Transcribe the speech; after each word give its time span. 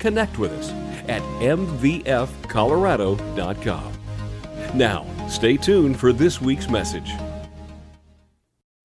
connect 0.00 0.38
with 0.38 0.52
us 0.52 0.70
at 1.08 1.22
mvfcolorado.com. 1.40 3.92
Now, 4.74 5.06
stay 5.28 5.56
tuned 5.56 5.98
for 5.98 6.12
this 6.12 6.40
week's 6.40 6.68
message. 6.68 7.10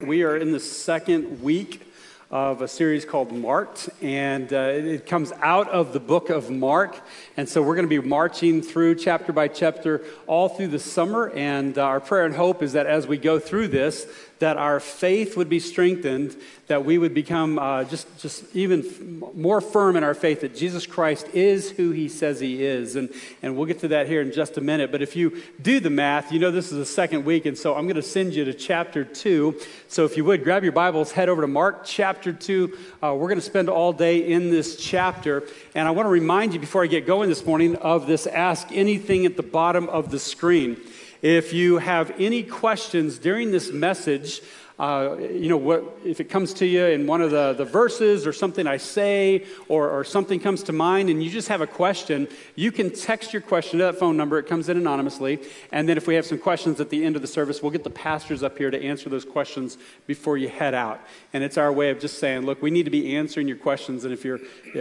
We 0.02 0.24
are 0.24 0.38
in 0.38 0.52
the 0.52 0.60
second 0.60 1.42
week 1.42 1.86
of 2.32 2.62
a 2.62 2.68
series 2.68 3.06
called 3.06 3.32
Marked, 3.32 3.90
and 4.02 4.52
uh, 4.52 4.72
it 4.74 5.06
comes 5.06 5.32
out 5.42 5.70
of 5.70 5.94
the 5.94 6.00
book 6.00 6.30
of 6.30 6.50
Mark. 6.50 7.00
And 7.38 7.48
so 7.48 7.62
we're 7.62 7.76
going 7.76 7.88
to 7.88 8.02
be 8.02 8.06
marching 8.06 8.62
through 8.62 8.96
chapter 8.96 9.32
by 9.32 9.48
chapter 9.48 10.02
all 10.28 10.50
through 10.50 10.70
the 10.70 10.80
summer. 10.80 11.30
And 11.30 11.78
uh, 11.78 11.84
our 11.84 12.00
prayer 12.00 12.26
and 12.26 12.36
hope 12.36 12.64
is 12.64 12.74
that 12.74 12.88
as 12.88 13.08
we 13.08 13.18
go 13.18 13.40
through 13.40 13.70
this, 13.70 14.08
that 14.46 14.58
our 14.58 14.80
faith 14.80 15.36
would 15.36 15.50
be 15.50 15.60
strengthened, 15.60 16.36
that 16.68 16.86
we 16.86 17.00
would 17.00 17.16
become 17.16 17.58
uh, 17.58 17.84
just, 17.84 18.06
just 18.20 18.56
even 18.56 18.86
f- 18.86 19.34
more 19.34 19.60
firm 19.60 19.96
in 19.96 20.04
our 20.04 20.14
faith 20.14 20.42
that 20.42 20.56
Jesus 20.56 20.86
Christ 20.86 21.28
is 21.34 21.72
who 21.72 21.90
he 21.90 22.08
says 22.08 22.40
he 22.40 22.64
is. 22.64 22.96
And, 22.96 23.10
and 23.42 23.58
we'll 23.58 23.66
get 23.66 23.80
to 23.80 23.88
that 23.88 24.06
here 24.06 24.22
in 24.22 24.32
just 24.32 24.60
a 24.60 24.62
minute. 24.62 24.92
But 24.92 25.02
if 25.02 25.16
you 25.16 25.42
do 25.60 25.80
the 25.80 25.90
math, 25.90 26.32
you 26.32 26.38
know 26.38 26.52
this 26.52 26.72
is 26.72 26.78
the 26.78 26.86
second 26.86 27.26
week, 27.26 27.48
and 27.48 27.58
so 27.58 27.74
I'm 27.74 27.86
going 27.86 27.96
to 27.96 28.04
send 28.04 28.36
you 28.36 28.46
to 28.46 28.54
chapter 28.54 29.04
2. 29.04 29.60
So 29.88 30.06
if 30.06 30.16
you 30.16 30.24
would, 30.26 30.44
grab 30.44 30.62
your 30.62 30.74
Bibles, 30.74 31.12
head 31.12 31.28
over 31.28 31.42
to 31.42 31.48
Mark 31.48 31.84
chapter 31.84 32.32
2. 32.32 32.78
Uh, 33.02 33.16
we're 33.16 33.30
going 33.30 33.40
to 33.40 33.42
spend 33.42 33.68
all 33.68 33.94
day 33.94 34.32
in 34.32 34.52
this 34.52 34.76
chapter. 34.76 35.42
And 35.74 35.88
I 35.88 35.92
want 35.92 36.06
to 36.06 36.12
remind 36.12 36.54
you 36.54 36.60
before 36.60 36.84
I 36.84 36.88
get 36.88 37.08
going 37.08 37.30
this 37.30 37.48
morning 37.48 37.78
of 37.78 38.06
this 38.06 38.28
Ask 38.28 38.68
Anything 38.72 39.26
at 39.26 39.38
the 39.38 39.44
bottom 39.44 39.90
of 39.90 40.12
the 40.12 40.20
screen. 40.20 40.78
If 41.26 41.54
you 41.54 41.80
have 41.80 42.14
any 42.20 42.44
questions 42.44 43.18
during 43.18 43.50
this 43.50 43.72
message, 43.72 44.44
uh, 44.78 45.16
you 45.18 45.48
know, 45.48 45.58
what, 45.58 46.00
if 46.04 46.20
it 46.20 46.26
comes 46.26 46.54
to 46.56 46.66
you 46.66 46.86
in 46.86 47.08
one 47.08 47.22
of 47.22 47.32
the, 47.32 47.54
the 47.54 47.64
verses 47.64 48.28
or 48.28 48.34
something 48.34 48.68
I 48.68 48.76
say 48.76 49.46
or, 49.70 49.90
or 49.90 50.04
something 50.04 50.38
comes 50.38 50.64
to 50.64 50.74
mind 50.74 51.10
and 51.10 51.24
you 51.24 51.30
just 51.30 51.48
have 51.48 51.62
a 51.62 51.68
question, 51.68 52.28
you 52.56 52.74
can 52.74 52.92
text 52.92 53.32
your 53.32 53.42
question 53.42 53.80
to 53.80 53.86
that 53.86 53.98
phone 53.98 54.18
number. 54.18 54.38
It 54.38 54.48
comes 54.48 54.68
in 54.68 54.76
anonymously. 54.76 55.40
And 55.72 55.88
then 55.88 55.96
if 55.96 56.08
we 56.08 56.16
have 56.16 56.26
some 56.26 56.38
questions 56.38 56.82
at 56.82 56.90
the 56.90 57.06
end 57.06 57.16
of 57.16 57.22
the 57.22 57.28
service, 57.28 57.62
we'll 57.62 57.72
get 57.72 57.86
the 57.86 57.90
pastors 57.90 58.44
up 58.44 58.58
here 58.58 58.70
to 58.70 58.84
answer 58.84 59.10
those 59.10 59.24
questions 59.24 59.78
before 60.08 60.38
you 60.38 60.50
head 60.50 60.74
out. 60.74 61.00
And 61.32 61.42
it's 61.42 61.58
our 61.58 61.72
way 61.72 61.90
of 61.90 62.00
just 62.00 62.20
saying, 62.20 62.46
look, 62.46 62.62
we 62.62 62.70
need 62.70 62.84
to 62.84 62.92
be 62.92 63.16
answering 63.16 63.48
your 63.48 63.58
questions. 63.58 64.04
And 64.04 64.12
if 64.12 64.26
you're, 64.26 64.40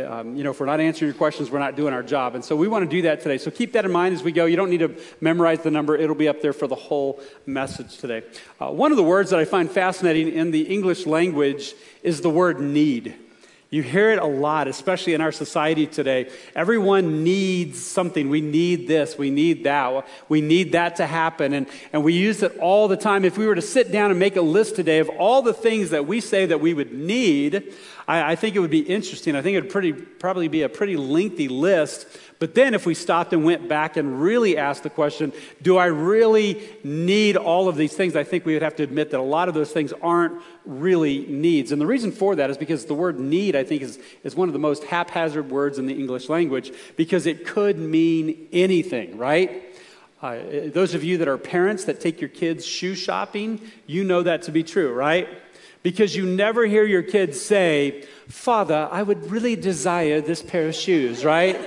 um, 0.09 0.35
you 0.35 0.43
know, 0.43 0.51
if 0.51 0.59
we're 0.59 0.67
not 0.67 0.81
answering 0.81 1.11
your 1.11 1.19
questions, 1.19 1.53
we're 1.53 1.61
not 1.61 1.77
doing 1.77 1.95
our 1.95 2.03
job. 2.03 2.35
And 2.35 2.45
so 2.45 2.57
we 2.57 2.67
want 2.67 2.85
to 2.85 2.91
do 2.91 3.03
that 3.03 3.21
today. 3.21 3.39
So 3.39 3.53
keep 3.53 3.73
that 3.75 3.85
in 3.85 3.93
mind 3.93 4.17
as 4.17 4.25
we 4.25 4.33
go. 4.33 4.47
You 4.47 4.57
don't 4.57 4.71
need 4.71 4.79
to 4.79 5.01
memorize 5.21 5.61
the 5.61 5.71
number. 5.71 5.95
It'll 5.95 6.17
be 6.17 6.27
up 6.27 6.43
there 6.43 6.53
for 6.53 6.67
the 6.67 6.75
whole 6.75 7.21
message 7.47 7.99
today. 7.99 8.25
Uh, 8.61 8.73
one 8.73 8.91
of 8.91 8.97
the 8.97 9.05
words 9.05 9.31
that 9.31 9.39
I 9.39 9.45
find 9.45 9.71
fascinating 9.71 9.84
fascinating 9.85 10.33
in 10.33 10.51
the 10.51 10.63
English 10.63 11.05
language 11.05 11.75
is 12.03 12.23
the 12.23 12.31
word 12.31 12.59
need. 12.59 13.15
You 13.69 13.83
hear 13.83 14.13
it 14.13 14.19
a 14.19 14.25
lot, 14.25 14.67
especially 14.67 15.13
in 15.13 15.21
our 15.21 15.31
society 15.31 15.87
today. 15.87 16.31
Everyone 16.57 17.23
needs 17.23 17.85
something. 17.85 18.31
We 18.31 18.41
need 18.41 18.89
this. 18.89 19.19
We 19.19 19.29
need 19.29 19.65
that. 19.65 20.07
We 20.31 20.41
need 20.41 20.73
that 20.73 20.97
to 20.97 21.07
happen. 21.07 21.53
And, 21.53 21.67
and 21.93 22.03
we 22.03 22.15
use 22.15 22.43
it 22.43 22.57
all 22.61 22.89
the 22.89 22.97
time. 22.97 23.27
If 23.27 23.37
we 23.37 23.47
were 23.47 23.57
to 23.57 23.61
sit 23.77 23.93
down 23.93 24.11
and 24.11 24.19
make 24.19 24.37
a 24.37 24.41
list 24.41 24.75
today 24.75 25.01
of 25.01 25.11
all 25.11 25.43
the 25.43 25.53
things 25.53 25.91
that 25.91 26.07
we 26.07 26.21
say 26.21 26.47
that 26.47 26.63
we 26.63 26.73
would 26.73 26.95
need, 26.95 27.75
I, 28.07 28.33
I 28.33 28.37
think 28.37 28.57
it 28.57 28.61
would 28.61 28.71
be 28.71 28.81
interesting. 28.81 29.37
I 29.37 29.43
think 29.43 29.57
it 29.57 29.63
would 29.63 29.71
pretty, 29.71 29.93
probably 29.93 30.49
be 30.49 30.63
a 30.63 30.69
pretty 30.69 30.97
lengthy 30.97 31.49
list. 31.49 32.07
But 32.39 32.55
then 32.55 32.75
if 32.75 32.85
we 32.85 32.95
stopped 32.95 33.33
and 33.33 33.45
went 33.45 33.69
back 33.69 33.97
and 33.97 34.21
really 34.21 34.59
asked 34.59 34.83
the 34.83 34.91
question, 34.91 35.33
do 35.63 35.77
I 35.77 35.87
really 35.87 36.69
need 36.83 37.37
all 37.37 37.69
of 37.69 37.77
these 37.77 37.95
things? 37.95 38.17
I 38.17 38.25
think 38.25 38.45
we 38.45 38.53
would 38.55 38.63
have 38.63 38.77
to 38.77 38.83
admit 38.83 39.11
that 39.13 39.21
a 39.21 39.23
lot 39.23 39.49
of 39.49 39.55
those 39.55 39.73
things 39.73 39.93
aren't 40.03 40.43
really 40.67 41.27
needs. 41.27 41.73
And 41.73 41.81
the 41.81 41.87
reason 41.87 42.13
for 42.13 42.35
that 42.37 42.51
is 42.51 42.59
because 42.59 42.87
the 42.87 42.95
word 42.95 43.19
need, 43.19 43.57
I 43.57 43.65
think, 43.65 43.83
is, 43.83 43.99
is 44.25 44.35
one 44.35 44.49
of 44.49 44.53
the 44.53 44.59
most 44.59 44.85
haphazard 44.85 45.51
words 45.51 45.79
in 45.79 45.87
the 45.87 45.95
English 45.95 46.29
language 46.29 46.73
because 46.97 47.27
it 47.27 47.47
could 47.47 47.79
mean 47.79 48.49
anything, 48.53 49.17
right? 49.17 49.63
Uh, 50.21 50.39
those 50.73 50.95
of 50.95 51.05
you 51.05 51.19
that 51.19 51.29
are 51.29 51.37
parents 51.37 51.85
that 51.85 52.01
take 52.01 52.21
your 52.21 52.31
kids 52.31 52.65
shoe 52.65 52.95
shopping, 52.95 53.61
you 53.87 54.03
know 54.05 54.23
that 54.23 54.43
to 54.43 54.51
be 54.51 54.63
true, 54.63 54.93
right? 54.93 55.29
Because 55.85 56.17
you 56.17 56.25
never 56.25 56.65
hear 56.65 56.85
your 56.85 57.03
kids 57.03 57.41
say, 57.41 58.07
Father, 58.27 58.89
I 58.91 59.03
would 59.03 59.31
really 59.31 59.55
desire 59.55 60.21
this 60.21 60.43
pair 60.43 60.67
of 60.67 60.75
shoes, 60.75 61.25
right? 61.25 61.61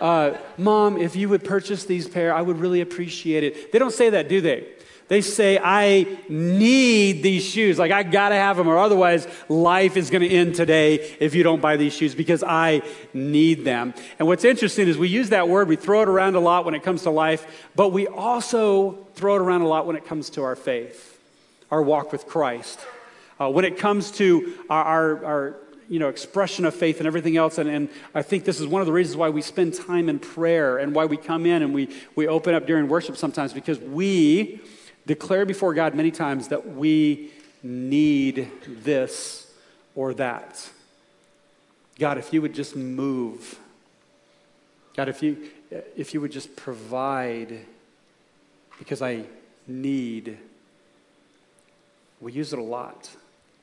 Uh, 0.00 0.36
Mom, 0.56 0.96
if 0.96 1.14
you 1.14 1.28
would 1.28 1.44
purchase 1.44 1.84
these 1.84 2.08
pair, 2.08 2.34
I 2.34 2.40
would 2.40 2.58
really 2.58 2.80
appreciate 2.80 3.44
it. 3.44 3.70
They 3.70 3.78
don't 3.78 3.92
say 3.92 4.10
that, 4.10 4.30
do 4.30 4.40
they? 4.40 4.66
They 5.08 5.20
say, 5.20 5.58
I 5.62 6.06
need 6.28 7.22
these 7.22 7.44
shoes. 7.44 7.78
Like, 7.78 7.92
I 7.92 8.02
gotta 8.02 8.36
have 8.36 8.56
them, 8.56 8.66
or 8.66 8.78
otherwise, 8.78 9.28
life 9.50 9.98
is 9.98 10.08
gonna 10.08 10.26
end 10.26 10.54
today 10.54 11.16
if 11.20 11.34
you 11.34 11.42
don't 11.42 11.60
buy 11.60 11.76
these 11.76 11.92
shoes 11.92 12.14
because 12.14 12.42
I 12.42 12.80
need 13.12 13.64
them. 13.64 13.92
And 14.18 14.26
what's 14.26 14.44
interesting 14.44 14.88
is 14.88 14.96
we 14.96 15.08
use 15.08 15.30
that 15.30 15.48
word, 15.50 15.68
we 15.68 15.76
throw 15.76 16.00
it 16.00 16.08
around 16.08 16.34
a 16.34 16.40
lot 16.40 16.64
when 16.64 16.74
it 16.74 16.82
comes 16.82 17.02
to 17.02 17.10
life, 17.10 17.68
but 17.76 17.92
we 17.92 18.06
also 18.06 19.06
throw 19.16 19.34
it 19.34 19.42
around 19.42 19.60
a 19.60 19.68
lot 19.68 19.84
when 19.84 19.96
it 19.96 20.06
comes 20.06 20.30
to 20.30 20.44
our 20.44 20.56
faith, 20.56 21.20
our 21.70 21.82
walk 21.82 22.10
with 22.10 22.26
Christ. 22.26 22.80
Uh, 23.40 23.48
when 23.48 23.64
it 23.64 23.78
comes 23.78 24.10
to 24.10 24.54
our, 24.68 24.84
our, 24.84 25.24
our, 25.24 25.56
you 25.88 25.98
know, 25.98 26.08
expression 26.08 26.66
of 26.66 26.74
faith 26.74 26.98
and 26.98 27.06
everything 27.06 27.38
else, 27.38 27.56
and, 27.56 27.70
and 27.70 27.88
I 28.14 28.20
think 28.20 28.44
this 28.44 28.60
is 28.60 28.66
one 28.66 28.82
of 28.82 28.86
the 28.86 28.92
reasons 28.92 29.16
why 29.16 29.30
we 29.30 29.40
spend 29.40 29.74
time 29.74 30.10
in 30.10 30.18
prayer 30.18 30.76
and 30.76 30.94
why 30.94 31.06
we 31.06 31.16
come 31.16 31.46
in 31.46 31.62
and 31.62 31.72
we, 31.72 31.88
we 32.14 32.28
open 32.28 32.54
up 32.54 32.66
during 32.66 32.86
worship 32.86 33.16
sometimes 33.16 33.54
because 33.54 33.78
we 33.78 34.60
declare 35.06 35.46
before 35.46 35.72
God 35.72 35.94
many 35.94 36.10
times 36.10 36.48
that 36.48 36.74
we 36.74 37.30
need 37.62 38.50
this 38.66 39.50
or 39.94 40.12
that. 40.14 40.68
God, 41.98 42.18
if 42.18 42.32
you 42.32 42.42
would 42.42 42.54
just 42.54 42.76
move. 42.76 43.58
God, 44.94 45.08
if 45.08 45.22
you, 45.22 45.48
if 45.96 46.12
you 46.12 46.20
would 46.20 46.32
just 46.32 46.56
provide 46.56 47.60
because 48.78 49.02
I 49.02 49.24
need. 49.66 50.36
We 52.20 52.32
use 52.32 52.52
it 52.52 52.58
a 52.58 52.62
lot. 52.62 53.08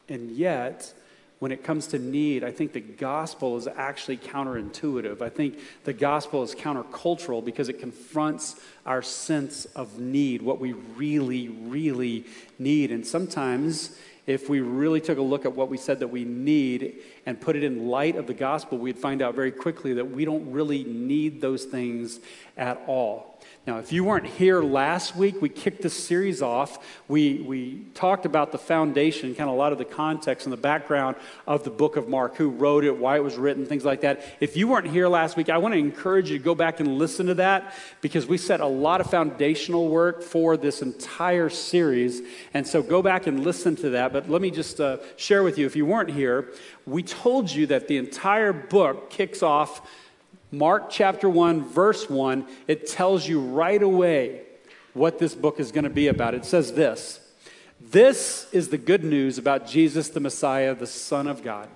And 0.10 0.32
yet, 0.32 0.94
when 1.40 1.52
it 1.52 1.64
comes 1.64 1.88
to 1.88 2.00
need, 2.00 2.44
I 2.44 2.52
think 2.52 2.74
the 2.74 2.80
gospel 2.80 3.58
is 3.58 3.68
actually 3.68 4.18
counterintuitive. 4.18 5.22
I 5.22 5.30
think 5.30 5.60
the 5.84 5.94
gospel 5.94 6.42
is 6.44 6.56
countercultural 6.56 7.46
because 7.46 7.70
it 7.70 7.80
confronts 7.80 8.56
our 8.86 9.02
sense 9.02 9.66
of 9.66 10.00
need, 10.00 10.42
what 10.42 10.60
we 10.60 10.74
really, 10.74 11.50
really 11.50 12.26
need. 12.58 12.92
And 12.92 13.06
sometimes, 13.06 13.98
if 14.26 14.50
we 14.50 14.62
really 14.62 15.00
took 15.00 15.20
a 15.20 15.22
look 15.22 15.46
at 15.46 15.54
what 15.54 15.70
we 15.70 15.78
said 15.78 16.00
that 16.00 16.08
we 16.08 16.26
need 16.26 17.02
and 17.26 17.40
put 17.40 17.56
it 17.56 17.64
in 17.64 17.88
light 17.88 18.16
of 18.16 18.26
the 18.26 18.34
gospel, 18.34 18.78
we'd 18.78 18.98
find 18.98 19.22
out 19.22 19.36
very 19.36 19.52
quickly 19.52 19.94
that 19.94 20.10
we 20.10 20.26
don't 20.26 20.52
really 20.52 20.84
need 20.84 21.40
those 21.40 21.66
things 21.66 22.20
at 22.58 22.82
all. 22.88 23.37
Now, 23.68 23.80
if 23.80 23.92
you 23.92 24.06
weren't 24.06 24.26
here 24.26 24.62
last 24.62 25.18
week, 25.18 25.42
we 25.42 25.50
kicked 25.50 25.82
this 25.82 25.94
series 25.94 26.42
off. 26.42 26.80
We, 27.10 27.44
we 27.46 27.84
talked 27.96 28.26
about 28.26 28.54
the 28.54 28.58
foundation, 28.58 29.36
kind 29.36 29.50
of 29.50 29.56
a 29.58 29.60
lot 29.60 29.74
of 29.74 29.78
the 29.78 29.84
context 29.84 30.46
and 30.46 30.54
the 30.54 30.58
background 30.58 31.18
of 31.46 31.66
the 31.66 31.70
book 31.70 31.98
of 31.98 32.08
Mark, 32.08 32.38
who 32.38 32.48
wrote 32.48 32.86
it, 32.86 32.98
why 32.98 33.18
it 33.18 33.24
was 33.26 33.36
written, 33.36 33.66
things 33.66 33.84
like 33.84 34.00
that. 34.02 34.24
If 34.40 34.56
you 34.56 34.70
weren't 34.70 34.88
here 34.88 35.10
last 35.10 35.36
week, 35.36 35.50
I 35.50 35.58
want 35.58 35.74
to 35.74 35.80
encourage 35.80 36.32
you 36.32 36.38
to 36.38 36.44
go 36.46 36.56
back 36.56 36.80
and 36.80 36.98
listen 36.98 37.26
to 37.26 37.34
that 37.34 37.74
because 38.00 38.26
we 38.26 38.38
set 38.38 38.62
a 38.62 38.66
lot 38.66 39.02
of 39.02 39.10
foundational 39.10 39.90
work 39.90 40.24
for 40.24 40.56
this 40.56 40.82
entire 40.82 41.50
series. 41.50 42.22
And 42.54 42.66
so 42.66 42.82
go 42.82 43.02
back 43.02 43.28
and 43.28 43.44
listen 43.44 43.76
to 43.78 43.90
that. 43.90 44.14
But 44.14 44.30
let 44.30 44.42
me 44.42 44.50
just 44.50 44.80
uh, 44.80 45.00
share 45.18 45.44
with 45.44 45.58
you 45.58 45.66
if 45.66 45.76
you 45.76 45.86
weren't 45.86 46.12
here, 46.12 46.54
we 46.86 47.04
told 47.04 47.52
you 47.52 47.68
that 47.68 47.90
the 47.90 47.98
entire 47.98 48.54
book 48.54 49.10
kicks 49.10 49.44
off 49.44 49.82
Mark 50.52 50.90
chapter 50.90 51.30
1, 51.30 51.66
verse 51.66 52.10
1, 52.10 52.48
it 52.68 52.88
tells 52.88 53.28
you 53.28 53.42
right 53.42 53.82
away 53.82 54.44
what 54.94 55.20
this 55.20 55.36
book 55.36 55.60
is 55.60 55.72
going 55.72 55.84
to 55.84 55.90
be 55.90 56.08
about. 56.08 56.34
It 56.34 56.46
says 56.46 56.74
this 56.74 57.20
This 57.80 58.48
is 58.52 58.70
the 58.70 58.78
good 58.78 59.04
news 59.04 59.38
about 59.38 59.68
Jesus 59.68 60.10
the 60.10 60.20
Messiah, 60.20 60.74
the 60.74 60.88
Son 60.88 61.28
of 61.28 61.44
God. 61.44 61.70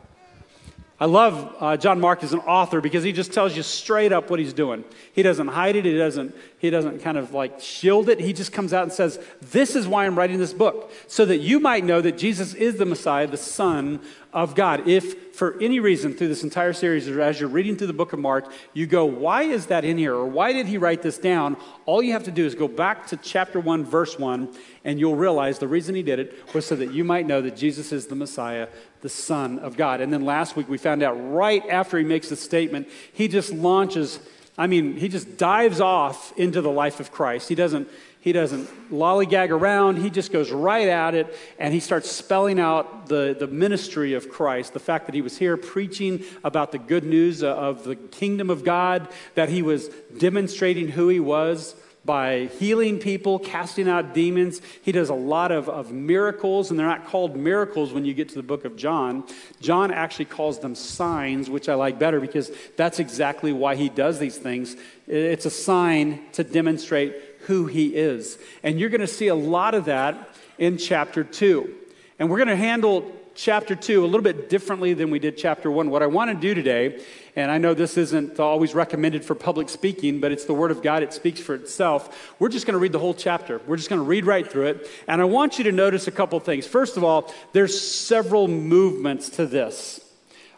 I 1.02 1.06
love 1.06 1.56
uh, 1.60 1.78
John 1.78 2.00
Mark 2.00 2.24
as 2.24 2.32
an 2.32 2.42
author 2.42 2.80
because 2.80 3.04
he 3.04 3.12
just 3.12 3.34
tells 3.34 3.58
you 3.58 3.64
straight 3.64 4.12
up 4.12 4.30
what 4.30 4.40
he's 4.40 4.54
doing. 4.54 4.84
He 5.14 5.24
doesn't 5.24 5.48
hide 5.48 5.76
it. 5.76 5.84
He 5.84 5.98
doesn't, 5.98 6.36
he 6.60 6.70
doesn't 6.70 7.00
kind 7.00 7.18
of 7.18 7.34
like 7.34 7.60
shield 7.60 8.08
it. 8.08 8.20
He 8.20 8.34
just 8.34 8.54
comes 8.54 8.72
out 8.72 8.84
and 8.84 8.94
says, 8.94 9.20
This 9.42 9.76
is 9.76 9.88
why 9.88 10.06
I'm 10.06 10.16
writing 10.16 10.38
this 10.38 10.54
book, 10.54 10.92
so 11.08 11.26
that 11.26 11.40
you 11.40 11.60
might 11.60 11.84
know 11.84 12.02
that 12.02 12.20
Jesus 12.20 12.54
is 12.54 12.76
the 12.78 12.86
Messiah, 12.86 13.26
the 13.26 13.36
Son 13.36 14.00
of 14.32 14.54
God. 14.54 14.88
If 14.88 15.34
for 15.36 15.60
any 15.60 15.80
reason 15.80 16.14
through 16.14 16.28
this 16.28 16.44
entire 16.44 16.74
series, 16.74 17.10
or 17.10 17.20
as 17.20 17.40
you're 17.40 17.50
reading 17.50 17.76
through 17.76 17.88
the 17.88 17.94
book 17.94 18.14
of 18.14 18.20
Mark, 18.20 18.52
you 18.74 18.86
go, 18.86 19.06
why 19.06 19.44
is 19.44 19.66
that 19.68 19.84
in 19.84 19.98
here? 19.98 20.14
Or 20.14 20.28
why 20.28 20.54
did 20.54 20.68
he 20.68 20.78
write 20.78 21.02
this 21.02 21.18
down? 21.18 21.58
All 21.86 22.04
you 22.04 22.14
have 22.14 22.26
to 22.26 22.32
do 22.32 22.46
is 22.46 22.54
go 22.54 22.68
back 22.68 23.08
to 23.08 23.18
chapter 23.18 23.60
1, 23.60 23.84
verse 23.86 24.20
1, 24.20 24.54
and 24.84 25.00
you'll 25.00 25.16
realize 25.16 25.60
the 25.60 25.68
reason 25.68 25.96
he 25.96 26.04
did 26.04 26.20
it 26.20 26.54
was 26.54 26.66
so 26.66 26.76
that 26.76 26.92
you 26.92 27.04
might 27.04 27.26
know 27.26 27.42
that 27.42 27.56
Jesus 27.56 27.92
is 27.92 28.08
the 28.08 28.16
Messiah, 28.16 28.68
the 29.02 29.10
Son 29.10 29.60
of 29.60 29.78
God. 29.78 30.02
And 30.02 30.14
then 30.14 30.26
last 30.26 30.56
week 30.56 30.70
we 30.70 30.78
found 30.78 31.04
out 31.04 31.14
right 31.14 31.64
after 31.70 31.98
he 31.98 32.04
makes 32.04 32.30
the 32.30 32.36
statement, 32.36 32.88
he 33.12 33.28
just 33.28 33.52
launches, 33.52 34.20
I 34.58 34.68
mean, 34.68 34.96
he 34.96 35.10
just 35.10 35.38
dives 35.38 35.82
off 35.82 36.38
into 36.38 36.62
the 36.62 36.72
life 36.72 37.00
of 37.00 37.12
Christ. 37.12 37.50
He 37.50 37.56
doesn't 37.56 37.90
he 38.22 38.34
doesn't 38.34 38.68
lollygag 38.92 39.50
around. 39.50 39.98
He 39.98 40.12
just 40.12 40.32
goes 40.32 40.52
right 40.52 40.88
at 40.88 41.16
it 41.16 41.36
and 41.58 41.74
he 41.74 41.80
starts 41.80 42.10
spelling 42.12 42.60
out 42.60 43.08
the, 43.08 43.36
the 43.38 43.48
ministry 43.48 44.14
of 44.14 44.30
Christ, 44.30 44.74
the 44.74 44.80
fact 44.80 45.08
that 45.08 45.16
he 45.16 45.24
was 45.24 45.40
here 45.40 45.58
preaching 45.58 46.24
about 46.44 46.72
the 46.72 46.78
good 46.78 47.04
news 47.04 47.42
of 47.42 47.84
the 47.84 47.96
kingdom 47.96 48.52
of 48.52 48.64
God, 48.64 49.08
that 49.34 49.50
he 49.50 49.64
was 49.64 49.88
demonstrating 50.20 50.90
who 50.90 51.08
he 51.10 51.20
was 51.20 51.74
by 52.04 52.50
healing 52.58 52.98
people, 52.98 53.38
casting 53.38 53.88
out 53.88 54.14
demons. 54.14 54.62
He 54.82 54.92
does 54.92 55.10
a 55.10 55.16
lot 55.16 55.52
of, 55.52 55.70
of 55.70 55.92
miracles, 55.92 56.72
and 56.72 56.80
they're 56.80 56.88
not 56.88 57.08
called 57.08 57.36
miracles 57.36 57.94
when 57.94 58.06
you 58.06 58.14
get 58.14 58.30
to 58.30 58.36
the 58.36 58.44
book 58.44 58.66
of 58.66 58.76
John. 58.76 59.24
John 59.60 59.92
actually 59.92 60.26
calls 60.26 60.60
them 60.60 60.74
signs, 60.74 61.50
which 61.50 61.70
I 61.70 61.76
like 61.76 62.00
better 62.00 62.20
because 62.20 62.52
that's 62.76 63.00
exactly 63.00 63.54
why 63.54 63.76
he 63.76 63.90
does 63.90 64.18
these 64.18 64.38
things. 64.38 64.76
It's 65.08 65.46
a 65.46 65.52
sign 65.52 66.22
to 66.34 66.44
demonstrate 66.44 67.16
who 67.42 67.68
he 67.68 67.96
is. 67.96 68.38
And 68.64 68.80
you're 68.80 68.90
going 68.90 69.02
to 69.02 69.08
see 69.08 69.28
a 69.28 69.36
lot 69.36 69.76
of 69.76 69.86
that 69.86 70.30
in 70.58 70.78
chapter 70.78 71.24
2. 71.24 71.76
And 72.18 72.30
we're 72.30 72.38
going 72.38 72.48
to 72.48 72.56
handle 72.56 73.12
chapter 73.42 73.76
2 73.76 74.04
a 74.04 74.06
little 74.06 74.22
bit 74.22 74.50
differently 74.50 74.94
than 74.94 75.10
we 75.10 75.18
did 75.18 75.36
chapter 75.36 75.72
1. 75.72 75.90
What 75.90 76.04
I 76.04 76.06
want 76.06 76.30
to 76.30 76.36
do 76.36 76.54
today, 76.54 77.04
and 77.36 77.50
I 77.50 77.58
know 77.58 77.74
this 77.74 77.98
isn't 77.98 78.40
always 78.40 78.76
recommended 78.76 79.26
for 79.26 79.34
public 79.34 79.68
speaking, 79.68 80.20
but 80.20 80.32
it's 80.32 80.46
the 80.46 80.54
Word 80.54 80.70
of 80.70 80.84
God, 80.84 81.02
it 81.02 81.12
speaks 81.12 81.40
for 81.40 81.56
itself. 81.56 82.36
We're 82.38 82.50
just 82.50 82.68
going 82.68 82.76
to 82.76 82.80
read 82.80 82.92
the 82.92 83.00
whole 83.00 83.16
chapter. 83.16 83.60
We're 83.66 83.78
just 83.78 83.90
going 83.90 84.00
to 84.00 84.06
read 84.06 84.28
right 84.28 84.50
through 84.50 84.68
it. 84.68 84.90
And 85.08 85.22
I 85.22 85.26
want 85.26 85.58
you 85.58 85.64
to 85.64 85.72
notice 85.72 86.06
a 86.06 86.12
couple 86.12 86.40
things. 86.40 86.68
First 86.68 86.98
of 86.98 87.04
all, 87.04 87.34
there's 87.52 87.82
several 87.82 88.48
movements 88.48 89.30
to 89.32 89.48
this. 89.48 90.11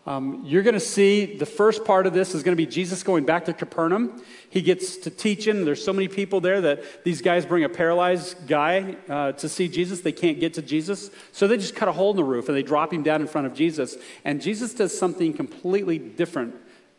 Um, 0.06 0.42
you're 0.46 0.64
going 0.64 0.74
to 0.74 0.82
see 0.82 1.38
the 1.38 1.46
first 1.46 1.86
part 1.86 2.06
of 2.06 2.14
this 2.14 2.36
is 2.36 2.44
going 2.44 2.52
to 2.52 2.62
be 2.62 2.70
Jesus 2.70 3.04
going 3.04 3.26
back 3.26 3.46
to 3.46 3.54
Capernaum. 3.54 4.22
He 4.50 4.62
gets 4.62 4.98
to 4.98 5.10
teaching. 5.10 5.64
There's 5.64 5.84
so 5.84 5.94
many 5.94 6.10
people 6.10 6.42
there 6.42 6.60
that 6.60 7.06
these 7.06 7.22
guys 7.22 7.46
bring 7.46 7.64
a 7.64 7.70
paralyzed 7.70 8.46
guy 8.46 8.98
uh, 9.08 9.32
to 9.34 9.48
see 9.48 9.70
Jesus. 9.70 10.02
They 10.02 10.12
can't 10.12 10.42
get 10.42 10.56
to 10.56 10.62
Jesus. 10.62 11.10
So 11.32 11.48
they 11.48 11.56
just 11.56 11.76
cut 11.76 11.88
a 11.88 11.94
hole 11.94 12.12
in 12.12 12.18
the 12.18 12.24
roof 12.24 12.50
and 12.50 12.58
they 12.58 12.64
drop 12.64 12.94
him 12.94 13.02
down 13.02 13.22
in 13.22 13.28
front 13.28 13.48
of 13.48 13.54
Jesus. 13.54 13.96
And 14.26 14.42
Jesus 14.42 14.74
does 14.74 14.98
something 14.98 15.34
completely 15.34 16.00
different 16.00 16.56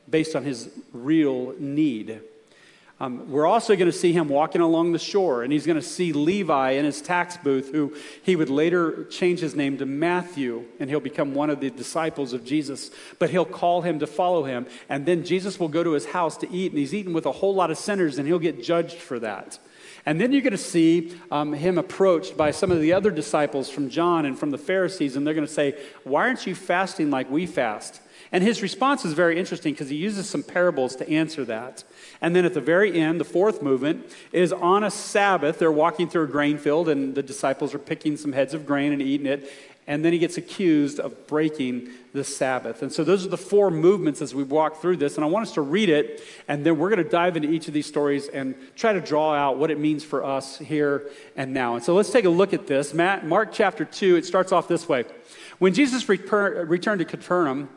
based 0.09 0.35
on 0.35 0.45
his 0.45 0.71
real 0.93 1.55
need. 1.59 2.23
Um, 3.00 3.29
we're 3.29 3.46
also 3.46 3.75
going 3.75 3.91
to 3.91 3.96
see 3.96 4.12
him 4.12 4.29
walking 4.29 4.61
along 4.61 4.93
the 4.93 5.00
shore, 5.00 5.43
and 5.43 5.52
he's 5.52 5.67
going 5.67 5.81
to 5.81 5.82
see 5.82 6.12
Levi 6.12 6.73
in 6.73 6.85
his 6.85 7.02
tax 7.02 7.37
booth, 7.37 7.73
who 7.73 7.93
he 8.23 8.37
would 8.37 8.49
later 8.49 9.05
change 9.06 9.41
his 9.41 9.56
name 9.56 9.79
to 9.79 9.87
Matthew, 9.87 10.64
and 10.79 10.88
he'll 10.88 11.00
become 11.00 11.35
one 11.35 11.50
of 11.50 11.58
the 11.58 11.70
disciples 11.70 12.32
of 12.32 12.44
Jesus. 12.44 12.93
But 13.19 13.31
he'll 13.31 13.44
call 13.44 13.82
him 13.82 13.99
to 13.99 14.06
follow 14.06 14.44
him, 14.44 14.67
and 14.88 15.06
then 15.06 15.25
Jesus 15.25 15.58
will 15.58 15.69
go 15.69 15.82
to 15.82 15.93
his 15.93 16.06
house 16.06 16.37
to 16.38 16.50
eat, 16.52 16.70
and 16.70 16.79
he's 16.79 16.94
eating 16.94 17.12
with 17.12 17.26
a 17.26 17.32
whole 17.32 17.55
lot 17.55 17.73
of 17.73 17.79
sinners, 17.79 18.17
and 18.19 18.29
he'll 18.29 18.38
get 18.38 18.62
judged 18.62 18.96
for 18.96 19.19
that. 19.19 19.58
And 20.06 20.20
then 20.20 20.32
you're 20.32 20.43
going 20.43 20.52
to 20.52 20.58
see 20.58 21.17
um, 21.32 21.52
him 21.52 21.79
approached 21.79 22.37
by 22.37 22.52
some 22.52 22.70
of 22.70 22.81
the 22.81 22.93
other 22.93 23.11
disciples 23.11 23.70
from 23.70 23.91
John 23.91 24.25
and 24.25 24.38
from 24.38 24.50
the 24.50 24.58
Pharisees, 24.58 25.17
and 25.17 25.26
they're 25.26 25.35
going 25.35 25.46
to 25.46 25.52
say, 25.52 25.76
Why 26.05 26.29
aren't 26.29 26.46
you 26.46 26.55
fasting 26.55 27.11
like 27.11 27.29
we 27.29 27.46
fast? 27.46 28.00
And 28.31 28.43
his 28.43 28.62
response 28.62 29.05
is 29.05 29.12
very 29.12 29.38
interesting 29.38 29.75
because 29.75 29.88
he 29.88 29.96
uses 29.96 30.29
some 30.29 30.43
parables 30.43 30.96
to 30.96 31.08
answer 31.08 31.44
that. 31.44 31.85
And 32.25 32.35
then 32.35 32.47
at 32.47 32.55
the 32.55 32.61
very 32.62 32.99
end, 32.99 33.21
the 33.21 33.25
fourth 33.25 33.61
movement 33.61 34.11
is 34.32 34.50
on 34.50 34.82
a 34.82 34.91
Sabbath. 34.91 35.59
They're 35.59 35.71
walking 35.71 36.09
through 36.09 36.23
a 36.23 36.26
grain 36.26 36.56
field, 36.56 36.88
and 36.88 37.15
the 37.15 37.23
disciples 37.23 37.75
are 37.75 37.79
picking 37.79 38.17
some 38.17 38.32
heads 38.32 38.55
of 38.55 38.65
grain 38.65 38.94
and 38.94 39.03
eating 39.03 39.26
it. 39.26 39.53
And 39.87 40.03
then 40.03 40.15
he 40.15 40.19
gets 40.19 40.38
accused 40.38 40.99
of 40.99 41.26
breaking 41.26 41.91
the 42.15 42.25
Sabbath. 42.25 42.81
And 42.81 42.91
so 42.91 43.05
those 43.05 43.26
are 43.26 43.29
the 43.29 43.37
four 43.37 43.71
movements 43.71 44.23
as 44.23 44.35
we 44.35 44.43
walk 44.43 44.81
through 44.81 44.97
this. 44.97 45.17
And 45.17 45.25
I 45.25 45.29
want 45.29 45.47
us 45.47 45.53
to 45.53 45.61
read 45.61 45.91
it, 45.91 46.23
and 46.49 46.65
then 46.65 46.79
we're 46.79 46.88
going 46.88 47.05
to 47.05 47.11
dive 47.11 47.37
into 47.37 47.50
each 47.50 47.69
of 47.69 47.75
these 47.75 47.85
stories 47.85 48.29
and 48.29 48.55
try 48.75 48.94
to 48.94 49.03
draw 49.03 49.35
out 49.35 49.59
what 49.59 49.70
it 49.70 49.79
means 49.79 50.03
for 50.03 50.25
us 50.25 50.56
here 50.56 51.11
and 51.37 51.53
now. 51.53 51.75
And 51.75 51.85
so 51.85 51.94
let's 51.94 52.11
take 52.11 52.25
a 52.25 52.31
look 52.31 52.55
at 52.55 52.67
this. 52.67 52.94
Mark 52.94 53.53
chapter 53.53 53.85
2, 53.85 54.17
it 54.17 54.25
starts 54.25 54.50
off 54.50 54.67
this 54.67 54.88
way. 54.88 55.05
When 55.59 55.75
Jesus 55.75 56.09
returned 56.09 57.00
to 57.00 57.05
Capernaum, 57.05 57.69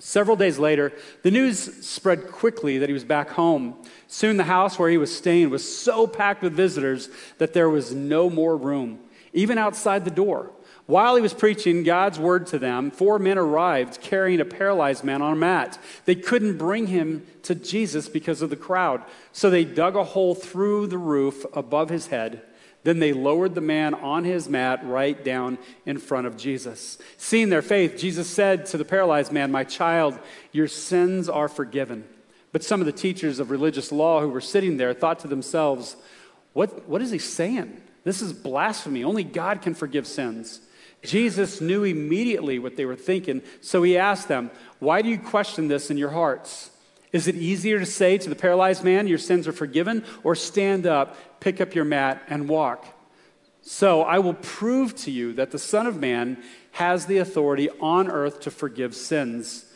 Several 0.00 0.34
days 0.34 0.58
later, 0.58 0.92
the 1.22 1.30
news 1.30 1.58
spread 1.86 2.28
quickly 2.28 2.78
that 2.78 2.88
he 2.88 2.94
was 2.94 3.04
back 3.04 3.28
home. 3.28 3.76
Soon 4.08 4.38
the 4.38 4.44
house 4.44 4.78
where 4.78 4.88
he 4.88 4.96
was 4.96 5.14
staying 5.14 5.50
was 5.50 5.78
so 5.78 6.06
packed 6.06 6.42
with 6.42 6.54
visitors 6.54 7.10
that 7.36 7.52
there 7.52 7.68
was 7.68 7.94
no 7.94 8.30
more 8.30 8.56
room, 8.56 8.98
even 9.34 9.58
outside 9.58 10.06
the 10.06 10.10
door. 10.10 10.52
While 10.86 11.16
he 11.16 11.22
was 11.22 11.34
preaching 11.34 11.84
God's 11.84 12.18
word 12.18 12.46
to 12.48 12.58
them, 12.58 12.90
four 12.90 13.18
men 13.18 13.36
arrived 13.36 14.00
carrying 14.00 14.40
a 14.40 14.44
paralyzed 14.46 15.04
man 15.04 15.20
on 15.20 15.34
a 15.34 15.36
mat. 15.36 15.78
They 16.06 16.14
couldn't 16.14 16.56
bring 16.56 16.86
him 16.86 17.26
to 17.42 17.54
Jesus 17.54 18.08
because 18.08 18.40
of 18.40 18.48
the 18.48 18.56
crowd, 18.56 19.04
so 19.32 19.50
they 19.50 19.66
dug 19.66 19.96
a 19.96 20.02
hole 20.02 20.34
through 20.34 20.86
the 20.86 20.98
roof 20.98 21.44
above 21.52 21.90
his 21.90 22.06
head 22.06 22.42
then 22.82 22.98
they 22.98 23.12
lowered 23.12 23.54
the 23.54 23.60
man 23.60 23.94
on 23.94 24.24
his 24.24 24.48
mat 24.48 24.80
right 24.84 25.22
down 25.22 25.58
in 25.84 25.98
front 25.98 26.26
of 26.26 26.36
Jesus. 26.36 26.98
Seeing 27.18 27.50
their 27.50 27.62
faith, 27.62 27.98
Jesus 27.98 28.28
said 28.28 28.66
to 28.66 28.78
the 28.78 28.84
paralyzed 28.84 29.32
man, 29.32 29.50
My 29.50 29.64
child, 29.64 30.18
your 30.52 30.68
sins 30.68 31.28
are 31.28 31.48
forgiven. 31.48 32.04
But 32.52 32.64
some 32.64 32.80
of 32.80 32.86
the 32.86 32.92
teachers 32.92 33.38
of 33.38 33.50
religious 33.50 33.92
law 33.92 34.20
who 34.20 34.28
were 34.28 34.40
sitting 34.40 34.76
there 34.76 34.94
thought 34.94 35.20
to 35.20 35.28
themselves, 35.28 35.96
What, 36.52 36.88
what 36.88 37.02
is 37.02 37.10
he 37.10 37.18
saying? 37.18 37.80
This 38.04 38.22
is 38.22 38.32
blasphemy. 38.32 39.04
Only 39.04 39.24
God 39.24 39.60
can 39.60 39.74
forgive 39.74 40.06
sins. 40.06 40.60
Jesus 41.02 41.60
knew 41.60 41.84
immediately 41.84 42.58
what 42.58 42.76
they 42.76 42.84
were 42.84 42.96
thinking, 42.96 43.42
so 43.60 43.82
he 43.82 43.96
asked 43.96 44.28
them, 44.28 44.50
Why 44.78 45.02
do 45.02 45.08
you 45.08 45.18
question 45.18 45.68
this 45.68 45.90
in 45.90 45.96
your 45.96 46.10
hearts? 46.10 46.69
Is 47.12 47.26
it 47.26 47.34
easier 47.34 47.78
to 47.78 47.86
say 47.86 48.18
to 48.18 48.28
the 48.28 48.36
paralyzed 48.36 48.84
man, 48.84 49.06
Your 49.06 49.18
sins 49.18 49.48
are 49.48 49.52
forgiven, 49.52 50.04
or 50.22 50.34
stand 50.34 50.86
up, 50.86 51.16
pick 51.40 51.60
up 51.60 51.74
your 51.74 51.84
mat, 51.84 52.22
and 52.28 52.48
walk? 52.48 52.86
So 53.62 54.02
I 54.02 54.18
will 54.18 54.34
prove 54.34 54.94
to 54.96 55.10
you 55.10 55.32
that 55.34 55.50
the 55.50 55.58
Son 55.58 55.86
of 55.86 55.98
Man 55.98 56.42
has 56.72 57.06
the 57.06 57.18
authority 57.18 57.68
on 57.80 58.10
earth 58.10 58.40
to 58.40 58.50
forgive 58.50 58.94
sins. 58.94 59.66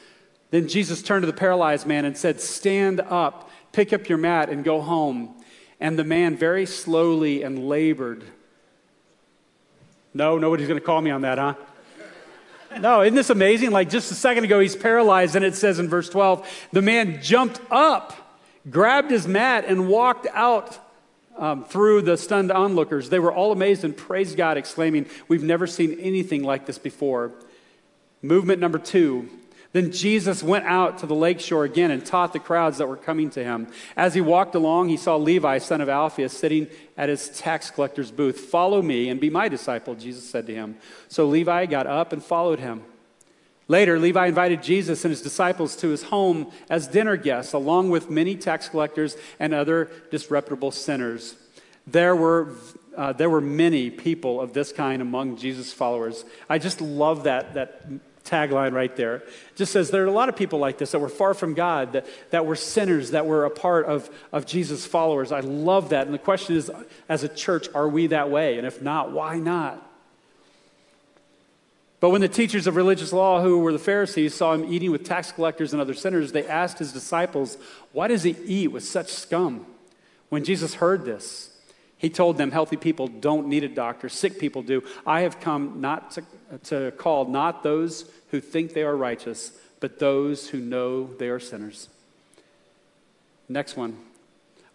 Then 0.51 0.69
Jesus 0.69 1.03
turned 1.03 1.23
to 1.23 1.27
the 1.27 1.33
paralyzed 1.33 1.87
man 1.87 2.05
and 2.05 2.17
said, 2.17 2.41
Stand 2.41 3.01
up, 3.01 3.51
pick 3.73 3.93
up 3.93 4.09
your 4.09 4.19
mat, 4.19 4.49
and 4.49 4.65
go 4.65 4.81
home. 4.81 5.35
And 5.81 5.99
the 5.99 6.05
man 6.05 6.37
very 6.37 6.67
slowly 6.67 7.43
and 7.43 7.69
labored. 7.69 8.25
No, 10.15 10.39
nobody's 10.39 10.69
going 10.69 10.79
to 10.79 10.87
call 10.87 11.01
me 11.01 11.11
on 11.11 11.23
that, 11.23 11.39
huh? 11.39 11.55
No, 12.81 13.03
isn't 13.03 13.15
this 13.15 13.31
amazing? 13.31 13.71
Like 13.71 13.91
just 13.91 14.11
a 14.11 14.15
second 14.15 14.45
ago, 14.45 14.61
he's 14.61 14.77
paralyzed, 14.77 15.37
and 15.37 15.45
it 15.45 15.55
says 15.55 15.79
in 15.79 15.89
verse 15.89 16.09
12, 16.09 16.69
the 16.73 16.83
man 16.83 17.23
jumped 17.23 17.61
up, 17.71 18.15
grabbed 18.71 19.11
his 19.11 19.27
mat, 19.27 19.65
and 19.67 19.89
walked 19.89 20.27
out 20.33 20.79
um, 21.37 21.65
through 21.65 22.03
the 22.03 22.17
stunned 22.17 22.51
onlookers. 22.51 23.11
They 23.11 23.19
were 23.19 23.33
all 23.33 23.53
amazed 23.53 23.85
and 23.85 23.97
praised 23.97 24.37
God, 24.37 24.57
exclaiming, 24.57 25.07
We've 25.29 25.43
never 25.43 25.67
seen 25.67 25.99
anything 26.01 26.43
like 26.43 26.67
this 26.67 26.79
before. 26.79 27.33
Movement 28.23 28.61
number 28.61 28.79
two 28.79 29.29
then 29.75 29.91
Jesus 29.91 30.41
went 30.41 30.67
out 30.67 30.99
to 30.99 31.07
the 31.07 31.17
lakeshore 31.17 31.65
again 31.65 31.91
and 31.91 32.07
taught 32.07 32.33
the 32.33 32.39
crowds 32.39 32.79
that 32.79 32.87
were 32.87 32.97
coming 32.97 33.29
to 33.31 33.43
him. 33.43 33.67
As 33.97 34.15
he 34.15 34.21
walked 34.21 34.55
along, 34.55 34.89
he 34.89 34.97
saw 34.97 35.17
Levi, 35.17 35.59
son 35.59 35.81
of 35.81 35.89
Alphaeus, 35.89 36.33
sitting 36.33 36.69
at 36.97 37.09
his 37.09 37.29
tax 37.29 37.73
collector's 37.73 38.13
booth. 38.13 38.39
Follow 38.39 38.81
me 38.83 39.09
and 39.09 39.21
be 39.21 39.31
my 39.31 39.49
disciple, 39.49 39.97
Jesus 39.97 40.31
said 40.31 40.47
to 40.47 40.55
him. 40.55 40.77
So 41.09 41.27
Levi 41.27 41.67
got 41.67 41.89
up 41.89 42.13
and 42.13 42.23
followed 42.23 42.61
him. 42.61 42.85
Later, 43.67 43.99
Levi 43.99 44.29
invited 44.29 44.63
Jesus 44.63 45.05
and 45.05 45.11
his 45.11 45.23
disciples 45.23 45.75
to 45.77 45.89
his 45.89 46.05
home 46.05 46.53
as 46.71 46.87
dinner 46.87 47.17
guests, 47.17 47.53
along 47.53 47.91
with 47.91 48.09
many 48.09 48.37
tax 48.37 48.69
collectors 48.69 49.17
and 49.41 49.53
other 49.53 49.91
disreputable 50.13 50.71
sinners. 50.71 51.35
There 51.85 52.15
were, 52.15 52.55
uh, 52.97 53.13
there 53.13 53.29
were 53.29 53.41
many 53.41 53.91
people 53.91 54.41
of 54.41 54.53
this 54.53 54.71
kind 54.71 55.03
among 55.03 55.37
Jesus' 55.37 55.73
followers. 55.73 56.25
I 56.49 56.59
just 56.59 56.81
love 56.81 57.25
that, 57.25 57.55
that 57.55 57.85
tagline 58.25 58.73
right 58.73 58.95
there. 58.97 59.17
It 59.17 59.57
just 59.57 59.73
says 59.73 59.91
there 59.91 60.03
are 60.03 60.07
a 60.07 60.13
lot 60.13 60.29
of 60.29 60.37
people 60.37 60.59
like 60.59 60.79
this 60.79 60.93
that 60.93 60.99
were 60.99 61.09
far 61.09 61.35
from 61.35 61.55
God, 61.55 61.93
that, 61.93 62.07
that 62.31 62.47
were 62.47 62.57
sinners, 62.57 63.11
that 63.11 63.27
were 63.27 63.45
a 63.45 63.51
part 63.51 63.87
of, 63.87 64.09
of 64.33 64.47
Jesus' 64.47 64.87
followers. 64.87 65.31
I 65.31 65.41
love 65.41 65.91
that. 65.91 66.07
And 66.07 66.15
the 66.15 66.19
question 66.19 66.57
is, 66.57 66.71
as 67.09 67.23
a 67.23 67.29
church, 67.29 67.69
are 67.75 67.89
we 67.89 68.09
that 68.09 68.31
way? 68.31 68.59
And 68.59 68.67
if 68.67 68.81
not, 68.81 69.13
why 69.13 69.39
not? 69.39 69.91
But 72.01 72.11
when 72.11 72.21
the 72.21 72.29
teachers 72.29 72.67
of 72.67 72.77
religious 72.77 73.13
law, 73.13 73.41
who 73.41 73.61
were 73.61 73.73
the 73.73 73.79
Pharisees, 73.79 74.35
saw 74.35 74.53
him 74.53 74.71
eating 74.71 74.91
with 74.91 75.05
tax 75.05 75.33
collectors 75.33 75.73
and 75.73 75.81
other 75.81 75.95
sinners, 75.95 76.33
they 76.33 76.47
asked 76.47 76.79
his 76.79 76.93
disciples, 76.93 77.57
Why 77.93 78.09
does 78.09 78.23
he 78.23 78.37
eat 78.45 78.69
with 78.69 78.85
such 78.85 79.09
scum? 79.09 79.65
When 80.29 80.45
Jesus 80.45 80.75
heard 80.75 81.05
this, 81.05 81.54
He 82.05 82.11
told 82.11 82.37
them, 82.37 82.51
Healthy 82.51 82.77
people 82.77 83.09
don't 83.09 83.49
need 83.49 83.65
a 83.65 83.69
doctor, 83.69 84.11
sick 84.11 84.39
people 84.39 84.61
do. 84.61 84.83
I 85.07 85.23
have 85.23 85.41
come 85.41 85.81
not 85.81 86.11
to, 86.11 86.23
to 86.65 86.91
call 86.99 87.25
not 87.25 87.63
those 87.63 88.05
who 88.29 88.43
think 88.43 88.75
they 88.75 88.83
are 88.83 88.95
righteous, 88.95 89.53
but 89.81 89.99
those 89.99 90.51
who 90.51 90.61
know 90.61 91.07
they 91.15 91.31
are 91.31 91.41
sinners. 91.41 91.89
Next 93.49 93.75
one. 93.75 93.97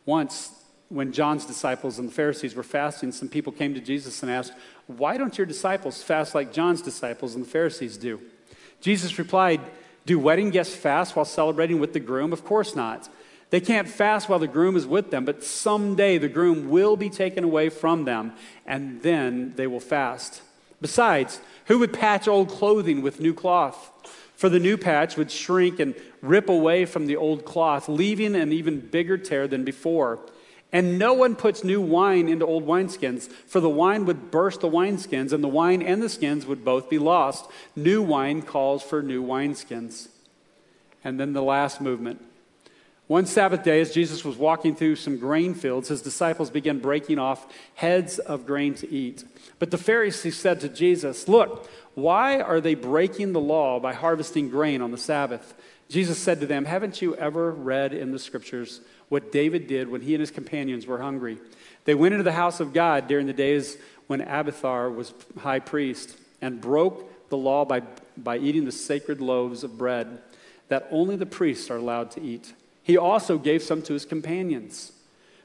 Once, 0.08 0.52
when 0.90 1.12
John's 1.12 1.46
disciples 1.46 2.00
and 2.00 2.10
the 2.10 2.12
Pharisees 2.12 2.56
were 2.56 2.64
fasting, 2.64 3.12
some 3.12 3.30
people 3.30 3.54
came 3.54 3.76
to 3.76 3.80
Jesus 3.80 4.24
and 4.24 4.32
asked, 4.32 4.54
Why 4.88 5.16
don't 5.16 5.38
your 5.38 5.46
disciples 5.46 6.02
fast 6.02 6.34
like 6.34 6.52
John's 6.52 6.82
disciples 6.82 7.36
and 7.36 7.46
the 7.46 7.50
Pharisees 7.50 7.98
do? 7.98 8.20
Jesus 8.82 9.20
replied, 9.20 9.62
Do 10.08 10.18
wedding 10.18 10.50
guests 10.50 10.76
fast 10.76 11.16
while 11.16 11.26
celebrating 11.26 11.80
with 11.80 11.94
the 11.94 12.00
groom? 12.00 12.34
Of 12.34 12.44
course 12.44 12.76
not. 12.76 13.08
They 13.50 13.60
can't 13.60 13.88
fast 13.88 14.30
while 14.30 14.40
the 14.40 14.48
groom 14.48 14.76
is 14.76 14.86
with 14.86 15.10
them, 15.10 15.26
but 15.26 15.44
someday 15.44 16.18
the 16.18 16.30
groom 16.30 16.70
will 16.70 16.96
be 16.96 17.10
taken 17.10 17.44
away 17.44 17.70
from 17.70 18.06
them, 18.06 18.34
and 18.66 19.02
then 19.02 19.54
they 19.56 19.66
will 19.66 19.80
fast. 19.80 20.42
Besides, 20.82 21.40
who 21.66 21.80
would 21.80 21.94
patch 21.94 22.28
old 22.28 22.50
clothing 22.50 23.02
with 23.02 23.20
new 23.20 23.34
cloth? 23.34 23.92
For 24.36 24.50
the 24.50 24.60
new 24.60 24.78
patch 24.78 25.18
would 25.18 25.32
shrink 25.32 25.80
and 25.80 25.96
rip 26.22 26.48
away 26.48 26.86
from 26.86 27.08
the 27.08 27.18
old 27.18 27.44
cloth, 27.44 27.90
leaving 27.90 28.36
an 28.36 28.54
even 28.54 28.80
bigger 28.80 29.18
tear 29.18 29.48
than 29.48 29.66
before. 29.66 30.20
And 30.72 31.00
no 31.00 31.14
one 31.14 31.36
puts 31.36 31.64
new 31.64 31.82
wine 31.82 32.30
into 32.30 32.46
old 32.46 32.66
wineskins, 32.66 33.30
for 33.48 33.60
the 33.60 33.70
wine 33.70 34.06
would 34.06 34.30
burst 34.30 34.62
the 34.62 34.70
wineskins, 34.70 35.34
and 35.34 35.44
the 35.44 35.50
wine 35.50 35.82
and 35.82 36.02
the 36.02 36.08
skins 36.08 36.46
would 36.46 36.64
both 36.64 36.90
be 36.90 37.00
lost. 37.00 37.50
New 37.76 38.04
wine 38.04 38.44
calls 38.44 38.84
for 38.84 39.02
new 39.02 39.24
wineskins. 39.24 40.10
And 41.04 41.20
then 41.20 41.34
the 41.34 41.42
last 41.42 41.82
movement 41.82 42.22
one 43.10 43.26
Sabbath 43.26 43.64
day, 43.64 43.82
as 43.82 43.92
Jesus 43.92 44.24
was 44.24 44.38
walking 44.38 44.76
through 44.76 44.96
some 44.96 45.18
grain 45.18 45.56
fields, 45.56 45.88
his 45.88 46.04
disciples 46.04 46.52
began 46.52 46.78
breaking 46.78 47.18
off 47.18 47.48
heads 47.74 48.20
of 48.20 48.46
grain 48.46 48.76
to 48.76 48.88
eat. 48.88 49.24
But 49.58 49.72
the 49.72 49.80
Pharisees 49.80 50.38
said 50.38 50.60
to 50.60 50.70
Jesus, 50.70 51.28
Look, 51.28 51.68
why 51.96 52.40
are 52.40 52.62
they 52.62 52.76
breaking 52.76 53.34
the 53.34 53.40
law 53.40 53.80
by 53.80 53.94
harvesting 53.94 54.50
grain 54.52 54.84
on 54.84 54.92
the 54.92 54.98
Sabbath? 54.98 55.56
Jesus 55.90 56.20
said 56.20 56.40
to 56.42 56.46
them, 56.46 56.66
Haven't 56.66 57.02
you 57.02 57.16
ever 57.16 57.50
read 57.50 57.96
in 57.96 58.12
the 58.12 58.20
scriptures 58.20 58.80
what 59.10 59.32
David 59.32 59.66
did 59.66 59.90
when 59.90 60.02
he 60.02 60.14
and 60.14 60.22
his 60.22 60.30
companions 60.30 60.86
were 60.86 61.02
hungry? 61.02 61.40
They 61.86 61.96
went 61.96 62.14
into 62.14 62.24
the 62.24 62.32
house 62.32 62.60
of 62.60 62.74
God 62.74 63.08
during 63.08 63.26
the 63.26 63.34
days 63.34 63.80
when 64.06 64.22
Abiathar 64.22 64.92
was 64.92 65.16
high 65.40 65.62
priest 65.62 66.16
and 66.44 66.62
broke 66.62 67.30
the 67.30 67.38
law 67.38 67.66
by, 67.66 67.82
by 68.16 68.38
eating 68.38 68.66
the 68.66 68.72
sacred 68.72 69.20
loaves 69.20 69.64
of 69.64 69.80
bread 69.80 70.22
that 70.68 70.88
only 70.92 71.16
the 71.16 71.26
priests 71.26 71.72
are 71.72 71.78
allowed 71.78 72.12
to 72.12 72.22
eat. 72.22 72.54
He 72.90 72.98
also 72.98 73.38
gave 73.38 73.62
some 73.62 73.84
to 73.84 73.94
his 73.94 74.04
companions. 74.04 74.94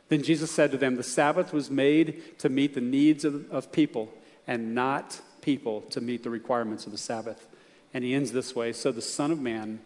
Then 0.08 0.22
Jesus 0.22 0.50
said 0.50 0.70
to 0.70 0.78
them, 0.78 0.96
The 0.96 1.02
Sabbath 1.02 1.52
was 1.52 1.70
made 1.70 2.38
to 2.38 2.48
meet 2.48 2.72
the 2.72 2.80
needs 2.80 3.22
of, 3.22 3.52
of 3.52 3.70
people, 3.70 4.10
and 4.46 4.74
not 4.74 5.20
people 5.42 5.82
to 5.90 6.00
meet 6.00 6.22
the 6.22 6.30
requirements 6.30 6.86
of 6.86 6.92
the 6.92 6.96
Sabbath. 6.96 7.46
And 7.92 8.02
he 8.02 8.14
ends 8.14 8.32
this 8.32 8.56
way 8.56 8.72
So 8.72 8.92
the 8.92 9.02
Son 9.02 9.30
of 9.30 9.42
Man 9.42 9.80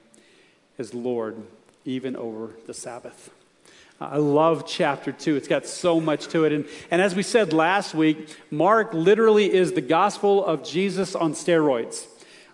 is 0.79 0.95
Lord 0.95 1.43
even 1.85 2.15
over 2.15 2.53
the 2.69 2.75
Sabbath. 2.75 3.31
I 4.01 4.19
love 4.19 4.65
chapter 4.65 5.11
two. 5.11 5.35
It's 5.35 5.49
got 5.49 5.67
so 5.67 5.99
much 5.99 6.29
to 6.29 6.45
it. 6.45 6.53
And, 6.53 6.65
and 6.93 7.03
as 7.03 7.17
we 7.17 7.25
said 7.25 7.53
last 7.53 7.93
week, 7.93 8.37
Mark 8.53 8.95
literally 8.95 9.53
is 9.53 9.73
the 9.73 9.81
gospel 9.81 10.45
of 10.45 10.63
Jesus 10.63 11.17
on 11.17 11.33
steroids. 11.33 12.07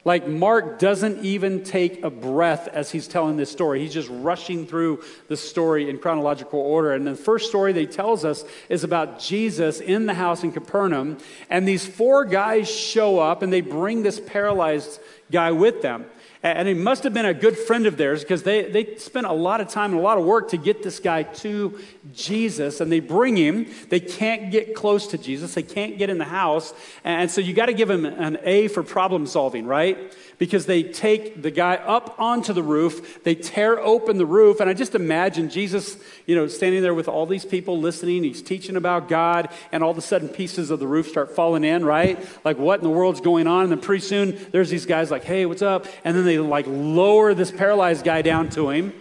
Like 0.05 0.29
Mark 0.29 0.79
doesn't 0.79 1.25
even 1.25 1.65
take 1.65 2.05
a 2.05 2.11
breath 2.11 2.69
as 2.69 2.91
he's 2.91 3.09
telling 3.09 3.39
this 3.39 3.51
story. 3.51 3.81
He's 3.81 3.95
just 3.95 4.11
rushing 4.11 4.67
through 4.67 5.03
the 5.29 5.37
story 5.37 5.89
in 5.89 5.99
chronological 5.99 6.61
order. 6.61 6.93
And 6.93 7.07
the 7.07 7.17
first 7.17 7.49
story 7.49 7.73
he 7.73 7.87
tells 7.87 8.23
us 8.25 8.45
is 8.69 8.85
about 8.85 9.19
Jesus 9.19 9.81
in 9.81 10.05
the 10.05 10.13
house 10.13 10.45
in 10.45 10.53
Capernaum. 10.53 11.17
And 11.49 11.67
these 11.67 11.87
four 11.87 12.27
guys 12.27 12.71
show 12.71 13.19
up 13.19 13.41
and 13.41 13.51
they 13.51 13.63
bring 13.63 14.03
this 14.03 14.21
paralyzed 14.21 15.01
guy 15.31 15.53
with 15.53 15.81
them. 15.81 16.05
And 16.45 16.69
he 16.69 16.75
must 16.75 17.05
have 17.05 17.15
been 17.15 17.25
a 17.25 17.33
good 17.33 17.57
friend 17.57 17.87
of 17.87 17.97
theirs 17.97 18.23
because 18.23 18.43
they, 18.43 18.71
they 18.71 18.97
spent 18.97 19.27
a 19.27 19.33
lot 19.33 19.63
of 19.63 19.69
time 19.69 19.93
and 19.93 19.99
a 19.99 20.03
lot 20.03 20.19
of 20.19 20.27
work 20.27 20.51
to 20.51 20.59
get 20.59 20.83
this 20.83 21.01
guy 21.01 21.23
to 21.23 21.81
Jesus. 22.13 22.83
And 22.83 22.93
they 22.93 23.01
bring 23.01 23.35
him. 23.35 23.67
They 23.89 23.99
can't 23.99 24.51
get 24.51 24.75
close 24.75 25.07
to 25.09 25.19
Jesus, 25.19 25.55
they 25.55 25.63
can't 25.63 25.97
get 25.97 26.11
in 26.11 26.19
the 26.19 26.27
house. 26.27 26.75
And 27.03 27.31
so 27.31 27.41
you 27.41 27.55
got 27.55 27.67
to 27.67 27.73
give 27.73 27.89
him 27.89 28.05
an 28.05 28.37
A 28.43 28.69
for 28.69 28.83
problem 28.83 29.27
solving, 29.27 29.65
right? 29.65 30.13
because 30.39 30.67
they 30.67 30.83
take 30.83 31.43
the 31.43 31.51
guy 31.51 31.77
up 31.77 32.19
onto 32.19 32.53
the 32.53 32.63
roof, 32.63 33.23
they 33.25 33.35
tear 33.35 33.81
open 33.81 34.19
the 34.19 34.27
roof, 34.27 34.61
and 34.61 34.69
I 34.69 34.75
just 34.75 34.95
imagine 34.95 35.49
Jesus, 35.49 35.97
you 36.27 36.35
know, 36.35 36.47
standing 36.47 36.83
there 36.83 36.95
with 36.95 37.09
all 37.09 37.27
these 37.27 37.45
people 37.45 37.79
listening, 37.79 38.25
he's 38.25 38.43
teaching 38.43 38.77
about 38.77 39.09
God, 39.09 39.49
and 39.73 39.83
all 39.83 39.91
of 39.91 39.99
a 39.99 40.03
sudden 40.03 40.29
pieces 40.29 40.71
of 40.71 40.81
the 40.81 40.87
roof 40.87 41.09
start 41.09 41.35
falling 41.35 41.65
in, 41.65 41.85
right? 41.85 42.19
Like, 42.45 42.59
what 42.59 42.81
in 42.81 42.85
the 42.85 42.91
world's 42.91 43.21
going 43.21 43.47
on? 43.47 43.65
And 43.65 43.73
then 43.73 43.81
pretty 43.81 44.05
soon 44.05 44.39
there's 44.51 44.71
these 44.71 44.87
guys 44.87 45.11
like, 45.11 45.25
hey, 45.25 45.47
what's 45.47 45.63
up? 45.63 45.87
And 46.05 46.17
then 46.17 46.25
they 46.25 46.34
like 46.39 46.67
lower 46.69 47.35
this 47.35 47.51
paralyzed 47.51 48.05
guy 48.05 48.23
down 48.23 48.49
to 48.51 48.71
him. 48.71 48.93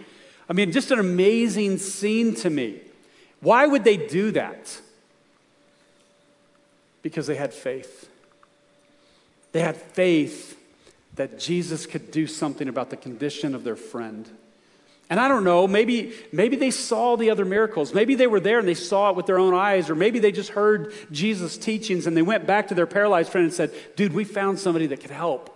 I 0.48 0.52
mean, 0.52 0.72
just 0.72 0.90
an 0.90 0.98
amazing 0.98 1.78
scene 1.78 2.34
to 2.36 2.50
me. 2.50 2.80
Why 3.40 3.66
would 3.66 3.84
they 3.84 3.96
do 3.96 4.30
that? 4.32 4.80
Because 7.02 7.26
they 7.26 7.36
had 7.36 7.52
faith. 7.52 8.08
They 9.52 9.60
had 9.60 9.76
faith 9.76 10.58
that 11.14 11.38
Jesus 11.38 11.86
could 11.86 12.10
do 12.10 12.26
something 12.26 12.68
about 12.68 12.90
the 12.90 12.96
condition 12.96 13.54
of 13.54 13.64
their 13.64 13.76
friend. 13.76 14.28
And 15.10 15.20
I 15.20 15.28
don't 15.28 15.44
know, 15.44 15.68
maybe, 15.68 16.14
maybe 16.32 16.56
they 16.56 16.70
saw 16.70 17.16
the 17.16 17.30
other 17.30 17.44
miracles. 17.44 17.92
Maybe 17.92 18.14
they 18.14 18.26
were 18.26 18.40
there 18.40 18.58
and 18.58 18.66
they 18.66 18.74
saw 18.74 19.10
it 19.10 19.16
with 19.16 19.26
their 19.26 19.38
own 19.38 19.54
eyes, 19.54 19.90
or 19.90 19.94
maybe 19.94 20.18
they 20.18 20.32
just 20.32 20.50
heard 20.50 20.92
Jesus' 21.12 21.58
teachings 21.58 22.06
and 22.06 22.16
they 22.16 22.22
went 22.22 22.46
back 22.46 22.68
to 22.68 22.74
their 22.74 22.86
paralyzed 22.86 23.30
friend 23.30 23.44
and 23.44 23.54
said, 23.54 23.72
Dude, 23.96 24.14
we 24.14 24.24
found 24.24 24.58
somebody 24.58 24.86
that 24.88 25.00
could 25.00 25.10
help. 25.10 25.50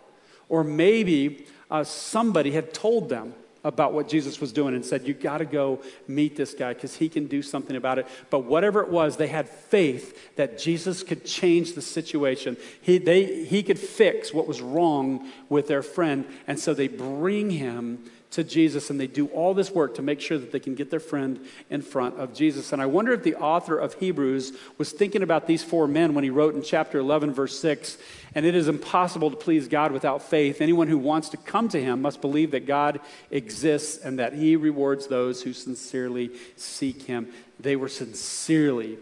Or 0.50 0.62
maybe 0.62 1.46
uh, 1.70 1.84
somebody 1.84 2.52
had 2.52 2.72
told 2.72 3.08
them 3.08 3.34
about 3.64 3.92
what 3.92 4.08
Jesus 4.08 4.40
was 4.40 4.52
doing 4.52 4.74
and 4.74 4.84
said, 4.84 5.06
You 5.06 5.14
got 5.14 5.38
to 5.38 5.44
go 5.44 5.80
meet 6.06 6.36
this 6.36 6.54
guy 6.54 6.74
because 6.74 6.96
he 6.96 7.08
can 7.08 7.26
do 7.26 7.42
something 7.42 7.76
about 7.76 7.98
it. 7.98 8.06
But 8.30 8.40
whatever 8.40 8.80
it 8.82 8.88
was, 8.88 9.16
they 9.16 9.26
had 9.26 9.48
faith 9.48 10.36
that 10.36 10.58
Jesus 10.58 11.02
could 11.02 11.24
change 11.24 11.74
the 11.74 11.82
situation. 11.82 12.56
He, 12.80 12.98
they, 12.98 13.44
he 13.44 13.62
could 13.62 13.78
fix 13.78 14.32
what 14.32 14.46
was 14.46 14.60
wrong 14.60 15.30
with 15.48 15.66
their 15.66 15.82
friend. 15.82 16.24
And 16.46 16.58
so 16.58 16.72
they 16.72 16.88
bring 16.88 17.50
him 17.50 18.10
to 18.30 18.44
Jesus 18.44 18.90
and 18.90 19.00
they 19.00 19.06
do 19.06 19.26
all 19.28 19.54
this 19.54 19.70
work 19.70 19.94
to 19.94 20.02
make 20.02 20.20
sure 20.20 20.36
that 20.36 20.52
they 20.52 20.60
can 20.60 20.74
get 20.74 20.90
their 20.90 21.00
friend 21.00 21.40
in 21.70 21.80
front 21.80 22.18
of 22.18 22.34
Jesus. 22.34 22.72
And 22.72 22.82
I 22.82 22.86
wonder 22.86 23.12
if 23.12 23.22
the 23.22 23.36
author 23.36 23.78
of 23.78 23.94
Hebrews 23.94 24.52
was 24.76 24.92
thinking 24.92 25.22
about 25.22 25.46
these 25.46 25.62
four 25.62 25.88
men 25.88 26.14
when 26.14 26.24
he 26.24 26.30
wrote 26.30 26.54
in 26.54 26.62
chapter 26.62 26.98
11, 26.98 27.32
verse 27.32 27.58
6 27.58 27.96
and 28.34 28.44
it 28.44 28.54
is 28.54 28.68
impossible 28.68 29.30
to 29.30 29.36
please 29.36 29.68
God 29.68 29.92
without 29.92 30.22
faith. 30.22 30.60
Anyone 30.60 30.88
who 30.88 30.98
wants 30.98 31.30
to 31.30 31.36
come 31.36 31.68
to 31.70 31.80
him 31.80 32.02
must 32.02 32.20
believe 32.20 32.50
that 32.50 32.66
God 32.66 33.00
exists 33.30 33.98
and 34.04 34.18
that 34.18 34.34
he 34.34 34.56
rewards 34.56 35.06
those 35.06 35.42
who 35.42 35.52
sincerely 35.52 36.30
seek 36.56 37.02
him. 37.02 37.28
They 37.58 37.76
were 37.76 37.88
sincerely 37.88 38.98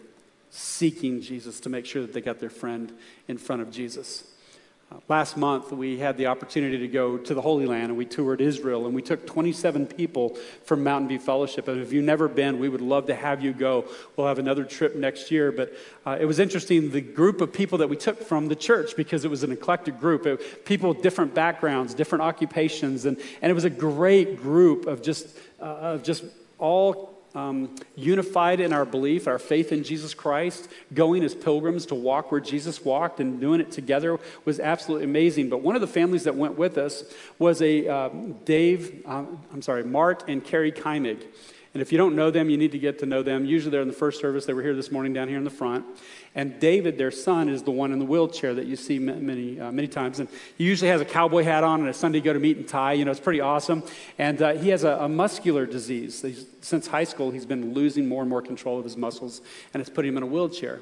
seeking 0.51 1.21
Jesus 1.21 1.61
to 1.61 1.69
make 1.69 1.85
sure 1.85 2.03
that 2.03 2.13
they 2.13 2.21
got 2.21 2.39
their 2.39 2.51
friend 2.51 2.93
in 3.29 3.37
front 3.37 3.63
of 3.63 3.71
Jesus. 3.71 4.25
Uh, 4.89 4.99
last 5.09 5.37
month, 5.37 5.73
we 5.73 5.99
had 5.99 6.17
the 6.17 6.27
opportunity 6.27 6.79
to 6.79 6.87
go 6.87 7.19
to 7.19 7.35
the 7.35 7.41
Holy 7.41 7.67
Land 7.67 7.87
and 7.87 7.97
we 7.97 8.05
toured 8.05 8.41
Israel 8.41 8.87
and 8.87 8.95
we 8.95 9.03
took 9.03 9.27
27 9.27 9.85
people 9.85 10.37
from 10.65 10.85
Mountain 10.85 11.09
View 11.09 11.19
Fellowship. 11.19 11.67
And 11.67 11.81
if 11.81 11.93
you've 11.93 12.05
never 12.05 12.29
been, 12.29 12.61
we 12.61 12.69
would 12.69 12.81
love 12.81 13.07
to 13.07 13.15
have 13.15 13.43
you 13.43 13.53
go. 13.53 13.87
We'll 14.15 14.29
have 14.29 14.39
another 14.39 14.63
trip 14.63 14.95
next 14.95 15.33
year. 15.33 15.51
But 15.51 15.73
uh, 16.07 16.19
it 16.21 16.25
was 16.25 16.39
interesting 16.39 16.93
the 16.93 17.01
group 17.01 17.41
of 17.41 17.53
people 17.53 17.79
that 17.79 17.89
we 17.89 17.97
took 17.97 18.23
from 18.23 18.47
the 18.47 18.55
church 18.55 18.95
because 18.97 19.25
it 19.25 19.31
was 19.31 19.43
an 19.43 19.51
eclectic 19.51 19.99
group, 19.99 20.25
it, 20.25 20.65
people 20.65 20.91
with 20.91 21.03
different 21.03 21.35
backgrounds, 21.35 21.93
different 21.93 22.23
occupations. 22.23 23.07
And, 23.07 23.19
and 23.43 23.51
it 23.51 23.55
was 23.55 23.65
a 23.65 23.71
great 23.71 24.37
group 24.37 24.87
of 24.87 25.03
just, 25.03 25.37
uh, 25.61 25.65
of 25.65 26.05
just 26.05 26.23
all 26.59 27.16
um, 27.37 27.75
unified 27.95 28.61
in 28.61 28.73
our 28.73 28.87
belief, 28.87 29.29
our 29.29 29.39
faith 29.39 29.71
in 29.71 29.85
Jesus 29.85 30.15
Christ, 30.15 30.69
going 30.95 31.23
as 31.23 31.35
pilgrims 31.35 31.87
to 31.87 31.95
walk 31.95 32.33
where 32.33 32.41
Jesus 32.41 32.85
walked 32.85 33.21
and 33.21 33.39
doing 33.41 33.61
it 33.61 33.71
together 33.71 34.19
was 34.47 34.59
absolutely 34.59 35.05
amazing. 35.05 35.51
But 35.51 35.61
one 35.61 35.75
of 35.75 35.83
the 35.83 35.87
families 35.87 36.25
that 36.25 36.35
went 36.35 36.57
with 36.57 36.79
us 36.79 37.05
was 37.39 37.61
a 37.61 37.87
uh, 37.87 38.09
Dave, 38.45 39.03
um, 39.07 39.41
I'm 39.53 39.63
sorry, 39.63 39.85
Mark 39.85 40.29
and 40.29 40.43
Carrie 40.43 40.73
Keimig. 40.73 41.23
And 41.77 41.83
if 41.83 41.93
you 41.93 41.99
don't 41.99 42.17
know 42.17 42.31
them, 42.31 42.49
you 42.49 42.57
need 42.57 42.73
to 42.73 42.79
get 42.79 43.01
to 43.01 43.07
know 43.07 43.23
them. 43.23 43.45
Usually 43.45 43.71
they're 43.71 43.83
in 43.83 43.87
the 43.87 43.93
first 43.93 44.19
service. 44.19 44.47
They 44.47 44.55
were 44.55 44.63
here 44.63 44.75
this 44.75 44.91
morning 44.91 45.13
down 45.13 45.29
here 45.29 45.37
in 45.37 45.45
the 45.45 45.51
front. 45.51 45.85
And 46.35 46.59
David, 46.59 46.97
their 46.97 47.11
son, 47.11 47.51
is 47.51 47.65
the 47.65 47.71
one 47.71 47.93
in 47.93 47.99
the 47.99 48.07
wheelchair 48.07 48.55
that 48.55 48.65
you 48.65 48.77
see 48.77 48.99
many, 48.99 49.61
uh, 49.61 49.71
many 49.71 49.87
times. 49.87 50.19
And 50.19 50.31
he 50.57 50.65
usually 50.65 50.91
has 50.91 51.03
a 51.03 51.05
cowboy 51.05 51.43
hat 51.43 51.65
on 51.65 51.81
and 51.81 51.91
a 51.91 51.93
Sunday 51.93 52.23
go 52.23 52.33
to 52.33 52.39
meet 52.39 52.57
and 52.57 52.67
tie. 52.67 52.95
You 52.95 53.05
know, 53.05 53.11
it's 53.11 53.21
pretty 53.21 53.43
awesome. 53.43 53.83
And 54.17 54.41
uh, 54.41 54.55
he 54.55 54.71
has 54.71 54.85
a, 54.85 54.93
a 55.01 55.07
muscular 55.07 55.67
disease. 55.67 56.23
He's, 56.23 56.47
since 56.63 56.87
high 56.87 57.05
school, 57.05 57.31
he's 57.31 57.45
been 57.45 57.75
losing 57.75 58.09
more 58.09 58.23
and 58.23 58.31
more 58.31 58.41
control 58.41 58.79
of 58.79 58.85
his 58.85 58.97
muscles, 58.97 59.43
and 59.75 59.83
it's 59.83 59.91
putting 59.91 60.13
him 60.13 60.17
in 60.17 60.23
a 60.23 60.27
wheelchair. 60.27 60.81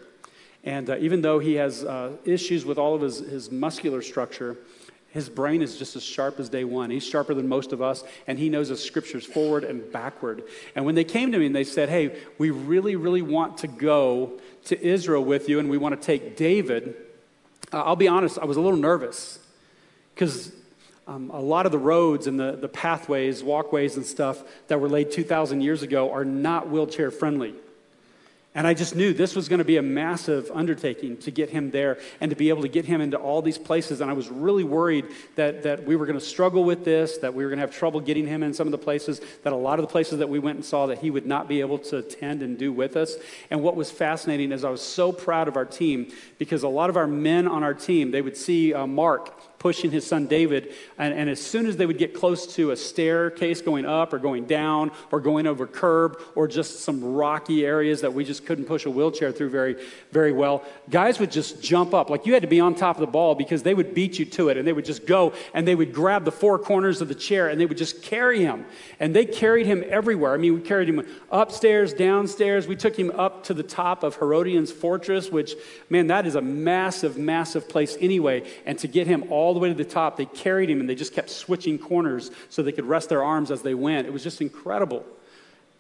And 0.63 0.91
uh, 0.91 0.97
even 0.99 1.23
though 1.23 1.41
he 1.41 1.55
has 1.55 1.83
uh, 1.83 2.19
issues 2.25 2.65
with 2.65 2.79
all 2.79 2.95
of 2.95 3.01
his, 3.01 3.19
his 3.19 3.51
muscular 3.51 4.01
structure, 4.01 4.59
His 5.15 5.29
brain 5.29 5.63
is 5.63 5.79
just 5.79 5.95
as 5.95 6.03
sharp 6.03 6.41
as 6.41 6.49
day 6.49 6.65
one. 6.65 6.91
He's 6.91 7.07
sharper 7.07 7.35
than 7.35 7.47
most 7.47 7.73
of 7.73 7.81
us, 7.81 8.03
and 8.27 8.37
he 8.37 8.49
knows 8.49 8.71
the 8.71 8.77
scriptures 8.77 9.25
forward 9.25 9.63
and 9.63 9.93
backward. 9.93 10.43
And 10.75 10.85
when 10.85 10.97
they 10.97 11.05
came 11.05 11.31
to 11.31 11.39
me 11.39 11.47
and 11.47 11.55
they 11.55 11.63
said, 11.63 11.89
Hey, 11.89 12.21
we 12.37 12.51
really, 12.51 12.97
really 12.97 13.23
want 13.23 13.59
to 13.59 13.69
go 13.69 14.41
to 14.65 14.85
Israel 14.85 15.25
with 15.25 15.49
you, 15.49 15.61
and 15.61 15.71
we 15.71 15.79
want 15.79 15.99
to 15.99 16.05
take 16.05 16.37
David, 16.37 16.97
uh, 17.73 17.83
I'll 17.83 17.95
be 17.95 18.09
honest, 18.09 18.41
I 18.41 18.45
was 18.45 18.57
a 18.57 18.61
little 18.61 18.77
nervous 18.77 19.39
because 20.17 20.51
um, 21.07 21.31
a 21.31 21.41
lot 21.41 21.65
of 21.65 21.71
the 21.71 21.79
roads 21.79 22.27
and 22.27 22.41
the, 22.41 22.57
the 22.57 22.69
pathways, 22.69 23.41
walkways, 23.41 23.97
and 23.97 24.05
stuff 24.05 24.43
that 24.67 24.81
were 24.81 24.89
laid 24.89 25.13
2,000 25.13 25.61
years 25.61 25.85
ago 25.85 26.11
are 26.11 26.25
not 26.25 26.71
wheelchair 26.71 27.13
friendly. 27.13 27.55
And 28.57 28.69
I 28.69 28.75
just 28.75 28.95
knew 28.95 29.13
this 29.13 29.35
was 29.35 29.49
going 29.49 29.59
to 29.59 29.65
be 29.65 29.79
a 29.79 29.83
massive 29.83 30.49
undertaking 30.55 31.17
to 31.19 31.33
get 31.33 31.51
him 31.51 31.73
there 31.73 31.99
and 32.21 32.31
to 32.31 32.37
be 32.37 32.51
able 32.51 32.63
to 32.63 32.69
get 32.69 32.85
him 32.85 33.01
into 33.01 33.17
all 33.17 33.43
these 33.43 33.59
places. 33.59 34.01
And 34.01 34.09
I 34.09 34.15
was 34.15 34.29
really 34.29 34.63
worried 34.63 35.07
that, 35.35 35.65
that 35.65 35.85
we 35.85 35.97
were 35.97 36.07
going 36.07 36.19
to 36.19 36.25
struggle 36.25 36.63
with 36.63 36.85
this, 36.85 37.19
that 37.19 37.35
we 37.35 37.43
were 37.43 37.51
going 37.51 37.59
to 37.59 37.67
have 37.67 37.75
trouble 37.75 37.99
getting 37.99 38.29
him 38.29 38.45
in 38.45 38.55
some 38.55 38.69
of 38.69 38.71
the 38.71 38.79
places, 38.79 39.21
that 39.43 39.53
a 39.53 39.57
lot 39.57 39.81
of 39.81 39.83
the 39.83 39.91
places 39.91 40.21
that 40.21 40.29
we 40.29 40.39
went 40.39 40.55
and 40.55 40.65
saw 40.65 40.87
that 40.87 40.99
he 40.99 41.11
would 41.11 41.27
not 41.27 41.49
be 41.49 41.61
able 41.61 41.79
to 41.79 41.99
attend 41.99 42.43
and 42.43 42.57
do 42.57 42.73
with 42.73 42.97
us. 42.97 43.17
And 43.51 43.61
what 43.61 43.75
was 43.75 43.91
fascinating 43.91 44.53
is 44.53 44.65
I 44.65 44.71
was 44.71 44.83
so 44.83 45.11
proud 45.11 45.49
of 45.49 45.57
our 45.57 45.65
team 45.65 46.13
because 46.39 46.63
a 46.63 46.69
lot 46.69 46.91
of 46.91 46.97
our 46.97 47.09
men 47.09 47.49
on 47.49 47.65
our 47.65 47.75
team, 47.75 48.13
they 48.13 48.23
would 48.23 48.37
see 48.37 48.73
uh, 48.73 48.87
Mark 48.87 49.54
pushing 49.65 49.91
his 49.91 50.07
son 50.07 50.27
David. 50.27 50.75
And, 50.99 51.15
and, 51.15 51.31
as 51.31 51.41
soon 51.41 51.65
as 51.65 51.79
they 51.79 51.87
would 51.87 51.97
get 51.97 52.13
close 52.13 52.55
to 52.57 52.73
a 52.73 52.77
staircase 52.77 53.63
going 53.63 53.87
up 53.87 54.13
or 54.13 54.19
going 54.19 54.45
down 54.45 54.91
or 55.11 55.23
going 55.23 55.47
over 55.47 55.67
curb 55.67 56.21
or 56.35 56.47
just 56.47 56.81
some 56.81 57.03
rocky 57.03 57.65
areas 57.65 58.03
that 58.03 58.13
we 58.13 58.27
just 58.27 58.45
couldn't 58.45 58.67
push 58.67 58.85
a 58.85 58.91
wheelchair 58.91 59.33
through 59.33 59.49
very, 59.49 59.83
very 60.13 60.33
well, 60.33 60.63
guys 60.91 61.19
would 61.19 61.33
just 61.33 61.63
jump 61.63 61.95
up. 61.95 62.11
Like 62.11 62.27
you 62.27 62.35
had 62.35 62.43
to 62.43 62.49
be 62.49 62.61
on 62.61 62.75
top 62.75 62.97
of 62.97 63.01
the 63.01 63.07
ball 63.07 63.35
because 63.35 63.63
they 63.63 63.73
would 63.73 63.95
beat 63.95 64.19
you 64.19 64.27
to 64.27 64.51
it. 64.51 64.59
And 64.59 64.69
they 64.69 64.75
would 64.75 64.85
just 64.85 65.07
go 65.07 65.33
and 65.55 65.67
they 65.67 65.75
would 65.75 65.95
grab 65.95 66.27
the 66.27 66.33
four 66.33 66.59
corners 66.59 67.01
of 67.01 67.09
the 67.09 67.15
chair 67.15 67.49
and 67.49 67.59
they 67.59 67.65
would 67.65 67.79
just 67.79 68.03
carry 68.03 68.43
him. 68.43 68.67
And 69.01 69.17
they 69.17 69.25
carried 69.25 69.65
him 69.65 69.83
everywhere. 69.89 70.35
I 70.35 70.37
mean, 70.37 70.53
we 70.53 70.61
carried 70.61 70.91
him 70.91 71.07
upstairs, 71.31 71.95
downstairs. 71.95 72.69
We 72.69 72.77
took 72.77 72.99
him 72.99 73.11
up 73.13 73.45
to 73.45 73.55
the 73.55 73.63
top 73.63 74.03
of 74.03 74.17
Herodium's 74.17 74.73
fortress, 74.73 75.31
which, 75.31 75.55
man, 75.89 76.09
that 76.09 76.27
is 76.27 76.35
a 76.35 76.43
massive, 76.43 77.17
massive 77.17 77.67
place 77.67 77.97
anyway. 77.99 78.43
And 78.67 78.79
to 78.81 78.89
get 78.89 79.07
him 79.07 79.25
all 79.31 79.54
all 79.55 79.61
the 79.61 79.63
way 79.63 79.69
to 79.69 79.75
the 79.75 79.85
top. 79.89 80.17
They 80.17 80.27
carried 80.27 80.69
him 80.69 80.81
and 80.81 80.89
they 80.89 80.97
just 80.97 81.15
kept 81.15 81.31
switching 81.31 81.79
corners 81.79 82.33
so 82.49 82.61
they 82.61 82.73
could 82.73 82.87
rest 82.87 83.09
their 83.09 83.23
arms 83.23 83.53
as 83.53 83.63
they 83.63 83.75
went. 83.75 84.09
It 84.09 84.13
was 84.13 84.25
just 84.25 84.41
incredible 84.41 85.07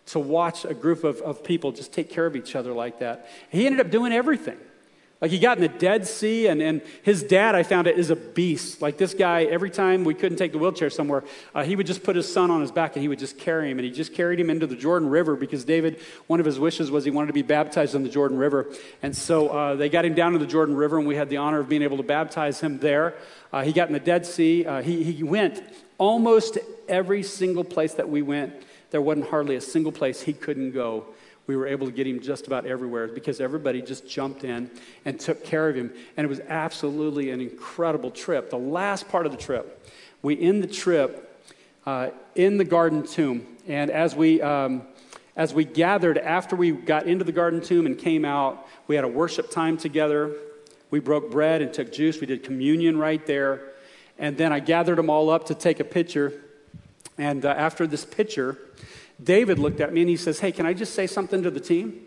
to 0.06 0.20
watch 0.20 0.64
a 0.64 0.74
group 0.74 1.02
of, 1.02 1.20
of 1.22 1.42
people 1.42 1.72
just 1.72 1.92
take 1.92 2.08
care 2.08 2.24
of 2.24 2.36
each 2.36 2.54
other 2.54 2.72
like 2.72 3.00
that. 3.00 3.28
He 3.50 3.66
ended 3.66 3.80
up 3.80 3.90
doing 3.90 4.12
everything. 4.12 4.58
Like 5.24 5.30
he 5.30 5.38
got 5.38 5.56
in 5.56 5.62
the 5.62 5.68
Dead 5.68 6.06
Sea, 6.06 6.48
and, 6.48 6.60
and 6.60 6.82
his 7.02 7.22
dad, 7.22 7.54
I 7.54 7.62
found 7.62 7.86
it, 7.86 7.98
is 7.98 8.10
a 8.10 8.14
beast. 8.14 8.82
Like 8.82 8.98
this 8.98 9.14
guy, 9.14 9.44
every 9.44 9.70
time 9.70 10.04
we 10.04 10.12
couldn't 10.12 10.36
take 10.36 10.52
the 10.52 10.58
wheelchair 10.58 10.90
somewhere, 10.90 11.24
uh, 11.54 11.64
he 11.64 11.76
would 11.76 11.86
just 11.86 12.02
put 12.02 12.14
his 12.14 12.30
son 12.30 12.50
on 12.50 12.60
his 12.60 12.70
back 12.70 12.94
and 12.94 13.00
he 13.00 13.08
would 13.08 13.18
just 13.18 13.38
carry 13.38 13.70
him. 13.70 13.78
And 13.78 13.86
he 13.86 13.90
just 13.90 14.12
carried 14.12 14.38
him 14.38 14.50
into 14.50 14.66
the 14.66 14.76
Jordan 14.76 15.08
River 15.08 15.34
because 15.34 15.64
David, 15.64 15.98
one 16.26 16.40
of 16.40 16.44
his 16.44 16.58
wishes 16.58 16.90
was 16.90 17.06
he 17.06 17.10
wanted 17.10 17.28
to 17.28 17.32
be 17.32 17.40
baptized 17.40 17.94
in 17.94 18.02
the 18.02 18.10
Jordan 18.10 18.36
River. 18.36 18.70
And 19.02 19.16
so 19.16 19.48
uh, 19.48 19.76
they 19.76 19.88
got 19.88 20.04
him 20.04 20.12
down 20.12 20.32
to 20.32 20.38
the 20.38 20.46
Jordan 20.46 20.76
River, 20.76 20.98
and 20.98 21.06
we 21.06 21.16
had 21.16 21.30
the 21.30 21.38
honor 21.38 21.60
of 21.60 21.70
being 21.70 21.80
able 21.80 21.96
to 21.96 22.02
baptize 22.02 22.60
him 22.60 22.78
there. 22.80 23.14
Uh, 23.50 23.62
he 23.62 23.72
got 23.72 23.86
in 23.88 23.94
the 23.94 24.00
Dead 24.00 24.26
Sea. 24.26 24.66
Uh, 24.66 24.82
he, 24.82 25.04
he 25.04 25.22
went 25.22 25.62
almost 25.96 26.58
every 26.86 27.22
single 27.22 27.64
place 27.64 27.94
that 27.94 28.10
we 28.10 28.20
went. 28.20 28.52
There 28.90 29.00
wasn't 29.00 29.30
hardly 29.30 29.56
a 29.56 29.62
single 29.62 29.90
place 29.90 30.20
he 30.20 30.34
couldn't 30.34 30.72
go 30.72 31.06
we 31.46 31.56
were 31.56 31.66
able 31.66 31.86
to 31.86 31.92
get 31.92 32.06
him 32.06 32.20
just 32.20 32.46
about 32.46 32.66
everywhere 32.66 33.08
because 33.08 33.40
everybody 33.40 33.82
just 33.82 34.08
jumped 34.08 34.44
in 34.44 34.70
and 35.04 35.20
took 35.20 35.44
care 35.44 35.68
of 35.68 35.76
him. 35.76 35.92
And 36.16 36.24
it 36.24 36.28
was 36.28 36.40
absolutely 36.40 37.30
an 37.30 37.40
incredible 37.40 38.10
trip. 38.10 38.50
The 38.50 38.56
last 38.56 39.08
part 39.08 39.26
of 39.26 39.32
the 39.32 39.38
trip, 39.38 39.86
we 40.22 40.40
end 40.40 40.62
the 40.62 40.68
trip 40.68 41.42
uh, 41.84 42.10
in 42.34 42.56
the 42.56 42.64
garden 42.64 43.06
tomb. 43.06 43.46
And 43.68 43.90
as 43.90 44.16
we, 44.16 44.40
um, 44.40 44.82
as 45.36 45.52
we 45.52 45.64
gathered 45.64 46.16
after 46.16 46.56
we 46.56 46.70
got 46.70 47.06
into 47.06 47.24
the 47.24 47.32
garden 47.32 47.60
tomb 47.60 47.84
and 47.86 47.98
came 47.98 48.24
out, 48.24 48.66
we 48.86 48.94
had 48.94 49.04
a 49.04 49.08
worship 49.08 49.50
time 49.50 49.76
together. 49.76 50.34
We 50.90 51.00
broke 51.00 51.30
bread 51.30 51.60
and 51.60 51.74
took 51.74 51.92
juice. 51.92 52.20
We 52.20 52.26
did 52.26 52.42
communion 52.42 52.98
right 52.98 53.24
there. 53.26 53.72
And 54.18 54.38
then 54.38 54.52
I 54.52 54.60
gathered 54.60 54.96
them 54.96 55.10
all 55.10 55.28
up 55.28 55.46
to 55.46 55.54
take 55.54 55.80
a 55.80 55.84
picture. 55.84 56.40
And 57.18 57.44
uh, 57.44 57.48
after 57.50 57.86
this 57.86 58.04
picture, 58.04 58.58
David 59.22 59.58
looked 59.58 59.80
at 59.80 59.92
me 59.92 60.00
and 60.02 60.10
he 60.10 60.16
says, 60.16 60.40
Hey, 60.40 60.52
can 60.52 60.66
I 60.66 60.74
just 60.74 60.94
say 60.94 61.06
something 61.06 61.42
to 61.42 61.50
the 61.50 61.60
team? 61.60 62.00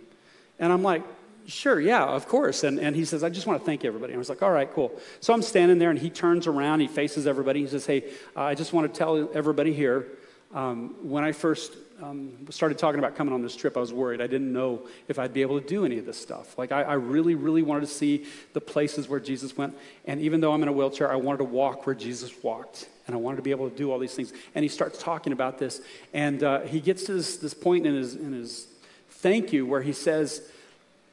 And 0.60 0.72
I'm 0.72 0.84
like, 0.84 1.04
Sure, 1.48 1.80
yeah, 1.80 2.04
of 2.04 2.28
course. 2.28 2.66
And, 2.66 2.78
and 2.78 2.94
he 2.94 3.06
says, 3.06 3.24
I 3.24 3.30
just 3.30 3.48
want 3.48 3.62
to 3.62 3.66
thank 3.66 3.86
everybody. 3.86 4.12
And 4.12 4.18
I 4.18 4.20
was 4.20 4.30
like, 4.30 4.42
All 4.42 4.52
right, 4.52 4.72
cool. 4.72 5.00
So 5.20 5.34
I'm 5.34 5.42
standing 5.42 5.80
there 5.80 5.90
and 5.90 6.00
he 6.00 6.10
turns 6.10 6.48
around, 6.48 6.82
he 6.82 6.88
faces 6.88 7.26
everybody. 7.28 7.62
He 7.62 7.68
says, 7.68 7.86
Hey, 7.86 8.12
uh, 8.36 8.44
I 8.44 8.56
just 8.56 8.74
want 8.74 8.92
to 8.92 8.98
tell 8.98 9.30
everybody 9.34 9.74
here 9.74 10.08
um, 10.54 10.96
when 11.02 11.24
I 11.24 11.32
first 11.32 11.74
um, 12.02 12.46
started 12.50 12.78
talking 12.78 13.00
about 13.00 13.16
coming 13.16 13.34
on 13.34 13.42
this 13.42 13.56
trip, 13.56 13.76
I 13.76 13.80
was 13.80 13.92
worried. 13.92 14.22
I 14.22 14.28
didn't 14.28 14.54
know 14.54 14.88
if 15.08 15.20
I'd 15.20 15.34
be 15.34 15.42
able 15.42 15.60
to 15.60 15.66
do 15.66 15.84
any 15.84 15.98
of 15.98 16.06
this 16.06 16.18
stuff. 16.18 16.58
Like, 16.58 16.72
I, 16.72 16.84
I, 16.84 16.94
really, 16.94 17.36
really 17.36 17.64
wanted 17.64 17.82
to 17.82 17.88
see 17.88 18.26
the 18.54 18.62
places 18.62 19.10
where 19.10 19.20
Jesus 19.20 19.58
went. 19.58 19.76
And 20.06 20.22
even 20.22 20.40
though 20.40 20.54
I'm 20.54 20.62
in 20.62 20.68
a 20.68 20.72
wheelchair, 20.72 21.12
I 21.12 21.16
wanted 21.16 21.40
to 21.40 21.44
walk 21.46 21.86
where 21.86 21.96
Jesus 21.96 22.32
walked. 22.44 22.88
And 23.08 23.16
I 23.16 23.20
wanted 23.20 23.38
to 23.38 23.42
be 23.42 23.52
able 23.52 23.70
to 23.70 23.76
do 23.76 23.92
all 23.92 24.00
these 24.00 24.14
things. 24.14 24.34
And 24.54 24.64
he 24.64 24.70
starts 24.70 25.02
talking 25.02 25.34
about 25.34 25.58
this. 25.58 25.82
And 26.14 26.44
uh, 26.44 26.62
he 26.62 26.80
gets 26.80 27.06
to 27.06 27.14
this, 27.14 27.38
this 27.38 27.54
point 27.54 27.88
in 27.88 27.96
his, 27.96 28.16
in 28.16 28.34
his 28.34 28.68
thank 29.10 29.52
you 29.54 29.66
where 29.66 29.82
he 29.82 29.94
says, 29.94 30.42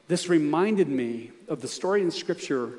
This 0.07 0.29
reminded 0.29 0.89
me 0.89 1.31
of 1.47 1.61
the 1.61 1.67
story 1.67 2.01
in 2.01 2.11
Scripture 2.11 2.71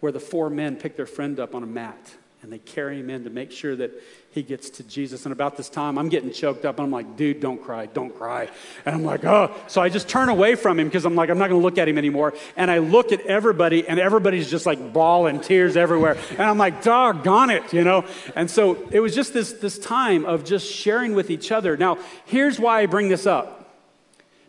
where 0.00 0.12
the 0.12 0.20
four 0.20 0.50
men 0.50 0.76
pick 0.76 0.96
their 0.96 1.06
friend 1.06 1.40
up 1.40 1.54
on 1.54 1.62
a 1.62 1.66
mat 1.66 2.14
and 2.44 2.52
they 2.52 2.58
carry 2.58 3.00
him 3.00 3.08
in 3.08 3.24
to 3.24 3.30
make 3.30 3.50
sure 3.50 3.74
that 3.74 3.90
he 4.30 4.42
gets 4.42 4.68
to 4.68 4.82
Jesus. 4.82 5.24
And 5.24 5.32
about 5.32 5.56
this 5.56 5.70
time, 5.70 5.96
I'm 5.96 6.10
getting 6.10 6.30
choked 6.30 6.66
up. 6.66 6.78
And 6.78 6.84
I'm 6.84 6.90
like, 6.90 7.16
dude, 7.16 7.40
don't 7.40 7.56
cry, 7.56 7.86
don't 7.86 8.14
cry. 8.14 8.50
And 8.84 8.94
I'm 8.94 9.02
like, 9.02 9.24
oh. 9.24 9.50
So 9.66 9.80
I 9.80 9.88
just 9.88 10.10
turn 10.10 10.28
away 10.28 10.54
from 10.54 10.78
him 10.78 10.86
because 10.86 11.06
I'm 11.06 11.14
like, 11.14 11.30
I'm 11.30 11.38
not 11.38 11.48
going 11.48 11.58
to 11.58 11.64
look 11.64 11.78
at 11.78 11.88
him 11.88 11.96
anymore. 11.96 12.34
And 12.54 12.70
I 12.70 12.78
look 12.78 13.12
at 13.12 13.22
everybody, 13.22 13.88
and 13.88 13.98
everybody's 13.98 14.50
just 14.50 14.66
like 14.66 14.92
bawling, 14.92 15.40
tears 15.40 15.74
everywhere. 15.74 16.18
And 16.32 16.42
I'm 16.42 16.58
like, 16.58 16.82
doggone 16.82 17.48
it, 17.48 17.72
you 17.72 17.82
know? 17.82 18.04
And 18.36 18.50
so 18.50 18.76
it 18.90 19.00
was 19.00 19.14
just 19.14 19.32
this, 19.32 19.54
this 19.54 19.78
time 19.78 20.26
of 20.26 20.44
just 20.44 20.70
sharing 20.70 21.14
with 21.14 21.30
each 21.30 21.50
other. 21.50 21.78
Now, 21.78 21.96
here's 22.26 22.60
why 22.60 22.82
I 22.82 22.86
bring 22.86 23.08
this 23.08 23.24
up 23.26 23.74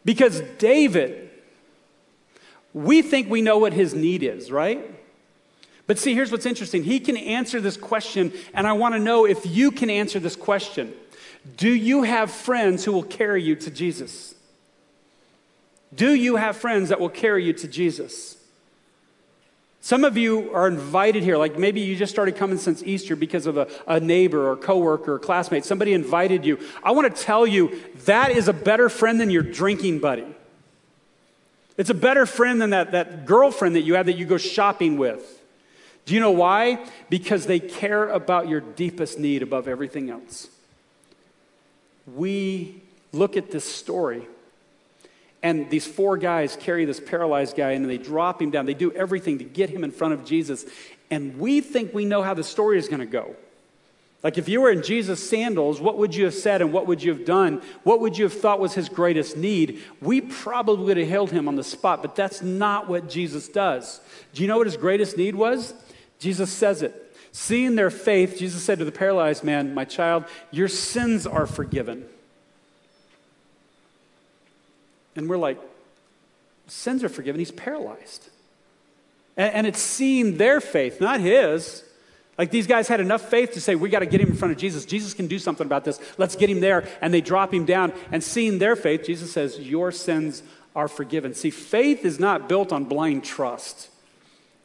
because 0.03 0.41
David, 0.57 1.29
we 2.73 3.01
think 3.01 3.29
we 3.29 3.41
know 3.41 3.57
what 3.57 3.71
his 3.71 3.93
need 3.93 4.21
is, 4.21 4.51
right? 4.51 4.94
But 5.87 5.99
see, 5.99 6.13
here's 6.15 6.31
what's 6.31 6.45
interesting. 6.45 6.83
He 6.83 6.99
can 6.99 7.15
answer 7.15 7.61
this 7.61 7.77
question, 7.77 8.33
and 8.53 8.65
I 8.65 8.73
want 8.73 8.95
to 8.95 8.99
know 8.99 9.25
if 9.25 9.45
you 9.45 9.71
can 9.71 9.89
answer 9.89 10.19
this 10.19 10.35
question. 10.35 10.93
Do 11.57 11.69
you 11.69 12.03
have 12.03 12.31
friends 12.31 12.85
who 12.85 12.91
will 12.91 13.03
carry 13.03 13.43
you 13.43 13.55
to 13.57 13.69
Jesus? 13.69 14.33
Do 15.93 16.13
you 16.13 16.37
have 16.37 16.57
friends 16.57 16.89
that 16.89 16.99
will 16.99 17.09
carry 17.09 17.45
you 17.45 17.53
to 17.53 17.67
Jesus? 17.67 18.37
Some 19.79 20.03
of 20.03 20.17
you 20.17 20.51
are 20.51 20.67
invited 20.67 21.21
here, 21.21 21.37
like 21.37 21.59
maybe 21.59 21.79
you 21.79 21.95
just 21.95 22.11
started 22.11 22.35
coming 22.35 22.57
since 22.57 22.81
Easter 22.81 23.15
because 23.15 23.45
of 23.45 23.57
a, 23.57 23.67
a 23.85 23.99
neighbor 23.99 24.49
or 24.49 24.55
coworker 24.55 25.13
or 25.13 25.19
classmate. 25.19 25.63
Somebody 25.63 25.93
invited 25.93 26.43
you. 26.43 26.57
I 26.83 26.89
want 26.89 27.15
to 27.15 27.21
tell 27.21 27.45
you 27.45 27.79
that 28.05 28.31
is 28.31 28.47
a 28.47 28.53
better 28.53 28.89
friend 28.89 29.21
than 29.21 29.29
your 29.29 29.43
drinking 29.43 29.99
buddy. 29.99 30.25
It's 31.77 31.91
a 31.91 31.95
better 31.95 32.25
friend 32.25 32.59
than 32.59 32.71
that, 32.71 32.93
that 32.93 33.27
girlfriend 33.27 33.75
that 33.75 33.81
you 33.81 33.93
have 33.93 34.07
that 34.07 34.17
you 34.17 34.25
go 34.25 34.37
shopping 34.37 34.97
with. 34.97 35.43
Do 36.05 36.13
you 36.13 36.19
know 36.19 36.31
why? 36.31 36.85
Because 37.09 37.45
they 37.45 37.59
care 37.59 38.09
about 38.09 38.47
your 38.47 38.61
deepest 38.61 39.19
need 39.19 39.41
above 39.41 39.67
everything 39.67 40.09
else. 40.09 40.47
We 42.15 42.81
look 43.11 43.35
at 43.37 43.49
this 43.49 43.65
story, 43.65 44.27
and 45.45 45.69
these 45.69 45.85
four 45.85 46.17
guys 46.17 46.55
carry 46.55 46.85
this 46.85 46.99
paralyzed 46.99 47.55
guy 47.55 47.71
and 47.71 47.87
they 47.87 47.99
drop 47.99 48.41
him 48.41 48.49
down. 48.49 48.65
They 48.65 48.73
do 48.73 48.91
everything 48.93 49.37
to 49.37 49.43
get 49.43 49.69
him 49.69 49.83
in 49.83 49.91
front 49.91 50.15
of 50.15 50.25
Jesus. 50.25 50.65
And 51.11 51.37
we 51.39 51.61
think 51.61 51.93
we 51.93 52.03
know 52.03 52.23
how 52.23 52.33
the 52.33 52.43
story 52.43 52.79
is 52.79 52.87
going 52.87 53.01
to 53.01 53.05
go. 53.05 53.35
Like 54.23 54.39
if 54.39 54.49
you 54.49 54.61
were 54.61 54.71
in 54.71 54.81
Jesus' 54.81 55.29
sandals, 55.29 55.79
what 55.79 55.99
would 55.99 56.15
you 56.15 56.25
have 56.25 56.33
said 56.33 56.63
and 56.63 56.73
what 56.73 56.87
would 56.87 57.03
you 57.03 57.13
have 57.13 57.25
done? 57.25 57.61
What 57.83 57.99
would 57.99 58.17
you 58.17 58.23
have 58.23 58.33
thought 58.33 58.59
was 58.59 58.73
his 58.73 58.89
greatest 58.89 59.37
need? 59.37 59.83
We 60.01 60.19
probably 60.19 60.83
would 60.83 60.97
have 60.97 61.07
healed 61.07 61.29
him 61.29 61.47
on 61.47 61.57
the 61.57 61.63
spot, 61.63 62.01
but 62.01 62.15
that's 62.15 62.41
not 62.41 62.89
what 62.89 63.07
Jesus 63.07 63.47
does. 63.47 64.01
Do 64.33 64.41
you 64.41 64.47
know 64.47 64.57
what 64.57 64.65
his 64.65 64.77
greatest 64.77 65.15
need 65.15 65.35
was? 65.35 65.75
Jesus 66.19 66.51
says 66.51 66.81
it. 66.81 67.01
Seeing 67.31 67.75
their 67.75 67.89
faith, 67.89 68.37
Jesus 68.37 68.63
said 68.63 68.79
to 68.79 68.85
the 68.85 68.91
paralyzed 68.91 69.43
man, 69.43 69.73
My 69.73 69.85
child, 69.85 70.25
your 70.51 70.67
sins 70.67 71.27
are 71.27 71.45
forgiven. 71.45 72.05
And 75.15 75.29
we're 75.29 75.37
like, 75.37 75.59
Sins 76.67 77.03
are 77.03 77.09
forgiven. 77.09 77.39
He's 77.39 77.51
paralyzed. 77.51 78.29
And, 79.37 79.53
and 79.53 79.67
it's 79.67 79.79
seeing 79.79 80.37
their 80.37 80.61
faith, 80.61 80.99
not 80.99 81.19
his. 81.19 81.83
Like 82.37 82.51
these 82.51 82.67
guys 82.67 82.87
had 82.87 82.99
enough 82.99 83.29
faith 83.29 83.53
to 83.53 83.61
say, 83.61 83.75
We 83.75 83.89
got 83.89 83.99
to 83.99 84.05
get 84.05 84.21
him 84.21 84.29
in 84.29 84.35
front 84.35 84.51
of 84.51 84.57
Jesus. 84.57 84.85
Jesus 84.85 85.13
can 85.13 85.27
do 85.27 85.39
something 85.39 85.65
about 85.65 85.85
this. 85.85 85.99
Let's 86.17 86.35
get 86.35 86.49
him 86.49 86.59
there. 86.59 86.87
And 87.01 87.13
they 87.13 87.21
drop 87.21 87.53
him 87.53 87.65
down. 87.65 87.93
And 88.11 88.23
seeing 88.23 88.57
their 88.57 88.75
faith, 88.75 89.05
Jesus 89.05 89.31
says, 89.31 89.59
Your 89.59 89.91
sins 89.91 90.43
are 90.75 90.87
forgiven. 90.87 91.33
See, 91.33 91.49
faith 91.49 92.03
is 92.03 92.19
not 92.19 92.49
built 92.49 92.73
on 92.73 92.85
blind 92.85 93.23
trust, 93.23 93.89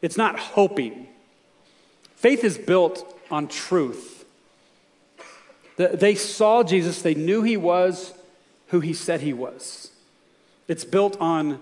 it's 0.02 0.16
not 0.16 0.38
hoping. 0.38 1.08
Faith 2.20 2.44
is 2.44 2.58
built 2.58 3.18
on 3.30 3.48
truth. 3.48 4.26
They 5.76 6.14
saw 6.14 6.62
Jesus, 6.62 7.00
they 7.00 7.14
knew 7.14 7.42
he 7.42 7.56
was 7.56 8.12
who 8.68 8.80
he 8.80 8.92
said 8.92 9.22
he 9.22 9.32
was. 9.32 9.90
It's 10.68 10.84
built 10.84 11.18
on 11.18 11.60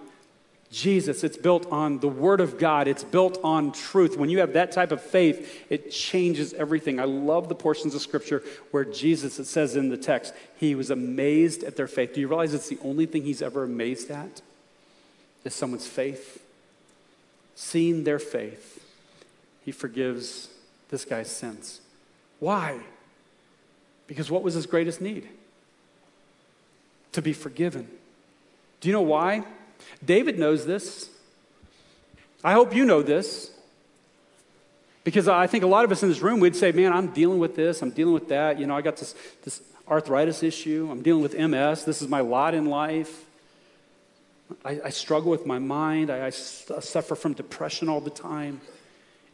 Jesus. 0.73 1.23
It's 1.23 1.37
built 1.37 1.71
on 1.71 2.01
the 2.01 2.09
Word 2.09 2.40
of 2.40 2.59
God. 2.59 2.88
It's 2.88 3.05
built 3.05 3.38
on 3.44 3.71
truth. 3.71 4.18
When 4.18 4.31
you 4.31 4.40
have 4.40 4.55
that 4.55 4.73
type 4.73 4.90
of 4.90 5.01
faith, 5.01 5.64
it 5.71 5.92
changes 5.92 6.53
everything. 6.55 6.99
I 6.99 7.05
love 7.05 7.49
the 7.49 7.55
portions 7.55 7.94
of 7.94 8.03
Scripture 8.03 8.42
where 8.73 8.85
Jesus, 8.85 9.38
it 9.38 9.47
says 9.47 9.77
in 9.77 9.90
the 9.90 9.97
text, 9.97 10.35
he 10.57 10.75
was 10.75 10.90
amazed 10.90 11.62
at 11.62 11.77
their 11.77 11.87
faith. 11.87 12.14
Do 12.14 12.21
you 12.21 12.27
realize 12.27 12.53
it's 12.53 12.68
the 12.68 12.81
only 12.83 13.07
thing 13.07 13.23
he's 13.23 13.42
ever 13.42 13.62
amazed 13.62 14.11
at? 14.11 14.42
Is 15.44 15.55
someone's 15.55 15.87
faith. 15.87 16.42
Seeing 17.55 18.03
their 18.03 18.18
faith, 18.18 18.78
he 19.68 19.72
forgives 19.72 20.48
this 20.88 21.04
guy's 21.04 21.31
sins. 21.31 21.83
Why? 22.38 22.81
Because 24.07 24.31
what 24.31 24.42
was 24.42 24.54
his 24.54 24.64
greatest 24.64 25.02
need? 25.02 25.28
To 27.12 27.20
be 27.20 27.35
forgiven. 27.35 27.87
Do 28.81 28.88
you 28.88 28.94
know 28.94 29.02
why? 29.02 29.44
David 30.02 30.38
knows 30.38 30.64
this. 30.64 31.11
I 32.42 32.54
hope 32.54 32.74
you 32.74 32.87
know 32.87 33.02
this. 33.02 33.50
Because 35.04 35.28
I 35.28 35.46
think 35.46 35.64
a 35.64 35.66
lot 35.66 35.85
of 35.85 35.92
us 35.92 36.02
in 36.02 36.09
this 36.09 36.22
room 36.22 36.40
we'd 36.40 36.57
say, 36.57 36.72
man, 36.72 36.94
I'm 36.94 37.09
dealing 37.09 37.38
with 37.38 37.54
this, 37.54 37.83
I'm 37.83 37.90
dealing 37.90 38.14
with 38.14 38.31
that. 38.31 38.59
You 38.59 38.66
know, 38.66 38.74
I 38.74 38.81
got 38.81 38.96
this, 38.96 39.14
this 39.44 39.61
arthritis 39.87 40.42
issue, 40.42 40.88
I'm 40.90 41.02
dealing 41.02 41.22
with 41.22 41.38
MS, 41.38 41.85
this 41.85 42.00
is 42.00 42.09
my 42.09 42.20
lot 42.20 42.54
in 42.54 42.64
life. 42.64 43.26
I, 44.64 44.81
I 44.87 44.88
struggle 44.88 45.31
with 45.31 45.44
my 45.44 45.59
mind, 45.59 46.09
I, 46.11 46.24
I 46.24 46.31
suffer 46.31 47.14
from 47.14 47.35
depression 47.35 47.90
all 47.90 48.00
the 48.00 48.09
time. 48.09 48.62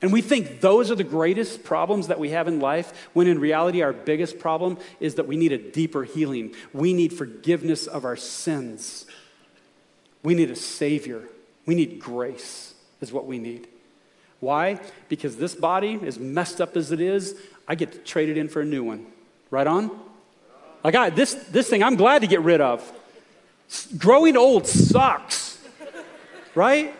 And 0.04 0.12
we 0.12 0.20
think 0.20 0.60
those 0.60 0.90
are 0.90 0.94
the 0.94 1.02
greatest 1.02 1.64
problems 1.64 2.08
that 2.08 2.20
we 2.20 2.28
have 2.28 2.46
in 2.46 2.60
life, 2.60 3.08
when 3.14 3.26
in 3.26 3.38
reality, 3.38 3.80
our 3.80 3.94
biggest 3.94 4.38
problem 4.38 4.76
is 5.00 5.14
that 5.14 5.26
we 5.26 5.34
need 5.34 5.50
a 5.50 5.56
deeper 5.56 6.04
healing. 6.04 6.54
We 6.74 6.92
need 6.92 7.14
forgiveness 7.14 7.86
of 7.86 8.04
our 8.04 8.14
sins. 8.14 9.06
We 10.22 10.34
need 10.34 10.50
a 10.50 10.56
Savior. 10.56 11.22
We 11.64 11.74
need 11.74 12.00
grace, 12.00 12.74
is 13.00 13.14
what 13.14 13.24
we 13.24 13.38
need. 13.38 13.66
Why? 14.40 14.78
Because 15.08 15.38
this 15.38 15.54
body, 15.54 15.98
as 16.04 16.18
messed 16.18 16.60
up 16.60 16.76
as 16.76 16.92
it 16.92 17.00
is, 17.00 17.34
I 17.66 17.74
get 17.74 17.92
to 17.92 17.98
trade 18.00 18.28
it 18.28 18.36
in 18.36 18.48
for 18.48 18.60
a 18.60 18.66
new 18.66 18.84
one. 18.84 19.06
Right 19.50 19.66
on? 19.66 19.90
Like, 20.84 20.96
I, 20.96 21.08
this, 21.08 21.32
this 21.32 21.70
thing 21.70 21.82
I'm 21.82 21.96
glad 21.96 22.20
to 22.20 22.26
get 22.26 22.42
rid 22.42 22.60
of. 22.60 22.92
Growing 23.96 24.36
old 24.36 24.66
sucks, 24.66 25.64
right? 26.54 26.94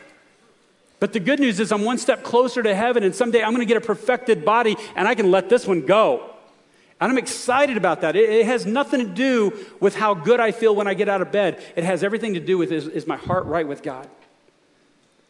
But 1.05 1.13
the 1.13 1.21
good 1.21 1.39
news 1.39 1.61
is, 1.61 1.71
I'm 1.71 1.85
one 1.85 1.99
step 1.99 2.23
closer 2.23 2.63
to 2.63 2.75
heaven, 2.75 3.03
and 3.03 3.15
someday 3.15 3.43
I'm 3.43 3.51
going 3.51 3.61
to 3.61 3.67
get 3.67 3.77
a 3.77 3.87
perfected 3.87 4.43
body, 4.43 4.75
and 4.97 5.07
I 5.07 5.15
can 5.15 5.31
let 5.31 5.51
this 5.51 5.67
one 5.67 5.83
go. 5.83 6.31
And 6.99 7.13
I'm 7.13 7.19
excited 7.19 7.77
about 7.77 8.01
that. 8.01 8.17
It, 8.17 8.31
it, 8.31 8.47
has 8.47 8.65
nothing 8.65 9.01
to 9.01 9.13
do 9.13 9.67
with 9.81 9.97
how 9.97 10.15
good 10.15 10.41
I 10.41 10.51
feel 10.51 10.75
when 10.75 10.87
I 10.87 10.95
get 10.95 11.11
out 11.11 11.21
of 11.21 11.31
bed. 11.31 11.63
It 11.77 11.85
has 11.85 12.03
everything 12.03 12.33
to 12.33 12.41
do 12.41 12.57
with 12.57 12.73
is, 12.73 12.87
is 12.87 13.07
my 13.07 13.19
heart 13.19 13.45
right 13.45 13.69
with 13.69 13.83
God? 13.83 14.09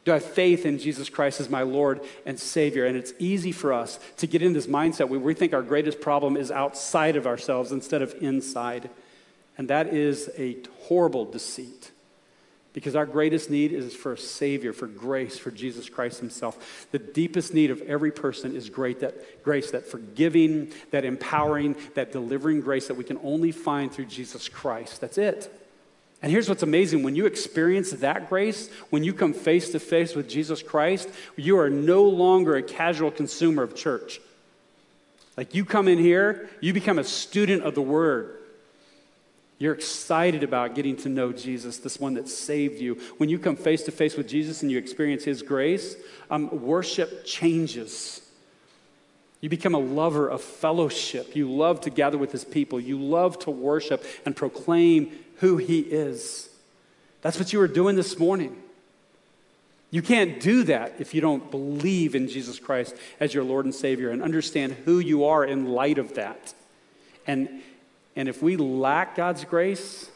Do 0.05 0.13
I 0.13 0.15
have 0.15 0.25
faith 0.25 0.65
in 0.65 0.79
Jesus 0.79 1.09
Christ 1.09 1.41
as 1.41 1.51
my 1.51 1.63
Lord 1.63 2.01
and 2.25 2.39
Savior? 2.39 2.87
And 2.87 2.97
it's 2.97 3.13
easy 3.19 3.51
for 3.51 3.73
us 3.73 3.99
to 4.19 4.29
get 4.29 4.43
in 4.43 4.53
this 4.53 4.69
mindset 4.69 5.09
where 5.09 5.19
we 5.19 5.35
think 5.35 5.53
our 5.53 5.63
greatest 5.63 6.01
problem 6.01 6.37
is 6.37 6.53
outside 6.53 7.17
of 7.17 7.27
ourselves 7.27 7.73
instead 7.73 8.01
of 8.01 8.15
inside. 8.23 8.91
And 9.59 9.67
that 9.67 9.89
is 9.89 10.31
a 10.39 10.57
horrible 10.83 11.25
deceit. 11.25 11.91
Because 12.75 12.97
our 12.97 13.07
greatest 13.07 13.51
need 13.51 13.73
is 13.73 13.95
for 13.95 14.13
a 14.13 14.19
Savior, 14.19 14.73
for 14.73 14.89
grace, 14.89 15.39
for 15.39 15.53
Jesus 15.53 15.89
Christ 15.89 16.19
Himself. 16.19 16.89
The 16.91 16.99
deepest 16.99 17.55
need 17.55 17.71
of 17.71 17.81
every 17.83 18.11
person 18.11 18.55
is 18.55 18.69
great 18.69 19.01
that 19.01 19.43
grace, 19.45 19.71
that 19.71 19.87
forgiving, 19.87 20.73
that 20.91 21.05
empowering, 21.05 21.77
that 21.95 22.11
delivering 22.11 22.61
grace 22.61 22.89
that 22.89 22.97
we 22.97 23.05
can 23.05 23.19
only 23.23 23.53
find 23.53 23.93
through 23.93 24.07
Jesus 24.07 24.49
Christ. 24.49 25.01
That's 25.01 25.19
it. 25.19 25.51
And 26.21 26.33
here's 26.33 26.49
what's 26.49 26.65
amazing 26.65 27.05
when 27.05 27.15
you 27.15 27.27
experience 27.27 27.93
that 27.93 28.29
grace, 28.29 28.71
when 28.91 29.05
you 29.05 29.13
come 29.13 29.35
face 29.35 29.71
to 29.71 29.79
face 29.79 30.17
with 30.17 30.29
Jesus 30.29 30.63
Christ, 30.63 31.09
you 31.37 31.59
are 31.59 31.71
no 31.71 32.03
longer 32.05 32.57
a 32.57 32.63
casual 32.63 33.13
consumer 33.13 33.63
of 33.63 33.77
church. 33.77 34.21
Like 35.37 35.55
you 35.55 35.65
come 35.65 35.87
in 35.87 35.99
here, 35.99 36.49
you 36.61 36.73
become 36.73 36.99
a 36.99 37.05
student 37.05 37.63
of 37.63 37.75
the 37.75 37.83
Word. 37.83 38.39
You're 39.59 39.75
excited 39.75 40.43
about 40.43 40.75
getting 40.75 40.97
to 40.99 41.09
know 41.09 41.33
Jesus, 41.33 41.79
this 41.79 42.01
one 42.01 42.15
that 42.15 42.29
saved 42.29 42.81
you. 42.81 43.01
When 43.19 43.29
you 43.29 43.39
come 43.39 43.57
face 43.57 43.85
to 43.85 43.93
face 43.93 44.17
with 44.17 44.29
Jesus 44.29 44.63
and 44.63 44.71
you 44.71 44.79
experience 44.79 45.25
His 45.25 45.43
grace, 45.43 45.97
um, 46.31 46.63
worship 46.63 47.25
changes. 47.25 48.21
You 49.41 49.49
become 49.49 49.75
a 49.75 49.79
lover 49.79 50.29
of 50.29 50.41
fellowship. 50.41 51.37
You 51.37 51.51
love 51.51 51.83
to 51.83 51.91
gather 51.91 52.19
with 52.19 52.33
His 52.33 52.45
people. 52.45 52.81
You 52.81 52.99
love 52.99 53.39
to 53.41 53.51
worship 53.51 54.05
and 54.27 54.35
proclaim 54.35 55.13
who 55.37 55.57
He 55.59 55.81
is. 55.81 56.49
That's 57.23 57.39
what 57.39 57.53
you 57.53 57.59
were 57.59 57.69
doing 57.69 57.95
this 57.95 58.19
morning. 58.19 58.57
You 59.91 60.03
can't 60.03 60.41
do 60.41 60.65
that 60.65 60.95
if 60.99 61.15
you 61.15 61.21
don't 61.21 61.53
believe 61.53 62.17
in 62.17 62.27
Jesus 62.27 62.59
Christ 62.59 62.97
as 63.21 63.33
your 63.33 63.45
Lord 63.45 63.65
and 63.65 63.75
Savior 63.75 64.11
and 64.11 64.23
understand 64.23 64.73
who 64.85 64.99
you 64.99 65.27
are 65.27 65.45
in 65.45 65.67
light 65.67 65.99
of 65.99 66.15
that. 66.17 66.53
And 67.29 67.63
and 68.17 68.29
if 68.29 68.43
we 68.43 68.57
lack 68.57 69.17
God's 69.17 69.45
grace, 69.45 70.11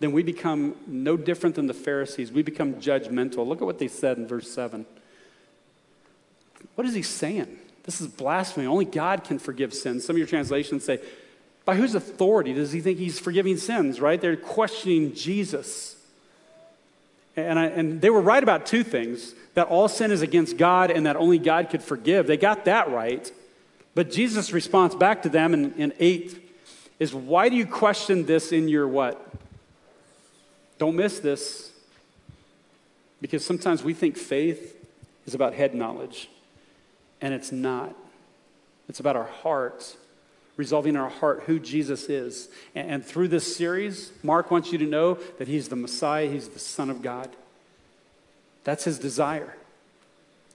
then 0.00 0.12
we 0.12 0.22
become 0.22 0.76
no 0.86 1.16
different 1.16 1.54
than 1.54 1.66
the 1.66 1.74
Pharisees. 1.74 2.30
We 2.30 2.42
become 2.42 2.74
judgmental. 2.74 3.46
Look 3.46 3.62
at 3.62 3.64
what 3.64 3.78
they 3.78 3.88
said 3.88 4.18
in 4.18 4.26
verse 4.26 4.50
7. 4.50 4.84
What 6.74 6.86
is 6.86 6.94
he 6.94 7.02
saying? 7.02 7.58
This 7.84 8.00
is 8.00 8.08
blasphemy. 8.08 8.66
Only 8.66 8.84
God 8.84 9.24
can 9.24 9.38
forgive 9.38 9.72
sins. 9.72 10.04
Some 10.04 10.14
of 10.14 10.18
your 10.18 10.26
translations 10.26 10.84
say, 10.84 11.00
by 11.64 11.76
whose 11.76 11.94
authority 11.94 12.52
does 12.52 12.72
he 12.72 12.80
think 12.80 12.98
he's 12.98 13.18
forgiving 13.18 13.56
sins, 13.56 14.00
right? 14.00 14.20
They're 14.20 14.36
questioning 14.36 15.14
Jesus. 15.14 15.96
And, 17.36 17.58
I, 17.58 17.66
and 17.66 18.00
they 18.00 18.10
were 18.10 18.20
right 18.20 18.42
about 18.42 18.66
two 18.66 18.84
things 18.84 19.34
that 19.54 19.68
all 19.68 19.88
sin 19.88 20.10
is 20.10 20.20
against 20.20 20.56
God 20.56 20.90
and 20.90 21.06
that 21.06 21.16
only 21.16 21.38
God 21.38 21.70
could 21.70 21.82
forgive. 21.82 22.26
They 22.26 22.36
got 22.36 22.66
that 22.66 22.90
right. 22.90 23.30
But 23.94 24.10
Jesus' 24.10 24.52
response 24.52 24.94
back 24.94 25.22
to 25.22 25.28
them 25.28 25.54
in, 25.54 25.72
in 25.74 25.92
8 25.98 26.43
is 26.98 27.14
why 27.14 27.48
do 27.48 27.56
you 27.56 27.66
question 27.66 28.26
this 28.26 28.52
in 28.52 28.68
your 28.68 28.86
what? 28.86 29.20
Don't 30.78 30.96
miss 30.96 31.18
this. 31.20 31.72
Because 33.20 33.44
sometimes 33.44 33.82
we 33.82 33.94
think 33.94 34.16
faith 34.16 34.76
is 35.26 35.34
about 35.34 35.54
head 35.54 35.74
knowledge, 35.74 36.28
and 37.20 37.32
it's 37.32 37.50
not. 37.50 37.94
It's 38.88 39.00
about 39.00 39.16
our 39.16 39.24
heart, 39.24 39.96
resolving 40.56 40.94
in 40.94 41.00
our 41.00 41.08
heart 41.08 41.44
who 41.46 41.58
Jesus 41.58 42.10
is. 42.10 42.48
And, 42.74 42.90
and 42.90 43.04
through 43.04 43.28
this 43.28 43.56
series, 43.56 44.12
Mark 44.22 44.50
wants 44.50 44.72
you 44.72 44.78
to 44.78 44.86
know 44.86 45.14
that 45.38 45.48
he's 45.48 45.68
the 45.68 45.76
Messiah, 45.76 46.28
he's 46.28 46.48
the 46.48 46.58
Son 46.58 46.90
of 46.90 47.00
God. 47.00 47.30
That's 48.64 48.84
his 48.84 48.98
desire 48.98 49.56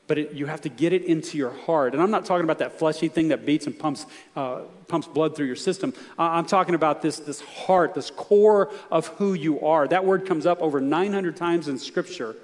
but 0.10 0.18
it, 0.18 0.34
you 0.34 0.48
have 0.48 0.62
to 0.62 0.70
get 0.70 0.92
it 0.92 1.06
into 1.06 1.38
your 1.38 1.52
heart. 1.52 1.94
And 1.94 2.02
I'm 2.02 2.10
not 2.10 2.26
talking 2.26 2.44
about 2.44 2.58
that 2.58 2.80
fleshy 2.80 3.10
thing 3.10 3.28
that 3.28 3.46
beats 3.46 3.68
and 3.68 3.78
pumps, 3.78 4.08
uh, 4.36 4.62
pumps 4.88 5.08
blood 5.08 5.36
through 5.36 5.46
your 5.46 5.56
system. 5.56 5.94
I'm 6.18 6.48
talking 6.48 6.74
about 6.74 7.04
this, 7.04 7.20
this 7.20 7.42
heart, 7.42 7.94
this 7.94 8.10
core 8.10 8.72
of 8.92 9.06
who 9.08 9.36
you 9.36 9.62
are. 9.62 9.88
That 9.88 10.04
word 10.04 10.26
comes 10.26 10.48
up 10.48 10.64
over 10.64 10.82
900 10.82 11.38
times 11.38 11.68
in 11.68 11.78
Scripture. 11.78 12.36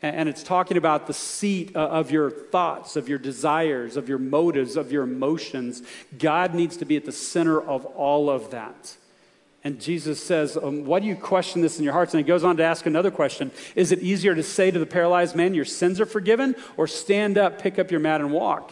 And, 0.00 0.14
and 0.14 0.28
it's 0.28 0.44
talking 0.44 0.76
about 0.76 1.08
the 1.08 1.12
seat 1.12 1.74
uh, 1.74 1.80
of 1.80 2.12
your 2.12 2.30
thoughts, 2.30 2.94
of 2.94 3.08
your 3.08 3.18
desires, 3.18 3.96
of 3.96 4.08
your 4.08 4.18
motives, 4.18 4.76
of 4.76 4.92
your 4.92 5.02
emotions. 5.02 5.82
God 6.16 6.54
needs 6.54 6.76
to 6.76 6.84
be 6.84 6.96
at 6.96 7.04
the 7.04 7.10
center 7.10 7.60
of 7.60 7.84
all 7.84 8.30
of 8.30 8.52
that. 8.52 8.96
And 9.66 9.80
Jesus 9.80 10.22
says, 10.22 10.56
um, 10.56 10.84
Why 10.84 11.00
do 11.00 11.08
you 11.08 11.16
question 11.16 11.60
this 11.60 11.76
in 11.76 11.82
your 11.82 11.92
hearts? 11.92 12.14
And 12.14 12.22
he 12.22 12.24
goes 12.24 12.44
on 12.44 12.56
to 12.58 12.62
ask 12.62 12.86
another 12.86 13.10
question 13.10 13.50
Is 13.74 13.90
it 13.90 13.98
easier 13.98 14.32
to 14.32 14.42
say 14.44 14.70
to 14.70 14.78
the 14.78 14.86
paralyzed 14.86 15.34
man, 15.34 15.54
Your 15.54 15.64
sins 15.64 16.00
are 16.00 16.06
forgiven, 16.06 16.54
or 16.76 16.86
stand 16.86 17.36
up, 17.36 17.60
pick 17.60 17.76
up 17.76 17.90
your 17.90 17.98
mat, 17.98 18.20
and 18.20 18.30
walk? 18.30 18.70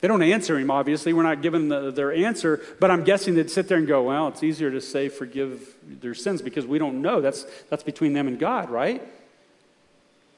They 0.00 0.06
don't 0.06 0.22
answer 0.22 0.56
him, 0.56 0.70
obviously. 0.70 1.12
We're 1.12 1.24
not 1.24 1.42
given 1.42 1.68
the, 1.68 1.90
their 1.90 2.12
answer, 2.12 2.60
but 2.78 2.92
I'm 2.92 3.02
guessing 3.02 3.34
they'd 3.34 3.50
sit 3.50 3.66
there 3.66 3.76
and 3.76 3.88
go, 3.88 4.04
Well, 4.04 4.28
it's 4.28 4.44
easier 4.44 4.70
to 4.70 4.80
say 4.80 5.08
forgive 5.08 5.74
their 5.82 6.14
sins 6.14 6.40
because 6.40 6.64
we 6.64 6.78
don't 6.78 7.02
know. 7.02 7.20
That's, 7.20 7.44
that's 7.68 7.82
between 7.82 8.12
them 8.12 8.28
and 8.28 8.38
God, 8.38 8.70
right? 8.70 9.02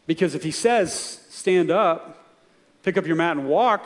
Because 0.06 0.34
if 0.34 0.42
he 0.42 0.52
says, 0.52 1.20
Stand 1.28 1.70
up, 1.70 2.26
pick 2.82 2.96
up 2.96 3.06
your 3.06 3.16
mat, 3.16 3.36
and 3.36 3.46
walk, 3.46 3.84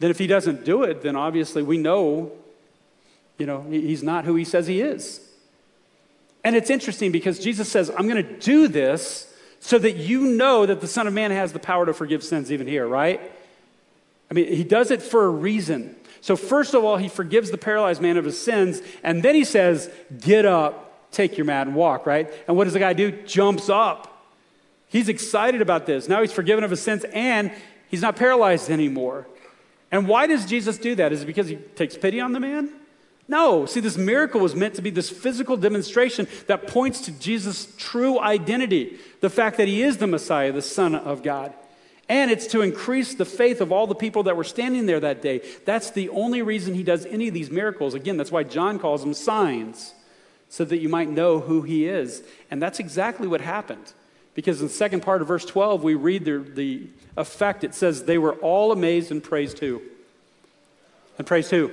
then 0.00 0.10
if 0.10 0.18
he 0.18 0.26
doesn't 0.26 0.64
do 0.64 0.82
it, 0.82 1.00
then 1.02 1.14
obviously 1.14 1.62
we 1.62 1.78
know 1.78 2.32
you 3.38 3.46
know, 3.46 3.62
he's 3.62 4.02
not 4.02 4.24
who 4.24 4.34
he 4.34 4.44
says 4.44 4.66
he 4.66 4.80
is. 4.80 5.20
And 6.44 6.56
it's 6.56 6.70
interesting 6.70 7.12
because 7.12 7.38
Jesus 7.38 7.68
says, 7.70 7.90
I'm 7.90 8.08
going 8.08 8.24
to 8.24 8.38
do 8.38 8.68
this 8.68 9.32
so 9.60 9.78
that 9.78 9.96
you 9.96 10.22
know 10.22 10.66
that 10.66 10.80
the 10.80 10.86
Son 10.86 11.06
of 11.06 11.14
Man 11.14 11.30
has 11.30 11.52
the 11.52 11.58
power 11.58 11.86
to 11.86 11.92
forgive 11.92 12.22
sins, 12.22 12.52
even 12.52 12.66
here, 12.66 12.86
right? 12.86 13.20
I 14.30 14.34
mean, 14.34 14.52
he 14.52 14.64
does 14.64 14.90
it 14.90 15.02
for 15.02 15.24
a 15.24 15.30
reason. 15.30 15.96
So, 16.20 16.36
first 16.36 16.74
of 16.74 16.84
all, 16.84 16.96
he 16.96 17.08
forgives 17.08 17.50
the 17.50 17.58
paralyzed 17.58 18.02
man 18.02 18.16
of 18.16 18.24
his 18.24 18.40
sins, 18.40 18.82
and 19.02 19.22
then 19.22 19.34
he 19.34 19.44
says, 19.44 19.90
Get 20.20 20.44
up, 20.44 21.10
take 21.12 21.36
your 21.36 21.44
mat, 21.44 21.66
and 21.66 21.76
walk, 21.76 22.06
right? 22.06 22.32
And 22.46 22.56
what 22.56 22.64
does 22.64 22.72
the 22.72 22.78
guy 22.78 22.92
do? 22.92 23.10
Jumps 23.10 23.68
up. 23.68 24.26
He's 24.88 25.08
excited 25.08 25.60
about 25.60 25.86
this. 25.86 26.08
Now 26.08 26.20
he's 26.20 26.32
forgiven 26.32 26.64
of 26.64 26.70
his 26.70 26.82
sins, 26.82 27.04
and 27.12 27.52
he's 27.88 28.02
not 28.02 28.16
paralyzed 28.16 28.70
anymore. 28.70 29.26
And 29.90 30.06
why 30.06 30.26
does 30.26 30.44
Jesus 30.44 30.76
do 30.78 30.94
that? 30.96 31.12
Is 31.12 31.22
it 31.22 31.26
because 31.26 31.48
he 31.48 31.56
takes 31.56 31.96
pity 31.96 32.20
on 32.20 32.32
the 32.32 32.40
man? 32.40 32.72
No. 33.28 33.66
See, 33.66 33.80
this 33.80 33.98
miracle 33.98 34.40
was 34.40 34.54
meant 34.54 34.74
to 34.74 34.82
be 34.82 34.90
this 34.90 35.10
physical 35.10 35.56
demonstration 35.56 36.26
that 36.46 36.66
points 36.66 37.02
to 37.02 37.12
Jesus' 37.12 37.72
true 37.76 38.18
identity 38.18 38.98
the 39.20 39.30
fact 39.30 39.58
that 39.58 39.68
he 39.68 39.82
is 39.82 39.98
the 39.98 40.06
Messiah, 40.06 40.50
the 40.50 40.62
Son 40.62 40.94
of 40.94 41.22
God. 41.22 41.52
And 42.08 42.30
it's 42.30 42.46
to 42.48 42.62
increase 42.62 43.14
the 43.14 43.26
faith 43.26 43.60
of 43.60 43.70
all 43.70 43.86
the 43.86 43.94
people 43.94 44.22
that 44.22 44.36
were 44.36 44.44
standing 44.44 44.86
there 44.86 45.00
that 45.00 45.20
day. 45.20 45.42
That's 45.66 45.90
the 45.90 46.08
only 46.08 46.40
reason 46.40 46.74
he 46.74 46.82
does 46.82 47.04
any 47.04 47.28
of 47.28 47.34
these 47.34 47.50
miracles. 47.50 47.92
Again, 47.92 48.16
that's 48.16 48.32
why 48.32 48.44
John 48.44 48.78
calls 48.78 49.02
them 49.02 49.12
signs, 49.12 49.92
so 50.48 50.64
that 50.64 50.78
you 50.78 50.88
might 50.88 51.10
know 51.10 51.40
who 51.40 51.60
he 51.60 51.86
is. 51.86 52.22
And 52.50 52.62
that's 52.62 52.78
exactly 52.78 53.28
what 53.28 53.42
happened. 53.42 53.92
Because 54.34 54.62
in 54.62 54.68
the 54.68 54.72
second 54.72 55.02
part 55.02 55.20
of 55.20 55.28
verse 55.28 55.44
12, 55.44 55.82
we 55.82 55.94
read 55.94 56.24
the, 56.24 56.38
the 56.38 56.86
effect. 57.18 57.62
It 57.62 57.74
says, 57.74 58.04
They 58.04 58.16
were 58.16 58.34
all 58.36 58.72
amazed 58.72 59.10
and 59.10 59.22
praised 59.22 59.58
who? 59.58 59.82
And 61.18 61.26
praised 61.26 61.50
who? 61.50 61.72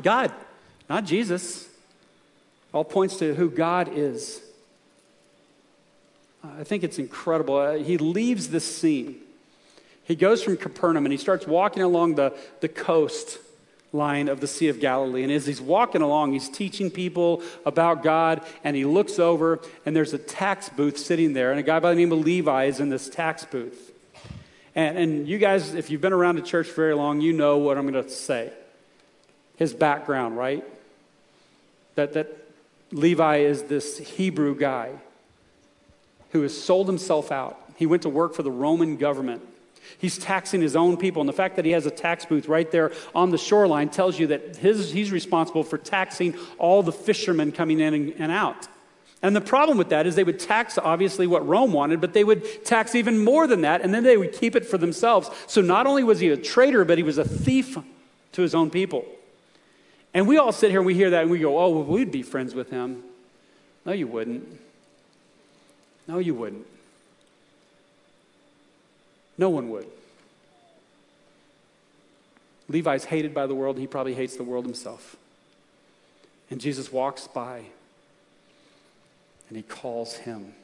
God, 0.00 0.32
not 0.88 1.04
Jesus. 1.04 1.68
All 2.72 2.84
points 2.84 3.16
to 3.18 3.34
who 3.34 3.50
God 3.50 3.90
is. 3.92 4.40
I 6.42 6.64
think 6.64 6.82
it's 6.82 6.98
incredible. 6.98 7.56
Uh, 7.56 7.74
he 7.74 7.96
leaves 7.96 8.48
this 8.48 8.64
scene 8.64 9.20
he 10.04 10.14
goes 10.14 10.42
from 10.42 10.56
Capernaum 10.56 11.06
and 11.06 11.12
he 11.12 11.18
starts 11.18 11.46
walking 11.46 11.82
along 11.82 12.14
the, 12.14 12.34
the 12.60 12.68
coast 12.68 13.38
line 13.92 14.28
of 14.28 14.40
the 14.40 14.46
Sea 14.46 14.68
of 14.68 14.78
Galilee. 14.78 15.22
And 15.22 15.32
as 15.32 15.46
he's 15.46 15.60
walking 15.60 16.02
along, 16.02 16.32
he's 16.32 16.48
teaching 16.48 16.90
people 16.90 17.42
about 17.64 18.02
God. 18.02 18.42
And 18.64 18.76
he 18.76 18.84
looks 18.84 19.18
over, 19.18 19.60
and 19.86 19.96
there's 19.96 20.12
a 20.12 20.18
tax 20.18 20.68
booth 20.68 20.98
sitting 20.98 21.32
there. 21.32 21.50
And 21.50 21.58
a 21.58 21.62
guy 21.62 21.80
by 21.80 21.90
the 21.90 21.96
name 21.96 22.12
of 22.12 22.18
Levi 22.18 22.64
is 22.64 22.80
in 22.80 22.90
this 22.90 23.08
tax 23.08 23.44
booth. 23.44 23.92
And, 24.74 24.98
and 24.98 25.28
you 25.28 25.38
guys, 25.38 25.74
if 25.74 25.90
you've 25.90 26.00
been 26.00 26.12
around 26.12 26.36
the 26.36 26.42
church 26.42 26.70
very 26.72 26.94
long, 26.94 27.20
you 27.20 27.32
know 27.32 27.58
what 27.58 27.78
I'm 27.78 27.90
going 27.90 28.04
to 28.04 28.10
say. 28.10 28.52
His 29.56 29.72
background, 29.72 30.36
right? 30.36 30.64
That, 31.94 32.12
that 32.14 32.48
Levi 32.92 33.38
is 33.38 33.64
this 33.64 33.98
Hebrew 33.98 34.56
guy 34.56 34.92
who 36.30 36.42
has 36.42 36.56
sold 36.56 36.86
himself 36.86 37.30
out. 37.30 37.60
He 37.76 37.86
went 37.86 38.02
to 38.02 38.08
work 38.08 38.34
for 38.34 38.42
the 38.42 38.50
Roman 38.50 38.96
government. 38.96 39.42
He's 39.98 40.18
taxing 40.18 40.60
his 40.60 40.74
own 40.74 40.96
people. 40.96 41.20
And 41.20 41.28
the 41.28 41.34
fact 41.34 41.56
that 41.56 41.64
he 41.64 41.72
has 41.72 41.86
a 41.86 41.90
tax 41.90 42.24
booth 42.24 42.48
right 42.48 42.70
there 42.70 42.92
on 43.14 43.30
the 43.30 43.38
shoreline 43.38 43.88
tells 43.88 44.18
you 44.18 44.28
that 44.28 44.56
his, 44.56 44.92
he's 44.92 45.12
responsible 45.12 45.62
for 45.62 45.78
taxing 45.78 46.34
all 46.58 46.82
the 46.82 46.92
fishermen 46.92 47.52
coming 47.52 47.80
in 47.80 47.94
and, 47.94 48.14
and 48.18 48.32
out. 48.32 48.66
And 49.22 49.34
the 49.34 49.40
problem 49.40 49.78
with 49.78 49.88
that 49.88 50.06
is 50.06 50.16
they 50.16 50.24
would 50.24 50.38
tax, 50.38 50.76
obviously, 50.76 51.26
what 51.26 51.46
Rome 51.46 51.72
wanted, 51.72 52.00
but 52.00 52.12
they 52.12 52.24
would 52.24 52.64
tax 52.64 52.94
even 52.94 53.24
more 53.24 53.46
than 53.46 53.62
that, 53.62 53.80
and 53.80 53.94
then 53.94 54.02
they 54.02 54.18
would 54.18 54.32
keep 54.32 54.54
it 54.54 54.66
for 54.66 54.76
themselves. 54.76 55.30
So 55.46 55.62
not 55.62 55.86
only 55.86 56.04
was 56.04 56.20
he 56.20 56.28
a 56.28 56.36
traitor, 56.36 56.84
but 56.84 56.98
he 56.98 57.04
was 57.04 57.16
a 57.16 57.24
thief 57.24 57.78
to 58.32 58.42
his 58.42 58.54
own 58.54 58.70
people. 58.70 59.06
And 60.14 60.28
we 60.28 60.38
all 60.38 60.52
sit 60.52 60.70
here 60.70 60.78
and 60.78 60.86
we 60.86 60.94
hear 60.94 61.10
that 61.10 61.22
and 61.22 61.30
we 61.30 61.40
go, 61.40 61.58
oh, 61.58 61.68
well, 61.70 61.84
we'd 61.84 62.12
be 62.12 62.22
friends 62.22 62.54
with 62.54 62.70
him. 62.70 63.02
No, 63.84 63.92
you 63.92 64.06
wouldn't. 64.06 64.60
No, 66.06 66.18
you 66.18 66.34
wouldn't. 66.34 66.66
No 69.36 69.50
one 69.50 69.68
would. 69.70 69.88
Levi's 72.68 73.04
hated 73.04 73.34
by 73.34 73.46
the 73.46 73.54
world, 73.54 73.76
he 73.76 73.86
probably 73.86 74.14
hates 74.14 74.36
the 74.36 74.44
world 74.44 74.64
himself. 74.64 75.16
And 76.50 76.60
Jesus 76.60 76.92
walks 76.92 77.26
by 77.26 77.64
and 79.48 79.56
he 79.56 79.62
calls 79.62 80.16
him 80.16 80.54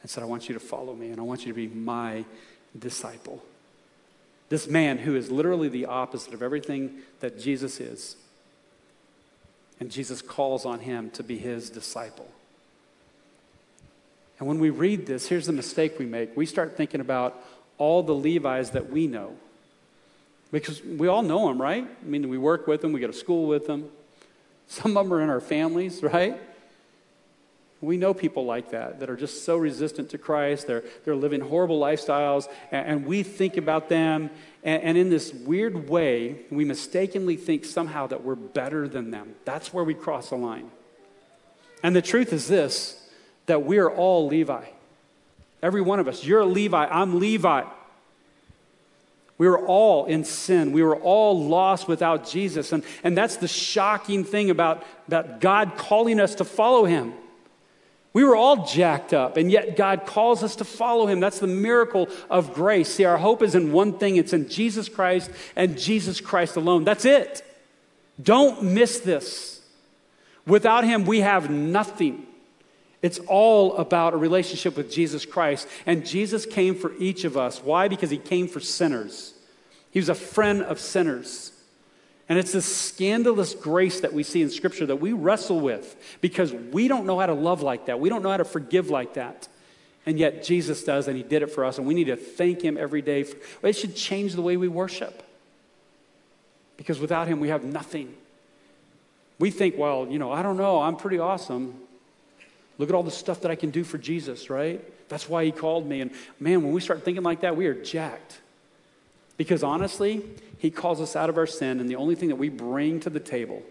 and 0.00 0.10
said, 0.10 0.22
I 0.22 0.26
want 0.26 0.48
you 0.48 0.54
to 0.54 0.60
follow 0.60 0.94
me, 0.94 1.10
and 1.10 1.18
I 1.18 1.22
want 1.24 1.44
you 1.44 1.52
to 1.52 1.56
be 1.56 1.66
my 1.66 2.24
disciple. 2.78 3.42
This 4.48 4.68
man 4.68 4.98
who 4.98 5.16
is 5.16 5.30
literally 5.30 5.68
the 5.68 5.86
opposite 5.86 6.32
of 6.32 6.42
everything 6.42 7.00
that 7.20 7.38
Jesus 7.38 7.80
is. 7.80 8.16
And 9.80 9.90
Jesus 9.90 10.22
calls 10.22 10.64
on 10.64 10.80
him 10.80 11.10
to 11.10 11.22
be 11.22 11.38
his 11.38 11.70
disciple. 11.70 12.28
And 14.38 14.48
when 14.48 14.58
we 14.58 14.70
read 14.70 15.06
this, 15.06 15.28
here's 15.28 15.46
the 15.46 15.52
mistake 15.52 15.98
we 15.98 16.06
make. 16.06 16.36
We 16.36 16.46
start 16.46 16.76
thinking 16.76 17.00
about 17.00 17.42
all 17.76 18.02
the 18.02 18.12
Levites 18.12 18.70
that 18.70 18.90
we 18.90 19.06
know. 19.06 19.34
Because 20.50 20.82
we 20.82 21.08
all 21.08 21.22
know 21.22 21.48
them, 21.48 21.60
right? 21.60 21.84
I 21.84 22.04
mean, 22.06 22.28
we 22.28 22.38
work 22.38 22.66
with 22.66 22.80
them, 22.80 22.92
we 22.92 23.00
go 23.00 23.06
to 23.06 23.12
school 23.12 23.46
with 23.46 23.66
them. 23.66 23.90
Some 24.66 24.96
of 24.96 25.04
them 25.04 25.12
are 25.12 25.22
in 25.22 25.30
our 25.30 25.40
families, 25.40 26.02
right? 26.02 26.38
We 27.80 27.96
know 27.96 28.12
people 28.12 28.44
like 28.44 28.72
that, 28.72 28.98
that 29.00 29.08
are 29.08 29.16
just 29.16 29.44
so 29.44 29.56
resistant 29.56 30.10
to 30.10 30.18
Christ. 30.18 30.66
They're, 30.66 30.82
they're 31.04 31.14
living 31.14 31.40
horrible 31.40 31.78
lifestyles, 31.78 32.48
and, 32.72 32.88
and 32.88 33.06
we 33.06 33.22
think 33.22 33.56
about 33.56 33.88
them. 33.88 34.30
And, 34.64 34.82
and 34.82 34.98
in 34.98 35.10
this 35.10 35.32
weird 35.32 35.88
way, 35.88 36.40
we 36.50 36.64
mistakenly 36.64 37.36
think 37.36 37.64
somehow 37.64 38.08
that 38.08 38.24
we're 38.24 38.34
better 38.34 38.88
than 38.88 39.12
them. 39.12 39.36
That's 39.44 39.72
where 39.72 39.84
we 39.84 39.94
cross 39.94 40.30
the 40.30 40.36
line. 40.36 40.70
And 41.82 41.94
the 41.94 42.02
truth 42.02 42.32
is 42.32 42.48
this 42.48 42.96
that 43.46 43.64
we 43.64 43.78
are 43.78 43.90
all 43.90 44.26
Levi. 44.26 44.64
Every 45.62 45.80
one 45.80 46.00
of 46.00 46.08
us. 46.08 46.24
You're 46.24 46.40
a 46.40 46.46
Levi. 46.46 46.86
I'm 46.86 47.18
Levi. 47.18 47.64
We 49.38 49.48
were 49.48 49.64
all 49.66 50.06
in 50.06 50.24
sin. 50.24 50.72
We 50.72 50.82
were 50.82 50.96
all 50.96 51.48
lost 51.48 51.86
without 51.86 52.28
Jesus. 52.28 52.72
And, 52.72 52.82
and 53.04 53.16
that's 53.16 53.36
the 53.36 53.48
shocking 53.48 54.24
thing 54.24 54.50
about, 54.50 54.84
about 55.06 55.40
God 55.40 55.76
calling 55.76 56.18
us 56.20 56.34
to 56.36 56.44
follow 56.44 56.84
him. 56.84 57.14
We 58.12 58.24
were 58.24 58.36
all 58.36 58.66
jacked 58.66 59.12
up, 59.12 59.36
and 59.36 59.50
yet 59.50 59.76
God 59.76 60.06
calls 60.06 60.42
us 60.42 60.56
to 60.56 60.64
follow 60.64 61.06
him. 61.06 61.20
That's 61.20 61.38
the 61.38 61.46
miracle 61.46 62.08
of 62.30 62.54
grace. 62.54 62.88
See, 62.88 63.04
our 63.04 63.18
hope 63.18 63.42
is 63.42 63.54
in 63.54 63.70
one 63.72 63.98
thing 63.98 64.16
it's 64.16 64.32
in 64.32 64.48
Jesus 64.48 64.88
Christ 64.88 65.30
and 65.54 65.78
Jesus 65.78 66.20
Christ 66.20 66.56
alone. 66.56 66.84
That's 66.84 67.04
it. 67.04 67.44
Don't 68.20 68.62
miss 68.62 69.00
this. 69.00 69.60
Without 70.46 70.84
him, 70.84 71.04
we 71.04 71.20
have 71.20 71.50
nothing. 71.50 72.26
It's 73.02 73.18
all 73.28 73.76
about 73.76 74.14
a 74.14 74.16
relationship 74.16 74.76
with 74.76 74.90
Jesus 74.90 75.24
Christ. 75.24 75.68
And 75.86 76.04
Jesus 76.04 76.46
came 76.46 76.74
for 76.74 76.92
each 76.98 77.24
of 77.24 77.36
us. 77.36 77.62
Why? 77.62 77.86
Because 77.86 78.10
he 78.10 78.18
came 78.18 78.48
for 78.48 78.58
sinners. 78.58 79.34
He 79.90 80.00
was 80.00 80.08
a 80.08 80.14
friend 80.14 80.62
of 80.62 80.80
sinners. 80.80 81.52
And 82.28 82.38
it's 82.38 82.52
this 82.52 82.66
scandalous 82.66 83.54
grace 83.54 84.00
that 84.00 84.12
we 84.12 84.22
see 84.22 84.42
in 84.42 84.50
Scripture 84.50 84.86
that 84.86 84.96
we 84.96 85.12
wrestle 85.12 85.60
with 85.60 85.96
because 86.20 86.52
we 86.52 86.86
don't 86.86 87.06
know 87.06 87.18
how 87.18 87.26
to 87.26 87.34
love 87.34 87.62
like 87.62 87.86
that. 87.86 88.00
We 88.00 88.10
don't 88.10 88.22
know 88.22 88.30
how 88.30 88.36
to 88.36 88.44
forgive 88.44 88.90
like 88.90 89.14
that. 89.14 89.48
And 90.04 90.18
yet 90.18 90.42
Jesus 90.42 90.84
does, 90.84 91.08
and 91.08 91.16
he 91.16 91.22
did 91.22 91.42
it 91.42 91.50
for 91.50 91.64
us. 91.64 91.78
And 91.78 91.86
we 91.86 91.94
need 91.94 92.04
to 92.04 92.16
thank 92.16 92.62
him 92.62 92.76
every 92.76 93.02
day. 93.02 93.24
It 93.62 93.72
should 93.74 93.96
change 93.96 94.34
the 94.34 94.42
way 94.42 94.56
we 94.56 94.68
worship 94.68 95.22
because 96.76 96.98
without 96.98 97.28
him, 97.28 97.40
we 97.40 97.48
have 97.48 97.64
nothing. 97.64 98.14
We 99.38 99.50
think, 99.50 99.76
well, 99.76 100.06
you 100.08 100.18
know, 100.18 100.32
I 100.32 100.42
don't 100.42 100.56
know, 100.56 100.80
I'm 100.80 100.96
pretty 100.96 101.18
awesome. 101.18 101.74
Look 102.78 102.88
at 102.88 102.94
all 102.94 103.02
the 103.02 103.10
stuff 103.10 103.42
that 103.42 103.50
I 103.50 103.56
can 103.56 103.70
do 103.70 103.84
for 103.84 103.98
Jesus, 103.98 104.48
right? 104.50 104.82
That's 105.08 105.28
why 105.28 105.44
he 105.44 105.52
called 105.52 105.86
me. 105.86 106.00
And 106.00 106.10
man, 106.38 106.62
when 106.62 106.72
we 106.72 106.80
start 106.80 107.04
thinking 107.04 107.22
like 107.22 107.40
that, 107.40 107.56
we 107.56 107.66
are 107.66 107.74
jacked. 107.74 108.38
Because 109.38 109.62
honestly, 109.62 110.22
he 110.58 110.70
calls 110.70 111.00
us 111.00 111.16
out 111.16 111.30
of 111.30 111.38
our 111.38 111.46
sin, 111.46 111.80
and 111.80 111.88
the 111.88 111.96
only 111.96 112.14
thing 112.14 112.28
that 112.28 112.36
we 112.36 112.50
bring 112.50 113.00
to 113.00 113.08
the 113.08 113.20
table 113.20 113.62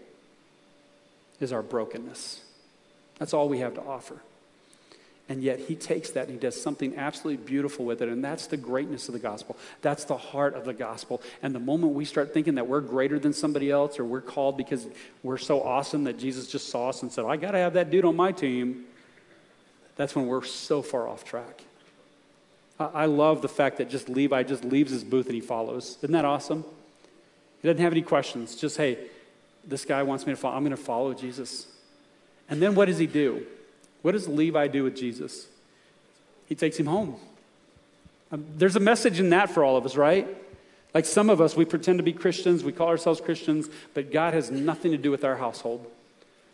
is 1.38 1.52
our 1.52 1.62
brokenness. 1.62 2.40
That's 3.18 3.32
all 3.32 3.48
we 3.48 3.60
have 3.60 3.74
to 3.74 3.82
offer. 3.82 4.20
And 5.28 5.42
yet 5.42 5.58
he 5.58 5.74
takes 5.74 6.10
that 6.12 6.28
and 6.28 6.32
he 6.32 6.38
does 6.38 6.58
something 6.58 6.96
absolutely 6.96 7.44
beautiful 7.44 7.84
with 7.84 8.00
it. 8.00 8.08
And 8.08 8.24
that's 8.24 8.46
the 8.46 8.56
greatness 8.56 9.08
of 9.08 9.12
the 9.12 9.20
gospel. 9.20 9.58
That's 9.82 10.04
the 10.04 10.16
heart 10.16 10.54
of 10.54 10.64
the 10.64 10.72
gospel. 10.72 11.20
And 11.42 11.54
the 11.54 11.60
moment 11.60 11.92
we 11.92 12.06
start 12.06 12.32
thinking 12.32 12.54
that 12.54 12.66
we're 12.66 12.80
greater 12.80 13.18
than 13.18 13.34
somebody 13.34 13.70
else 13.70 13.98
or 13.98 14.06
we're 14.06 14.22
called 14.22 14.56
because 14.56 14.86
we're 15.22 15.36
so 15.36 15.62
awesome 15.62 16.04
that 16.04 16.18
Jesus 16.18 16.46
just 16.46 16.70
saw 16.70 16.88
us 16.88 17.02
and 17.02 17.12
said, 17.12 17.26
I 17.26 17.36
got 17.36 17.50
to 17.50 17.58
have 17.58 17.74
that 17.74 17.90
dude 17.90 18.06
on 18.06 18.16
my 18.16 18.32
team, 18.32 18.86
that's 19.96 20.16
when 20.16 20.26
we're 20.26 20.44
so 20.44 20.80
far 20.80 21.06
off 21.06 21.24
track. 21.24 21.62
I 22.80 23.06
love 23.06 23.42
the 23.42 23.48
fact 23.48 23.78
that 23.78 23.90
just 23.90 24.08
Levi 24.08 24.44
just 24.44 24.64
leaves 24.64 24.92
his 24.92 25.02
booth 25.02 25.26
and 25.26 25.34
he 25.34 25.40
follows. 25.40 25.98
Isn't 26.02 26.12
that 26.12 26.24
awesome? 26.24 26.64
He 27.60 27.68
doesn't 27.68 27.82
have 27.82 27.92
any 27.92 28.02
questions. 28.02 28.54
Just, 28.54 28.76
hey, 28.76 28.98
this 29.66 29.84
guy 29.84 30.02
wants 30.04 30.26
me 30.26 30.32
to 30.32 30.36
follow. 30.36 30.54
I'm 30.54 30.62
going 30.62 30.70
to 30.70 30.82
follow 30.82 31.12
Jesus. 31.12 31.66
And 32.48 32.62
then 32.62 32.74
what 32.74 32.86
does 32.86 32.98
he 32.98 33.06
do? 33.06 33.44
What 34.02 34.12
does 34.12 34.28
Levi 34.28 34.68
do 34.68 34.84
with 34.84 34.96
Jesus? 34.96 35.48
He 36.46 36.54
takes 36.54 36.78
him 36.78 36.86
home. 36.86 37.16
Um, 38.30 38.46
there's 38.56 38.76
a 38.76 38.80
message 38.80 39.18
in 39.18 39.30
that 39.30 39.50
for 39.50 39.64
all 39.64 39.76
of 39.76 39.84
us, 39.84 39.96
right? 39.96 40.28
Like 40.94 41.04
some 41.04 41.30
of 41.30 41.40
us, 41.40 41.56
we 41.56 41.64
pretend 41.64 41.98
to 41.98 42.02
be 42.02 42.12
Christians, 42.12 42.64
we 42.64 42.72
call 42.72 42.88
ourselves 42.88 43.20
Christians, 43.20 43.68
but 43.94 44.10
God 44.12 44.34
has 44.34 44.50
nothing 44.50 44.92
to 44.92 44.98
do 44.98 45.10
with 45.10 45.24
our 45.24 45.36
household. 45.36 45.86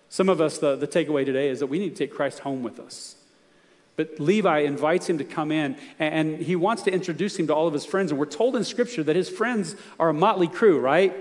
Some 0.09 0.29
of 0.29 0.41
us, 0.41 0.59
the, 0.59 0.77
the 0.77 0.87
takeaway 0.89 1.25
today 1.25 1.49
is 1.49 1.61
that 1.61 1.67
we 1.67 1.79
need 1.79 1.91
to 1.91 1.97
take 1.97 2.15
Christ 2.15 2.41
home 2.41 2.63
with 2.63 2.79
us. 2.81 3.17
But 3.97 4.19
Levi 4.19 4.61
invites 4.61 5.09
him 5.09 5.19
to 5.19 5.25
come 5.25 5.53
in, 5.53 5.77
and 5.99 6.39
he 6.39 6.57
wants 6.57 6.83
to 6.83 6.93
introduce 6.93 7.39
him 7.39 7.47
to 7.47 7.55
all 7.55 7.69
of 7.69 7.73
his 7.73 7.87
friends. 7.87 8.11
And 8.11 8.19
we're 8.19 8.27
told 8.27 8.57
in 8.57 8.65
Scripture 8.65 9.05
that 9.05 9.15
his 9.15 9.29
friends 9.29 9.77
are 10.01 10.09
a 10.09 10.15
motley 10.15 10.49
crew, 10.49 10.81
right? 10.81 11.15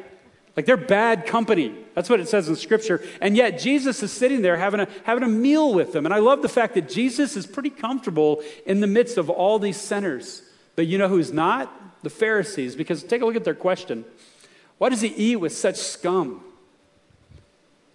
Like 0.57 0.65
they're 0.65 0.77
bad 0.77 1.25
company. 1.25 1.75
That's 1.93 2.09
what 2.09 2.19
it 2.19 2.27
says 2.27 2.49
in 2.49 2.55
Scripture. 2.55 3.03
And 3.21 3.37
yet 3.37 3.59
Jesus 3.59 4.01
is 4.01 4.11
sitting 4.11 4.41
there 4.41 4.57
having 4.57 4.79
a, 4.79 4.87
having 5.03 5.23
a 5.23 5.27
meal 5.27 5.73
with 5.73 5.93
them. 5.93 6.05
And 6.05 6.13
I 6.13 6.19
love 6.19 6.41
the 6.41 6.49
fact 6.49 6.73
that 6.73 6.89
Jesus 6.89 7.37
is 7.37 7.45
pretty 7.45 7.69
comfortable 7.69 8.43
in 8.65 8.79
the 8.79 8.87
midst 8.87 9.17
of 9.17 9.29
all 9.29 9.59
these 9.59 9.79
sinners. 9.79 10.41
But 10.75 10.87
you 10.87 10.97
know 10.97 11.07
who's 11.07 11.31
not? 11.31 11.71
the 12.03 12.09
Pharisees, 12.09 12.75
because 12.75 13.01
take 13.01 13.21
a 13.21 13.25
look 13.25 13.35
at 13.35 13.45
their 13.45 13.55
question. 13.55 14.05
Why 14.77 14.89
does 14.89 15.01
he 15.01 15.07
eat 15.07 15.37
with 15.37 15.55
such 15.55 15.77
scum? 15.77 16.43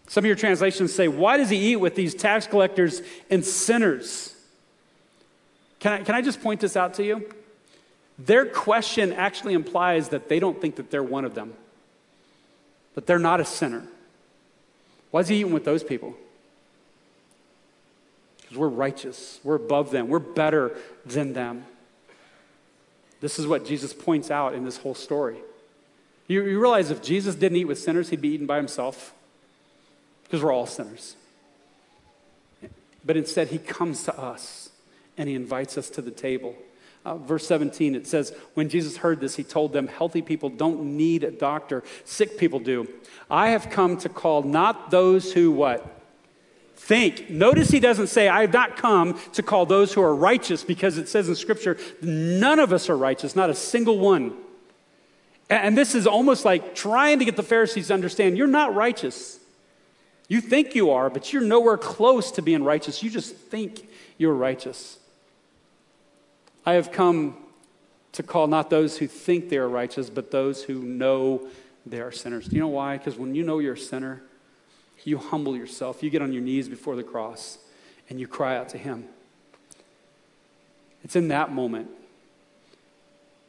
Some 0.08 0.22
of 0.22 0.26
your 0.26 0.36
translations 0.36 0.92
say, 0.94 1.06
Why 1.06 1.36
does 1.36 1.50
he 1.50 1.72
eat 1.72 1.76
with 1.76 1.94
these 1.94 2.14
tax 2.14 2.46
collectors 2.46 3.02
and 3.30 3.44
sinners? 3.44 4.34
Can 5.80 5.92
I, 5.92 6.02
can 6.02 6.14
I 6.14 6.22
just 6.22 6.42
point 6.42 6.60
this 6.60 6.76
out 6.76 6.94
to 6.94 7.04
you? 7.04 7.28
Their 8.18 8.46
question 8.46 9.12
actually 9.12 9.54
implies 9.54 10.08
that 10.08 10.28
they 10.28 10.40
don't 10.40 10.60
think 10.60 10.76
that 10.76 10.90
they're 10.90 11.02
one 11.02 11.24
of 11.24 11.34
them, 11.34 11.54
that 12.94 13.06
they're 13.06 13.18
not 13.18 13.40
a 13.40 13.44
sinner. 13.44 13.84
Why 15.10 15.20
is 15.20 15.28
he 15.28 15.40
eating 15.40 15.52
with 15.52 15.64
those 15.64 15.84
people? 15.84 16.14
Because 18.40 18.56
we're 18.56 18.68
righteous, 18.68 19.38
we're 19.44 19.54
above 19.54 19.90
them, 19.90 20.08
we're 20.08 20.18
better 20.18 20.76
than 21.06 21.32
them. 21.32 21.64
This 23.20 23.38
is 23.38 23.46
what 23.46 23.64
Jesus 23.64 23.92
points 23.92 24.30
out 24.30 24.54
in 24.54 24.64
this 24.64 24.78
whole 24.78 24.94
story. 24.94 25.38
You, 26.26 26.44
you 26.44 26.60
realize 26.60 26.90
if 26.90 27.02
Jesus 27.02 27.34
didn't 27.34 27.56
eat 27.56 27.66
with 27.66 27.78
sinners, 27.78 28.10
he'd 28.10 28.20
be 28.20 28.28
eaten 28.28 28.46
by 28.46 28.56
himself 28.56 29.14
because 30.24 30.42
we're 30.42 30.52
all 30.52 30.66
sinners. 30.66 31.16
But 33.04 33.16
instead, 33.16 33.48
he 33.48 33.58
comes 33.58 34.04
to 34.04 34.18
us 34.18 34.67
and 35.18 35.28
he 35.28 35.34
invites 35.34 35.76
us 35.76 35.90
to 35.90 36.02
the 36.02 36.10
table. 36.10 36.54
Uh, 37.04 37.16
verse 37.16 37.46
17, 37.46 37.94
it 37.94 38.06
says, 38.06 38.34
When 38.54 38.68
Jesus 38.68 38.98
heard 38.98 39.20
this, 39.20 39.36
he 39.36 39.44
told 39.44 39.72
them, 39.72 39.88
Healthy 39.88 40.22
people 40.22 40.48
don't 40.48 40.96
need 40.96 41.24
a 41.24 41.30
doctor, 41.30 41.82
sick 42.04 42.38
people 42.38 42.60
do. 42.60 42.88
I 43.30 43.50
have 43.50 43.70
come 43.70 43.96
to 43.98 44.08
call 44.08 44.42
not 44.42 44.90
those 44.90 45.32
who 45.32 45.50
what? 45.50 46.02
Think. 46.76 47.28
Notice 47.28 47.70
he 47.70 47.80
doesn't 47.80 48.06
say, 48.06 48.28
I 48.28 48.42
have 48.42 48.52
not 48.52 48.76
come 48.76 49.18
to 49.32 49.42
call 49.42 49.66
those 49.66 49.92
who 49.92 50.02
are 50.02 50.14
righteous, 50.14 50.64
because 50.64 50.98
it 50.98 51.08
says 51.08 51.28
in 51.28 51.34
Scripture, 51.34 51.76
none 52.00 52.58
of 52.58 52.72
us 52.72 52.88
are 52.88 52.96
righteous, 52.96 53.34
not 53.34 53.50
a 53.50 53.54
single 53.54 53.98
one. 53.98 54.34
And 55.50 55.78
this 55.78 55.94
is 55.94 56.06
almost 56.06 56.44
like 56.44 56.74
trying 56.74 57.20
to 57.20 57.24
get 57.24 57.36
the 57.36 57.42
Pharisees 57.42 57.88
to 57.88 57.94
understand 57.94 58.36
you're 58.36 58.46
not 58.46 58.74
righteous. 58.74 59.40
You 60.28 60.42
think 60.42 60.74
you 60.74 60.90
are, 60.90 61.08
but 61.08 61.32
you're 61.32 61.42
nowhere 61.42 61.78
close 61.78 62.30
to 62.32 62.42
being 62.42 62.62
righteous. 62.62 63.02
You 63.02 63.08
just 63.08 63.34
think 63.34 63.88
you're 64.18 64.34
righteous. 64.34 64.98
I 66.68 66.74
have 66.74 66.92
come 66.92 67.34
to 68.12 68.22
call 68.22 68.46
not 68.46 68.68
those 68.68 68.98
who 68.98 69.06
think 69.06 69.48
they 69.48 69.56
are 69.56 69.66
righteous, 69.66 70.10
but 70.10 70.30
those 70.30 70.62
who 70.62 70.82
know 70.82 71.48
they 71.86 71.98
are 71.98 72.12
sinners. 72.12 72.46
Do 72.46 72.56
you 72.56 72.60
know 72.60 72.68
why? 72.68 72.98
Because 72.98 73.16
when 73.16 73.34
you 73.34 73.42
know 73.42 73.58
you're 73.58 73.72
a 73.72 73.78
sinner, 73.78 74.20
you 75.02 75.16
humble 75.16 75.56
yourself. 75.56 76.02
You 76.02 76.10
get 76.10 76.20
on 76.20 76.30
your 76.30 76.42
knees 76.42 76.68
before 76.68 76.94
the 76.94 77.02
cross 77.02 77.56
and 78.10 78.20
you 78.20 78.26
cry 78.26 78.54
out 78.54 78.68
to 78.68 78.76
Him. 78.76 79.06
It's 81.02 81.16
in 81.16 81.28
that 81.28 81.50
moment 81.50 81.88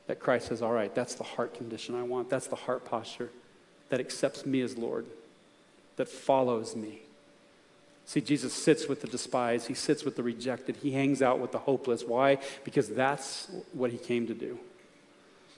that 0.08 0.22
Christ 0.22 0.48
says, 0.48 0.62
All 0.62 0.72
right, 0.72 0.96
that's 0.96 1.16
the 1.16 1.26
heart 1.26 1.54
condition 1.54 1.96
I 1.96 2.04
want. 2.04 2.30
That's 2.30 2.48
the 2.48 2.56
heart 2.56 2.86
posture 2.86 3.32
that 3.90 4.00
accepts 4.00 4.46
me 4.46 4.62
as 4.62 4.78
Lord 4.78 5.06
that 5.98 6.08
follows 6.08 6.74
me. 6.74 7.02
See, 8.10 8.22
Jesus 8.22 8.54
sits 8.54 8.88
with 8.88 9.02
the 9.02 9.08
despised, 9.08 9.68
he 9.68 9.76
sits 9.76 10.04
with 10.04 10.16
the 10.16 10.24
rejected, 10.24 10.78
he 10.78 10.94
hangs 10.94 11.22
out 11.22 11.38
with 11.38 11.52
the 11.52 11.60
hopeless. 11.60 12.04
Why? 12.04 12.40
Because 12.64 12.90
that's 12.90 13.52
what 13.72 13.92
he 13.92 14.00
came 14.00 14.26
to 14.26 14.34
do. 14.34 14.58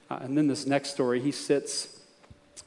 Uh, 0.10 0.20
and 0.22 0.38
then 0.38 0.48
this 0.48 0.68
next 0.68 0.90
story, 0.90 1.22
he 1.22 1.32
sits 1.32 1.98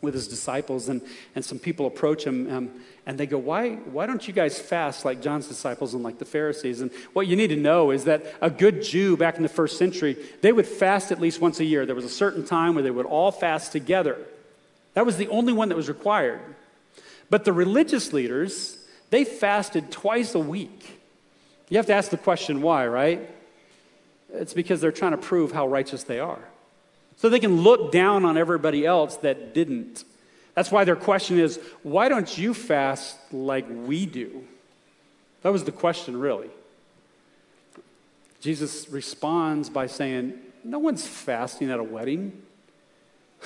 with 0.01 0.14
his 0.14 0.27
disciples, 0.27 0.88
and, 0.88 1.03
and 1.35 1.44
some 1.44 1.59
people 1.59 1.85
approach 1.85 2.25
him 2.25 2.51
um, 2.51 2.70
and 3.05 3.18
they 3.18 3.27
go, 3.27 3.37
why, 3.37 3.75
why 3.75 4.07
don't 4.07 4.27
you 4.27 4.33
guys 4.33 4.59
fast 4.59 5.05
like 5.05 5.20
John's 5.20 5.49
disciples 5.49 5.92
and 5.92 6.03
like 6.03 6.18
the 6.18 6.25
Pharisees? 6.25 6.81
And 6.81 6.90
what 7.12 7.27
you 7.27 7.37
need 7.37 7.49
to 7.49 7.57
know 7.57 7.90
is 7.90 8.05
that 8.05 8.25
a 8.40 8.49
good 8.49 8.83
Jew 8.83 9.18
back 9.18 9.37
in 9.37 9.42
the 9.42 9.51
first 9.51 9.77
century, 9.77 10.16
they 10.40 10.53
would 10.53 10.66
fast 10.66 11.12
at 11.12 11.20
least 11.20 11.42
once 11.42 11.61
a 11.61 11.64
year. 11.66 11.85
There 11.85 11.94
was 11.94 12.07
a 12.07 12.09
certain 12.09 12.47
time 12.47 12.73
where 12.73 12.83
they 12.83 12.90
would 12.90 13.05
all 13.05 13.31
fast 13.31 13.73
together. 13.73 14.16
That 14.94 15.05
was 15.05 15.18
the 15.18 15.29
only 15.29 15.53
one 15.53 15.68
that 15.68 15.77
was 15.77 15.90
required. 15.90 16.40
But 17.29 17.44
the 17.44 17.53
religious 17.53 18.14
leaders, 18.14 18.79
they 19.11 19.25
fasted 19.25 19.90
twice 19.90 20.35
a 20.35 20.38
week. 20.38 21.01
You 21.69 21.77
have 21.79 21.87
to 21.87 21.95
ask 21.95 22.11
the 22.11 22.17
question 22.17 22.62
why, 22.62 22.87
right? 22.87 23.31
It's 24.33 24.55
because 24.55 24.81
they're 24.81 24.93
trying 24.93 25.12
to 25.12 25.19
prove 25.19 25.53
how 25.53 25.67
righteous 25.67 26.03
they 26.03 26.21
are. 26.21 26.49
So 27.17 27.29
they 27.29 27.38
can 27.38 27.62
look 27.62 27.93
down 27.93 28.25
on 28.25 28.37
everybody 28.37 28.85
else 28.85 29.17
that 29.19 29.55
didn't. 29.55 30.05
That's 30.55 30.71
why 30.71 30.85
their 30.85 30.97
question 30.97 31.38
is, 31.38 31.59
why 31.83 32.09
don't 32.09 32.37
you 32.37 32.55
fast 32.55 33.17
like 33.33 33.67
we 33.69 34.07
do? 34.07 34.45
That 35.43 35.53
was 35.53 35.64
the 35.64 35.73
question, 35.73 36.19
really. 36.19 36.51
Jesus 38.40 38.88
responds 38.88 39.71
by 39.71 39.87
saying, 39.87 40.35
No 40.64 40.79
one's 40.79 41.07
fasting 41.07 41.71
at 41.71 41.79
a 41.79 41.85
wedding. 41.85 42.43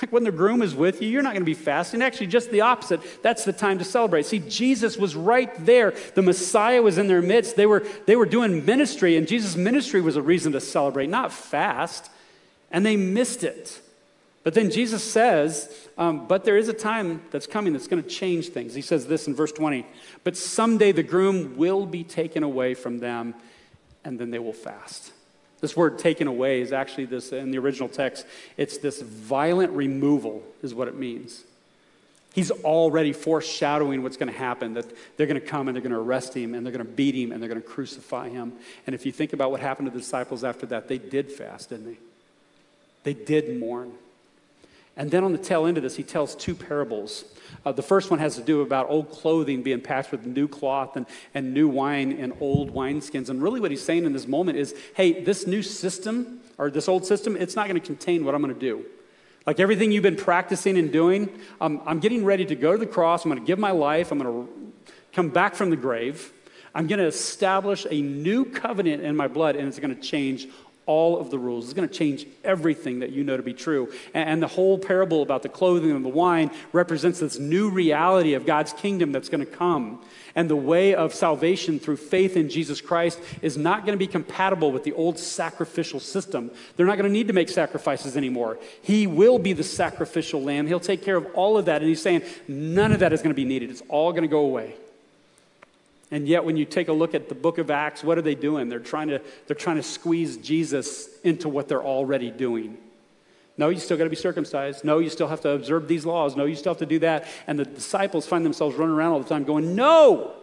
Like 0.01 0.11
when 0.11 0.23
the 0.23 0.31
groom 0.31 0.61
is 0.61 0.73
with 0.73 1.01
you, 1.01 1.09
you're 1.09 1.21
not 1.21 1.33
going 1.33 1.41
to 1.41 1.45
be 1.45 1.53
fasting. 1.53 2.01
Actually, 2.01 2.27
just 2.27 2.51
the 2.51 2.61
opposite. 2.61 3.01
That's 3.21 3.43
the 3.43 3.53
time 3.53 3.79
to 3.79 3.85
celebrate. 3.85 4.25
See, 4.25 4.39
Jesus 4.39 4.97
was 4.97 5.15
right 5.15 5.53
there. 5.65 5.93
The 6.15 6.21
Messiah 6.21 6.81
was 6.81 6.97
in 6.97 7.07
their 7.07 7.21
midst. 7.21 7.55
They 7.55 7.65
were, 7.65 7.85
they 8.05 8.15
were 8.15 8.25
doing 8.25 8.65
ministry, 8.65 9.17
and 9.17 9.27
Jesus' 9.27 9.55
ministry 9.55 10.01
was 10.01 10.15
a 10.15 10.21
reason 10.21 10.53
to 10.53 10.61
celebrate, 10.61 11.07
not 11.07 11.31
fast. 11.31 12.09
And 12.71 12.85
they 12.85 12.95
missed 12.95 13.43
it. 13.43 13.81
But 14.43 14.53
then 14.53 14.71
Jesus 14.71 15.03
says, 15.03 15.89
um, 15.97 16.27
But 16.27 16.45
there 16.45 16.57
is 16.57 16.69
a 16.69 16.73
time 16.73 17.21
that's 17.31 17.47
coming 17.47 17.73
that's 17.73 17.87
going 17.87 18.01
to 18.01 18.09
change 18.09 18.49
things. 18.49 18.73
He 18.73 18.81
says 18.81 19.07
this 19.07 19.27
in 19.27 19.35
verse 19.35 19.51
20 19.51 19.85
But 20.23 20.37
someday 20.37 20.91
the 20.91 21.03
groom 21.03 21.57
will 21.57 21.85
be 21.85 22.03
taken 22.03 22.43
away 22.43 22.73
from 22.73 22.99
them, 22.99 23.35
and 24.03 24.17
then 24.17 24.31
they 24.31 24.39
will 24.39 24.53
fast. 24.53 25.11
This 25.61 25.75
word 25.75 25.99
taken 25.99 26.27
away 26.27 26.61
is 26.61 26.71
actually 26.71 27.05
this, 27.05 27.31
in 27.31 27.51
the 27.51 27.57
original 27.57 27.89
text, 27.89 28.25
it's 28.55 28.77
this 28.77 29.01
violent 29.01 29.71
removal, 29.73 30.43
is 30.61 30.73
what 30.73 30.87
it 30.87 30.95
means. 30.95 31.43
He's 32.33 32.51
already 32.51 33.11
foreshadowing 33.11 34.03
what's 34.03 34.15
going 34.15 34.31
to 34.31 34.37
happen 34.37 34.75
that 34.75 34.85
they're 35.17 35.27
going 35.27 35.39
to 35.39 35.45
come 35.45 35.67
and 35.67 35.75
they're 35.75 35.81
going 35.81 35.93
to 35.93 35.99
arrest 35.99 36.35
him 36.35 36.53
and 36.53 36.65
they're 36.65 36.71
going 36.71 36.85
to 36.85 36.91
beat 36.91 37.15
him 37.15 37.31
and 37.31 37.41
they're 37.41 37.49
going 37.49 37.61
to 37.61 37.67
crucify 37.67 38.29
him. 38.29 38.53
And 38.85 38.93
if 38.93 39.05
you 39.05 39.11
think 39.11 39.33
about 39.33 39.51
what 39.51 39.59
happened 39.59 39.87
to 39.87 39.91
the 39.91 39.99
disciples 39.99 40.43
after 40.43 40.65
that, 40.67 40.87
they 40.87 40.99
did 40.99 41.31
fast, 41.31 41.69
didn't 41.69 41.85
they? 41.85 41.97
They 43.03 43.13
did 43.13 43.59
mourn. 43.59 43.93
And 44.99 45.09
then 45.09 45.23
on 45.23 45.31
the 45.31 45.37
tail 45.37 45.65
end 45.65 45.77
of 45.77 45.83
this, 45.83 45.95
he 45.95 46.03
tells 46.03 46.35
two 46.35 46.53
parables. 46.53 47.23
Uh, 47.65 47.71
the 47.71 47.81
first 47.81 48.11
one 48.11 48.19
has 48.19 48.35
to 48.35 48.41
do 48.41 48.59
about 48.59 48.89
old 48.89 49.09
clothing 49.09 49.63
being 49.63 49.79
patched 49.79 50.11
with 50.11 50.25
new 50.25 50.45
cloth 50.45 50.97
and, 50.97 51.05
and 51.33 51.53
new 51.53 51.69
wine 51.69 52.11
and 52.11 52.33
old 52.41 52.73
wineskins. 52.73 53.29
And 53.29 53.41
really, 53.41 53.61
what 53.61 53.71
he's 53.71 53.81
saying 53.81 54.03
in 54.03 54.11
this 54.11 54.27
moment 54.27 54.57
is 54.57 54.75
hey, 54.95 55.23
this 55.23 55.47
new 55.47 55.63
system, 55.63 56.41
or 56.57 56.69
this 56.69 56.89
old 56.89 57.05
system, 57.05 57.37
it's 57.37 57.55
not 57.55 57.69
going 57.69 57.79
to 57.79 57.85
contain 57.85 58.25
what 58.25 58.35
I'm 58.35 58.41
going 58.41 58.53
to 58.53 58.59
do. 58.59 58.85
Like 59.47 59.61
everything 59.61 59.93
you've 59.93 60.03
been 60.03 60.17
practicing 60.17 60.77
and 60.77 60.91
doing, 60.91 61.29
um, 61.61 61.81
I'm 61.85 62.01
getting 62.01 62.25
ready 62.25 62.45
to 62.47 62.55
go 62.55 62.73
to 62.73 62.77
the 62.77 62.85
cross. 62.85 63.23
I'm 63.23 63.31
going 63.31 63.41
to 63.41 63.47
give 63.47 63.57
my 63.57 63.71
life. 63.71 64.11
I'm 64.11 64.19
going 64.19 64.47
to 64.47 64.53
come 65.13 65.29
back 65.29 65.55
from 65.55 65.69
the 65.69 65.77
grave. 65.77 66.33
I'm 66.75 66.87
going 66.87 66.99
to 66.99 67.07
establish 67.07 67.87
a 67.89 68.01
new 68.01 68.43
covenant 68.43 69.01
in 69.03 69.15
my 69.15 69.29
blood, 69.29 69.55
and 69.55 69.65
it's 69.65 69.79
going 69.79 69.95
to 69.95 70.01
change 70.01 70.49
all 70.89 71.19
of 71.19 71.29
the 71.29 71.37
rules. 71.37 71.65
It's 71.65 71.73
going 71.75 71.87
to 71.87 71.93
change 71.93 72.25
everything 72.43 73.01
that 73.01 73.11
you 73.11 73.23
know 73.23 73.37
to 73.37 73.43
be 73.43 73.53
true. 73.53 73.93
And, 74.15 74.39
the 74.39 74.47
whole 74.47 74.79
parable 74.79 75.21
about 75.21 75.43
the 75.43 75.49
clothing 75.49 75.91
and 75.91 76.03
the 76.03 76.09
wine 76.09 76.49
represents 76.71 77.19
this 77.19 77.37
new 77.37 77.69
reality 77.69 78.33
of 78.33 78.45
God's 78.45 78.73
kingdom 78.73 79.11
that's 79.11 79.29
going 79.29 79.45
to 79.45 79.51
come. 79.51 80.01
And 80.33 80.49
the 80.49 80.55
way 80.55 80.95
of 80.95 81.13
salvation 81.13 81.77
through 81.77 81.97
faith 81.97 82.35
in 82.35 82.49
Jesus 82.49 82.81
Christ 82.81 83.19
is 83.43 83.55
not 83.55 83.85
going 83.85 83.93
to 83.93 83.99
be 83.99 84.07
compatible 84.07 84.71
with 84.71 84.83
the 84.83 84.93
old 84.93 85.19
sacrificial 85.19 85.99
system. 85.99 86.49
They're 86.75 86.87
not 86.87 86.97
going 86.97 87.09
to 87.09 87.13
need 87.13 87.27
to 87.27 87.33
make 87.33 87.49
sacrifices 87.49 88.17
anymore. 88.17 88.57
He 88.81 89.05
will 89.05 89.37
be 89.37 89.53
the 89.53 89.63
sacrificial 89.63 90.41
lamb. 90.41 90.65
He'll 90.65 90.79
take 90.79 91.03
care 91.03 91.17
of 91.17 91.27
all 91.35 91.55
of 91.55 91.65
that. 91.65 91.81
And 91.81 91.89
he's 91.89 92.01
saying 92.01 92.23
none 92.47 92.93
of 92.93 93.01
that 93.01 93.13
is 93.13 93.21
going 93.21 93.35
to 93.35 93.39
be 93.39 93.45
needed. 93.45 93.69
It's 93.69 93.83
all 93.89 94.11
going 94.11 94.23
to 94.23 94.27
go 94.27 94.39
away. 94.39 94.75
And 96.11 96.27
yet, 96.27 96.43
when 96.43 96.57
you 96.57 96.65
take 96.65 96.87
a 96.87 96.93
look 96.93 97.13
at 97.13 97.29
the 97.29 97.35
book 97.35 97.59
of 97.59 97.69
Acts, 97.69 98.03
what 98.03 98.17
are 98.17 98.21
they 98.21 98.35
doing? 98.35 98.67
They're 98.67 98.79
trying 98.79 99.09
to, 99.09 99.21
they're 99.45 99.55
trying 99.55 99.75
to 99.75 99.83
squeeze 99.83 100.37
Jesus 100.37 101.07
into 101.23 101.47
what 101.47 101.67
they're 101.67 101.83
already 101.83 102.31
doing. 102.31 102.77
No, 103.57 103.69
you 103.69 103.79
still 103.79 103.97
got 103.97 104.05
to 104.05 104.09
be 104.09 104.15
circumcised. 104.15 104.83
No, 104.83 104.99
you 104.99 105.09
still 105.09 105.27
have 105.27 105.41
to 105.41 105.49
observe 105.49 105.87
these 105.87 106.05
laws. 106.05 106.35
No, 106.35 106.45
you 106.45 106.55
still 106.55 106.71
have 106.71 106.79
to 106.79 106.85
do 106.85 106.99
that. 106.99 107.27
And 107.45 107.59
the 107.59 107.65
disciples 107.65 108.25
find 108.25 108.45
themselves 108.45 108.75
running 108.77 108.95
around 108.95 109.11
all 109.11 109.19
the 109.19 109.29
time 109.29 109.43
going, 109.43 109.75
No, 109.75 110.33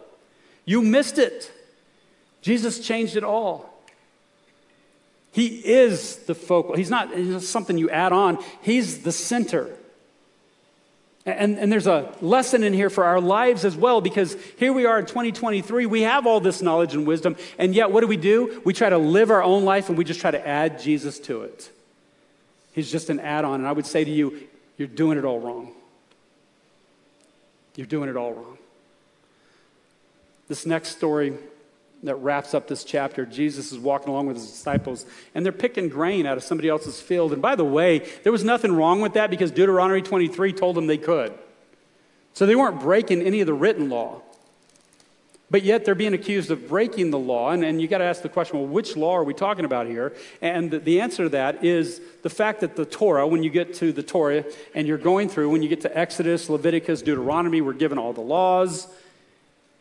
you 0.65 0.81
missed 0.81 1.17
it. 1.17 1.51
Jesus 2.41 2.79
changed 2.79 3.17
it 3.17 3.23
all. 3.23 3.73
He 5.31 5.47
is 5.47 6.17
the 6.17 6.35
focal. 6.35 6.75
He's 6.75 6.89
not, 6.89 7.13
he's 7.15 7.27
not 7.27 7.41
something 7.41 7.77
you 7.77 7.89
add 7.89 8.11
on, 8.11 8.37
He's 8.61 9.03
the 9.03 9.11
center. 9.11 9.76
And, 11.27 11.59
and 11.59 11.69
there's 11.69 11.87
a 11.87 12.09
lesson 12.21 12.63
in 12.63 12.71
here 12.71 12.89
for 12.89 13.03
our 13.03 13.19
lives 13.19 13.65
as 13.65 13.75
well, 13.75 13.99
because 13.99 14.37
here 14.57 14.71
we 14.71 14.85
are 14.85 14.97
in 14.97 15.05
2023. 15.05 15.85
We 15.85 16.03
have 16.03 16.25
all 16.25 16.39
this 16.39 16.61
knowledge 16.61 16.93
and 16.93 17.05
wisdom, 17.05 17.35
and 17.57 17.75
yet 17.75 17.91
what 17.91 17.99
do 17.99 18.07
we 18.07 18.15
do? 18.15 18.61
We 18.63 18.73
try 18.73 18.89
to 18.89 18.97
live 18.97 19.29
our 19.29 19.43
own 19.43 19.65
life 19.65 19.89
and 19.89 19.97
we 19.97 20.05
just 20.05 20.21
try 20.21 20.31
to 20.31 20.47
add 20.47 20.79
Jesus 20.79 21.19
to 21.21 21.41
it. 21.41 21.69
He's 22.71 22.89
just 22.89 23.09
an 23.09 23.19
add 23.19 23.43
on. 23.43 23.59
And 23.59 23.67
I 23.67 23.73
would 23.73 23.85
say 23.85 24.05
to 24.05 24.09
you, 24.09 24.41
you're 24.77 24.87
doing 24.87 25.17
it 25.17 25.25
all 25.25 25.39
wrong. 25.39 25.73
You're 27.75 27.87
doing 27.87 28.09
it 28.09 28.15
all 28.15 28.33
wrong. 28.33 28.57
This 30.47 30.65
next 30.65 30.95
story 30.95 31.33
that 32.07 32.15
wraps 32.15 32.53
up 32.53 32.67
this 32.67 32.83
chapter. 32.83 33.25
Jesus 33.25 33.71
is 33.71 33.79
walking 33.79 34.09
along 34.09 34.27
with 34.27 34.37
his 34.37 34.47
disciples, 34.47 35.05
and 35.33 35.45
they're 35.45 35.53
picking 35.53 35.87
grain 35.87 36.25
out 36.25 36.37
of 36.37 36.43
somebody 36.43 36.67
else's 36.67 36.99
field. 36.99 37.31
And 37.31 37.41
by 37.41 37.55
the 37.55 37.65
way, 37.65 37.99
there 38.23 38.31
was 38.31 38.43
nothing 38.43 38.73
wrong 38.73 38.99
with 39.01 39.13
that 39.13 39.29
because 39.29 39.51
Deuteronomy 39.51 40.01
23 40.01 40.53
told 40.53 40.75
them 40.75 40.87
they 40.87 40.97
could. 40.97 41.33
So 42.33 42.45
they 42.45 42.55
weren't 42.55 42.79
breaking 42.79 43.21
any 43.21 43.41
of 43.41 43.47
the 43.47 43.53
written 43.53 43.89
law. 43.89 44.21
But 45.49 45.63
yet 45.63 45.85
they're 45.85 45.95
being 45.95 46.13
accused 46.13 46.51
of 46.51 46.67
breaking 46.67 47.11
the 47.11 47.19
law. 47.19 47.51
And, 47.51 47.63
and 47.63 47.81
you 47.81 47.87
got 47.87 47.99
to 47.99 48.03
ask 48.03 48.21
the 48.21 48.29
question 48.29 48.59
well, 48.59 48.67
which 48.67 48.97
law 48.97 49.15
are 49.15 49.23
we 49.23 49.33
talking 49.33 49.63
about 49.63 49.87
here? 49.87 50.13
And 50.41 50.69
the, 50.69 50.79
the 50.79 51.01
answer 51.01 51.23
to 51.23 51.29
that 51.29 51.63
is 51.63 52.01
the 52.21 52.29
fact 52.29 52.59
that 52.61 52.75
the 52.75 52.85
Torah, 52.85 53.25
when 53.25 53.43
you 53.43 53.49
get 53.49 53.73
to 53.75 53.93
the 53.93 54.03
Torah 54.03 54.43
and 54.75 54.87
you're 54.87 54.97
going 54.97 55.29
through, 55.29 55.49
when 55.49 55.63
you 55.63 55.69
get 55.69 55.81
to 55.81 55.97
Exodus, 55.97 56.49
Leviticus, 56.49 57.01
Deuteronomy, 57.01 57.61
we're 57.61 57.73
given 57.73 57.97
all 57.97 58.11
the 58.11 58.21
laws. 58.21 58.87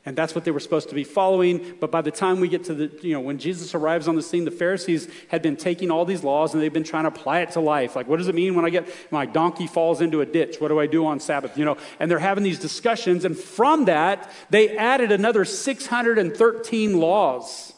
And 0.07 0.17
that's 0.17 0.37
what 0.37 0.45
they 0.45 0.53
were 0.53 0.61
supposed 0.61 0.89
to 0.91 0.95
be 0.95 1.03
following. 1.03 1.75
But 1.81 1.91
by 1.91 2.01
the 2.01 2.13
time 2.13 2.39
we 2.39 2.47
get 2.47 2.63
to 2.65 2.75
the, 2.75 2.99
you 3.03 3.13
know, 3.13 3.21
when 3.21 3.39
Jesus 3.39 3.75
arrives 3.75 4.07
on 4.07 4.15
the 4.15 4.23
scene, 4.23 4.45
the 4.45 4.53
Pharisees 4.53 5.09
had 5.29 5.43
been 5.43 5.57
taking 5.57 5.91
all 5.91 6.05
these 6.05 6.23
laws 6.23 6.55
and 6.55 6.63
they've 6.63 6.73
been 6.73 6.85
trying 6.85 7.03
to 7.03 7.09
apply 7.09 7.41
it 7.41 7.51
to 7.51 7.61
life. 7.61 7.97
Like, 7.97 8.07
what 8.07 8.19
does 8.19 8.29
it 8.29 8.35
mean 8.37 8.55
when 8.55 8.65
I 8.65 8.71
get 8.71 8.89
my 9.11 9.27
donkey 9.27 9.67
falls 9.67 10.01
into 10.01 10.21
a 10.21 10.27
ditch? 10.27 10.61
What 10.61 10.69
do 10.69 10.79
I 10.79 10.87
do 10.87 11.05
on 11.07 11.19
Sabbath? 11.19 11.59
You 11.59 11.65
know, 11.65 11.77
and 11.99 12.09
they're 12.09 12.21
having 12.21 12.45
these 12.45 12.61
discussions. 12.61 13.25
And 13.25 13.37
from 13.37 13.87
that, 13.87 14.31
they 14.49 14.77
added 14.79 15.11
another 15.11 15.45
613 15.45 17.01
laws. 17.01 17.73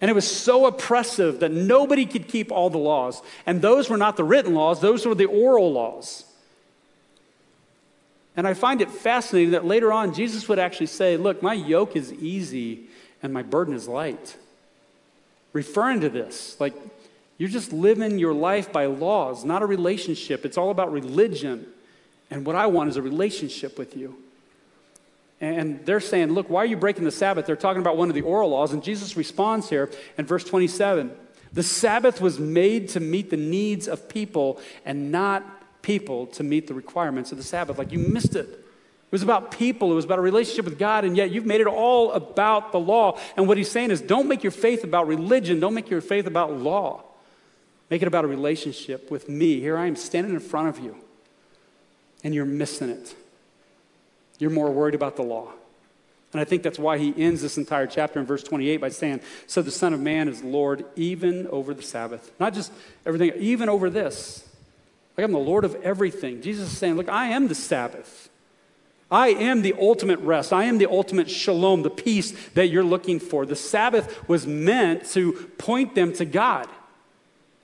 And 0.00 0.10
it 0.10 0.14
was 0.14 0.28
so 0.28 0.66
oppressive 0.66 1.38
that 1.38 1.52
nobody 1.52 2.04
could 2.04 2.26
keep 2.26 2.50
all 2.50 2.68
the 2.68 2.78
laws. 2.78 3.22
And 3.46 3.62
those 3.62 3.88
were 3.88 3.96
not 3.96 4.16
the 4.16 4.24
written 4.24 4.54
laws, 4.54 4.80
those 4.80 5.06
were 5.06 5.14
the 5.14 5.26
oral 5.26 5.72
laws. 5.72 6.25
And 8.36 8.46
I 8.46 8.54
find 8.54 8.82
it 8.82 8.90
fascinating 8.90 9.52
that 9.52 9.64
later 9.64 9.92
on, 9.92 10.12
Jesus 10.12 10.48
would 10.48 10.58
actually 10.58 10.86
say, 10.86 11.16
Look, 11.16 11.42
my 11.42 11.54
yoke 11.54 11.96
is 11.96 12.12
easy 12.12 12.84
and 13.22 13.32
my 13.32 13.42
burden 13.42 13.74
is 13.74 13.88
light. 13.88 14.36
Referring 15.52 16.00
to 16.00 16.10
this, 16.10 16.56
like, 16.60 16.74
you're 17.38 17.48
just 17.48 17.72
living 17.72 18.18
your 18.18 18.34
life 18.34 18.72
by 18.72 18.86
laws, 18.86 19.44
not 19.44 19.62
a 19.62 19.66
relationship. 19.66 20.44
It's 20.44 20.58
all 20.58 20.70
about 20.70 20.92
religion. 20.92 21.66
And 22.30 22.44
what 22.44 22.56
I 22.56 22.66
want 22.66 22.90
is 22.90 22.96
a 22.96 23.02
relationship 23.02 23.78
with 23.78 23.96
you. 23.96 24.16
And 25.40 25.84
they're 25.84 26.00
saying, 26.00 26.32
Look, 26.32 26.50
why 26.50 26.62
are 26.62 26.66
you 26.66 26.76
breaking 26.76 27.04
the 27.04 27.10
Sabbath? 27.10 27.46
They're 27.46 27.56
talking 27.56 27.80
about 27.80 27.96
one 27.96 28.08
of 28.08 28.14
the 28.14 28.22
oral 28.22 28.50
laws. 28.50 28.72
And 28.72 28.82
Jesus 28.82 29.16
responds 29.16 29.70
here 29.70 29.90
in 30.18 30.26
verse 30.26 30.44
27 30.44 31.10
The 31.52 31.62
Sabbath 31.62 32.20
was 32.20 32.38
made 32.38 32.90
to 32.90 33.00
meet 33.00 33.30
the 33.30 33.36
needs 33.36 33.88
of 33.88 34.08
people 34.08 34.60
and 34.84 35.10
not 35.10 35.44
people 35.86 36.26
to 36.26 36.42
meet 36.42 36.66
the 36.66 36.74
requirements 36.74 37.30
of 37.30 37.38
the 37.38 37.44
Sabbath. 37.44 37.78
Like 37.78 37.92
you 37.92 38.00
missed 38.00 38.34
it. 38.34 38.48
It 38.48 39.12
was 39.12 39.22
about 39.22 39.52
people, 39.52 39.92
it 39.92 39.94
was 39.94 40.04
about 40.04 40.18
a 40.18 40.22
relationship 40.22 40.64
with 40.64 40.80
God, 40.80 41.04
and 41.04 41.16
yet 41.16 41.30
you've 41.30 41.46
made 41.46 41.60
it 41.60 41.68
all 41.68 42.10
about 42.10 42.72
the 42.72 42.80
law. 42.80 43.20
And 43.36 43.46
what 43.46 43.56
he's 43.56 43.70
saying 43.70 43.92
is 43.92 44.00
don't 44.00 44.26
make 44.26 44.42
your 44.42 44.50
faith 44.50 44.82
about 44.82 45.06
religion, 45.06 45.60
don't 45.60 45.74
make 45.74 45.88
your 45.88 46.00
faith 46.00 46.26
about 46.26 46.52
law. 46.52 47.04
Make 47.88 48.02
it 48.02 48.08
about 48.08 48.24
a 48.24 48.26
relationship 48.26 49.12
with 49.12 49.28
me. 49.28 49.60
Here 49.60 49.78
I 49.78 49.86
am 49.86 49.94
standing 49.94 50.34
in 50.34 50.40
front 50.40 50.68
of 50.68 50.80
you, 50.80 50.96
and 52.24 52.34
you're 52.34 52.44
missing 52.44 52.90
it. 52.90 53.14
You're 54.40 54.50
more 54.50 54.72
worried 54.72 54.96
about 54.96 55.14
the 55.14 55.22
law. 55.22 55.52
And 56.32 56.40
I 56.40 56.44
think 56.44 56.64
that's 56.64 56.80
why 56.80 56.98
he 56.98 57.14
ends 57.16 57.42
this 57.42 57.56
entire 57.58 57.86
chapter 57.86 58.18
in 58.18 58.26
verse 58.26 58.42
28 58.42 58.78
by 58.78 58.88
saying, 58.88 59.20
So 59.46 59.62
the 59.62 59.70
Son 59.70 59.94
of 59.94 60.00
Man 60.00 60.28
is 60.28 60.42
Lord 60.42 60.84
even 60.96 61.46
over 61.46 61.72
the 61.72 61.82
Sabbath. 61.82 62.32
Not 62.40 62.54
just 62.54 62.72
everything, 63.06 63.30
even 63.40 63.68
over 63.68 63.88
this. 63.88 64.42
Like 65.16 65.24
I'm 65.24 65.32
the 65.32 65.38
Lord 65.38 65.64
of 65.64 65.74
everything. 65.76 66.42
Jesus 66.42 66.72
is 66.72 66.78
saying, 66.78 66.96
Look, 66.96 67.08
I 67.08 67.28
am 67.28 67.48
the 67.48 67.54
Sabbath. 67.54 68.28
I 69.10 69.28
am 69.28 69.62
the 69.62 69.74
ultimate 69.78 70.18
rest. 70.20 70.52
I 70.52 70.64
am 70.64 70.78
the 70.78 70.90
ultimate 70.90 71.30
shalom, 71.30 71.82
the 71.82 71.90
peace 71.90 72.32
that 72.54 72.68
you're 72.68 72.84
looking 72.84 73.20
for. 73.20 73.46
The 73.46 73.54
Sabbath 73.54 74.28
was 74.28 74.46
meant 74.46 75.06
to 75.10 75.32
point 75.58 75.94
them 75.94 76.12
to 76.14 76.24
God. 76.24 76.68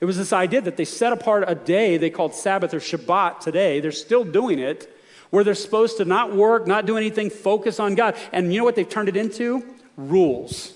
It 0.01 0.05
was 0.05 0.17
this 0.17 0.33
idea 0.33 0.61
that 0.61 0.77
they 0.77 0.85
set 0.85 1.13
apart 1.13 1.45
a 1.47 1.55
day 1.55 1.97
they 1.97 2.11
called 2.11 2.35
Sabbath 2.35 2.75
or 2.75 2.79
Shabbat 2.79 3.41
today. 3.41 3.81
They're 3.81 3.93
still 3.93 4.25
doing 4.25 4.59
it, 4.59 4.93
where 5.31 5.43
they're 5.43 5.55
supposed 5.55 5.97
to 5.97 6.05
not 6.05 6.35
work, 6.35 6.67
not 6.67 6.87
do 6.87 6.97
anything, 6.97 7.29
focus 7.29 7.81
on 7.81 7.97
God. 7.97 8.17
And 8.33 8.53
you 8.53 8.59
know 8.59 8.65
what 8.65 8.77
they've 8.77 8.89
turned 8.89 9.09
it 9.09 9.17
into? 9.17 9.65
Rules. 9.97 10.73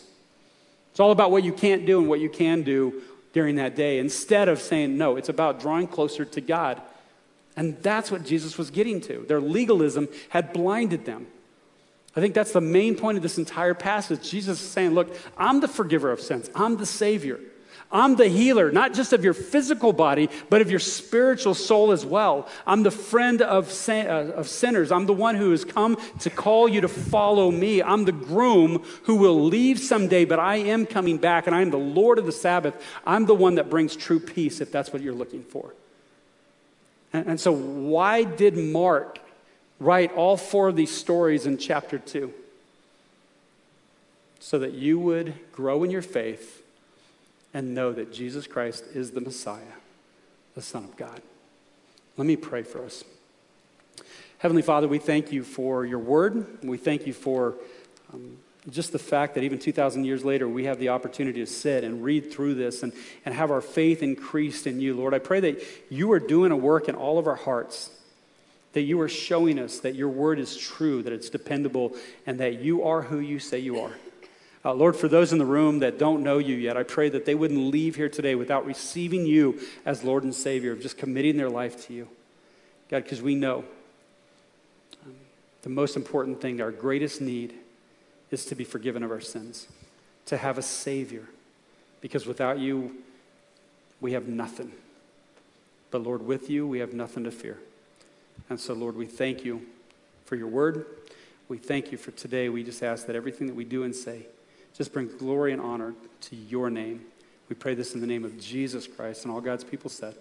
It's 0.91 1.01
all 1.01 1.13
about 1.13 1.31
what 1.31 1.45
you 1.45 1.53
can't 1.53 1.87
do 1.87 2.01
and 2.01 2.09
what 2.09 2.21
you 2.21 2.31
can 2.31 2.63
do 2.63 3.03
during 3.37 3.57
that 3.57 3.77
day 3.77 3.99
instead 3.99 4.49
of 4.49 4.59
saying, 4.59 4.97
no, 4.97 5.17
it's 5.17 5.29
about 5.29 5.61
drawing 5.61 5.87
closer 5.87 6.25
to 6.25 6.41
God. 6.41 6.81
And 7.55 7.77
that's 7.83 8.11
what 8.11 8.25
Jesus 8.25 8.57
was 8.57 8.71
getting 8.71 8.99
to. 9.03 9.27
Their 9.29 9.43
legalism 9.43 10.09
had 10.31 10.55
blinded 10.55 11.05
them. 11.05 11.27
I 12.17 12.21
think 12.21 12.33
that's 12.33 12.53
the 12.53 12.63
main 12.63 12.97
point 12.97 13.19
of 13.19 13.23
this 13.23 13.37
entire 13.37 13.75
passage. 13.75 14.31
Jesus 14.31 14.63
is 14.63 14.67
saying, 14.67 14.93
Look, 14.93 15.15
I'm 15.37 15.61
the 15.61 15.69
forgiver 15.69 16.11
of 16.11 16.19
sins, 16.19 16.49
I'm 16.55 16.79
the 16.79 16.87
Savior. 16.87 17.39
I'm 17.91 18.17
the 18.17 18.29
healer, 18.29 18.73
not 18.73 18.95
just 18.95 19.13
of 19.13 19.23
your 19.23 19.33
physical 19.33 19.93
body, 19.93 20.29
but 20.51 20.61
of 20.61 20.71
your 20.71 20.81
spiritual 20.81 21.55
soul 21.55 21.93
as 21.93 22.05
well. 22.05 22.49
I'm 22.67 22.83
the 22.83 22.91
friend 22.91 23.41
of, 23.41 23.71
sin- 23.71 24.09
uh, 24.09 24.33
of 24.35 24.49
sinners. 24.49 24.91
I'm 24.91 25.07
the 25.07 25.13
one 25.13 25.37
who 25.37 25.53
has 25.53 25.65
come 25.65 25.97
to 26.21 26.31
call 26.31 26.69
you 26.69 26.81
to 26.81 26.89
follow 26.89 27.51
me. 27.51 27.83
I'm 27.83 28.05
the 28.05 28.13
groom 28.13 28.85
who 29.05 29.17
will 29.17 29.45
leave 29.45 29.79
someday, 29.79 30.25
but 30.25 30.41
I 30.41 30.57
am 30.57 30.85
coming 30.85 31.17
back, 31.17 31.47
and 31.47 31.55
I 31.55 31.63
am 31.63 31.71
the 31.71 31.77
Lord 31.77 32.19
of 32.19 32.27
the 32.27 32.33
Sabbath. 32.33 32.75
I'm 33.07 33.27
the 33.27 33.35
one 33.35 33.55
that 33.55 33.71
brings 33.71 33.95
true 33.95 34.19
peace, 34.21 34.61
if 34.61 34.73
that's 34.73 34.93
what 34.93 35.01
you're 35.01 35.15
looking 35.15 35.45
for. 35.45 35.73
And, 37.13 37.27
and 37.29 37.41
so, 37.41 37.53
why 37.53 38.25
did 38.25 38.59
Mark 38.59 39.21
write 39.79 40.13
all 40.13 40.37
four 40.37 40.69
of 40.69 40.75
these 40.75 40.91
stories 40.91 41.47
in 41.47 41.57
chapter 41.57 41.99
2? 41.99 42.35
So 44.41 44.59
that 44.59 44.75
you 44.75 44.99
would 44.99 45.35
grow 45.53 45.85
in 45.85 45.91
your 45.91 46.03
faith 46.03 46.63
and 47.55 47.75
know 47.75 47.93
that 47.93 48.13
Jesus 48.13 48.47
Christ 48.47 48.85
is 48.95 49.13
the 49.13 49.21
Messiah, 49.21 49.63
the 50.55 50.63
Son 50.63 50.85
of 50.85 50.97
God. 50.97 51.23
Let 52.17 52.27
me 52.27 52.37
pray 52.37 52.63
for 52.63 52.85
us. 52.85 53.05
Heavenly 54.39 54.63
Father, 54.63 54.89
we 54.89 54.99
thank 54.99 55.33
you 55.33 55.43
for 55.43 55.85
your 55.85 55.99
word. 55.99 56.63
We 56.63 56.77
thank 56.77 57.07
you 57.07 57.13
for 57.13 57.55
um, 58.13 58.39
just 58.71 58.93
the 58.93 58.99
fact 58.99 59.35
that 59.35 59.45
even 59.45 59.59
2,000 59.59 60.05
years 60.05 60.25
later, 60.25 60.49
we 60.49 60.65
have 60.65 60.79
the 60.79 60.89
opportunity 60.89 61.41
to 61.41 61.47
sit 61.47 61.85
and 61.85 62.03
read 62.03 62.33
through 62.33 62.55
this 62.55 62.83
and, 62.83 62.93
and 63.25 63.35
have 63.35 63.51
our 63.51 63.61
faith 63.61 64.03
increased 64.03 64.67
in 64.67 64.81
you, 64.81 64.95
Lord. 64.95 65.15
I 65.15 65.19
pray 65.19 65.41
that 65.41 65.63
you 65.89 66.13
are 66.13 66.21
doing 66.21 66.53
a 66.53 66.57
work 66.57 66.89
in 66.89 66.95
all 66.95 67.19
of 67.19 67.27
our 67.27 67.37
hearts, 67.37 67.91
that 68.73 68.83
you 68.83 69.01
are 69.01 69.09
showing 69.09 69.59
us 69.59 69.81
that 69.81 69.95
your 69.95 70.09
word 70.09 70.39
is 70.39 70.57
true, 70.57 71.03
that 71.03 71.13
it's 71.13 71.31
dependable, 71.31 71.95
and 72.27 72.41
that 72.41 72.61
you 72.61 72.83
are 72.83 73.03
who 73.03 73.21
you 73.21 73.39
say 73.39 73.59
you 73.59 73.81
are. 73.81 73.93
Uh, 74.67 74.75
Lord, 74.75 74.97
for 74.97 75.07
those 75.07 75.33
in 75.33 75.39
the 75.39 75.47
room 75.47 75.79
that 75.79 75.97
don't 75.97 76.25
know 76.25 76.39
you 76.39 76.57
yet, 76.57 76.77
I 76.77 76.83
pray 76.83 77.09
that 77.11 77.25
they 77.25 77.37
wouldn't 77.37 77.71
leave 77.71 77.95
here 77.95 78.09
today 78.09 78.35
without 78.35 78.67
receiving 78.67 79.25
you 79.25 79.61
as 79.85 80.03
Lord 80.03 80.25
and 80.25 80.35
Savior, 80.35 80.75
just 80.75 80.99
committing 80.99 81.37
their 81.37 81.49
life 81.49 81.87
to 81.87 81.93
you. 81.93 82.09
God, 82.89 83.05
because 83.05 83.23
we 83.23 83.37
know 83.37 83.65
um, 85.05 85.15
the 85.63 85.69
most 85.69 85.95
important 85.95 86.41
thing, 86.41 86.61
our 86.61 86.73
greatest 86.73 87.21
need, 87.21 87.55
is 88.33 88.45
to 88.47 88.57
be 88.57 88.65
forgiven 88.65 89.05
of 89.05 89.13
our 89.13 89.21
sins, 89.21 89.69
to 90.25 90.37
have 90.37 90.59
a 90.59 90.63
Savior. 90.63 91.29
Because 92.01 92.27
without 92.27 92.59
you, 92.59 92.97
we 94.01 94.15
have 94.15 94.27
nothing. 94.27 94.73
But 95.93 96.03
Lord, 96.03 96.27
with 96.27 96.51
you, 96.51 96.67
we 96.67 96.81
have 96.81 96.93
nothing 96.93 97.23
to 97.23 97.31
fear. 97.31 97.61
And 98.51 98.59
so, 98.59 98.75
Lord, 98.75 98.97
we 98.97 99.07
thank 99.07 99.45
you 99.45 99.65
for 100.25 100.35
your 100.35 100.49
word. 100.49 100.87
We 101.49 101.59
thank 101.59 101.93
you 101.93 101.99
for 101.99 102.11
today. 102.11 102.49
We 102.49 102.65
just 102.65 102.83
ask 102.83 103.07
that 103.07 103.15
everything 103.15 103.47
that 103.47 103.55
we 103.55 103.65
do 103.65 103.85
and 103.85 103.95
say, 103.95 104.27
just 104.77 104.93
bring 104.93 105.09
glory 105.19 105.53
and 105.53 105.61
honor 105.61 105.95
to 106.23 106.37
your 106.37 106.71
name. 106.71 107.05
We 107.49 107.57
pray 107.57 107.75
this 107.75 107.95
in 107.95 108.01
the 108.01 108.07
name 108.07 108.25
of 108.25 108.39
Jesus 108.39 108.87
Christ 108.87 109.25
and 109.25 109.33
all 109.33 109.41
God's 109.41 109.65
people 109.65 109.89
said. 109.89 110.15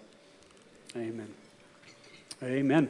Amen. 0.96 1.28
Amen. 2.42 2.88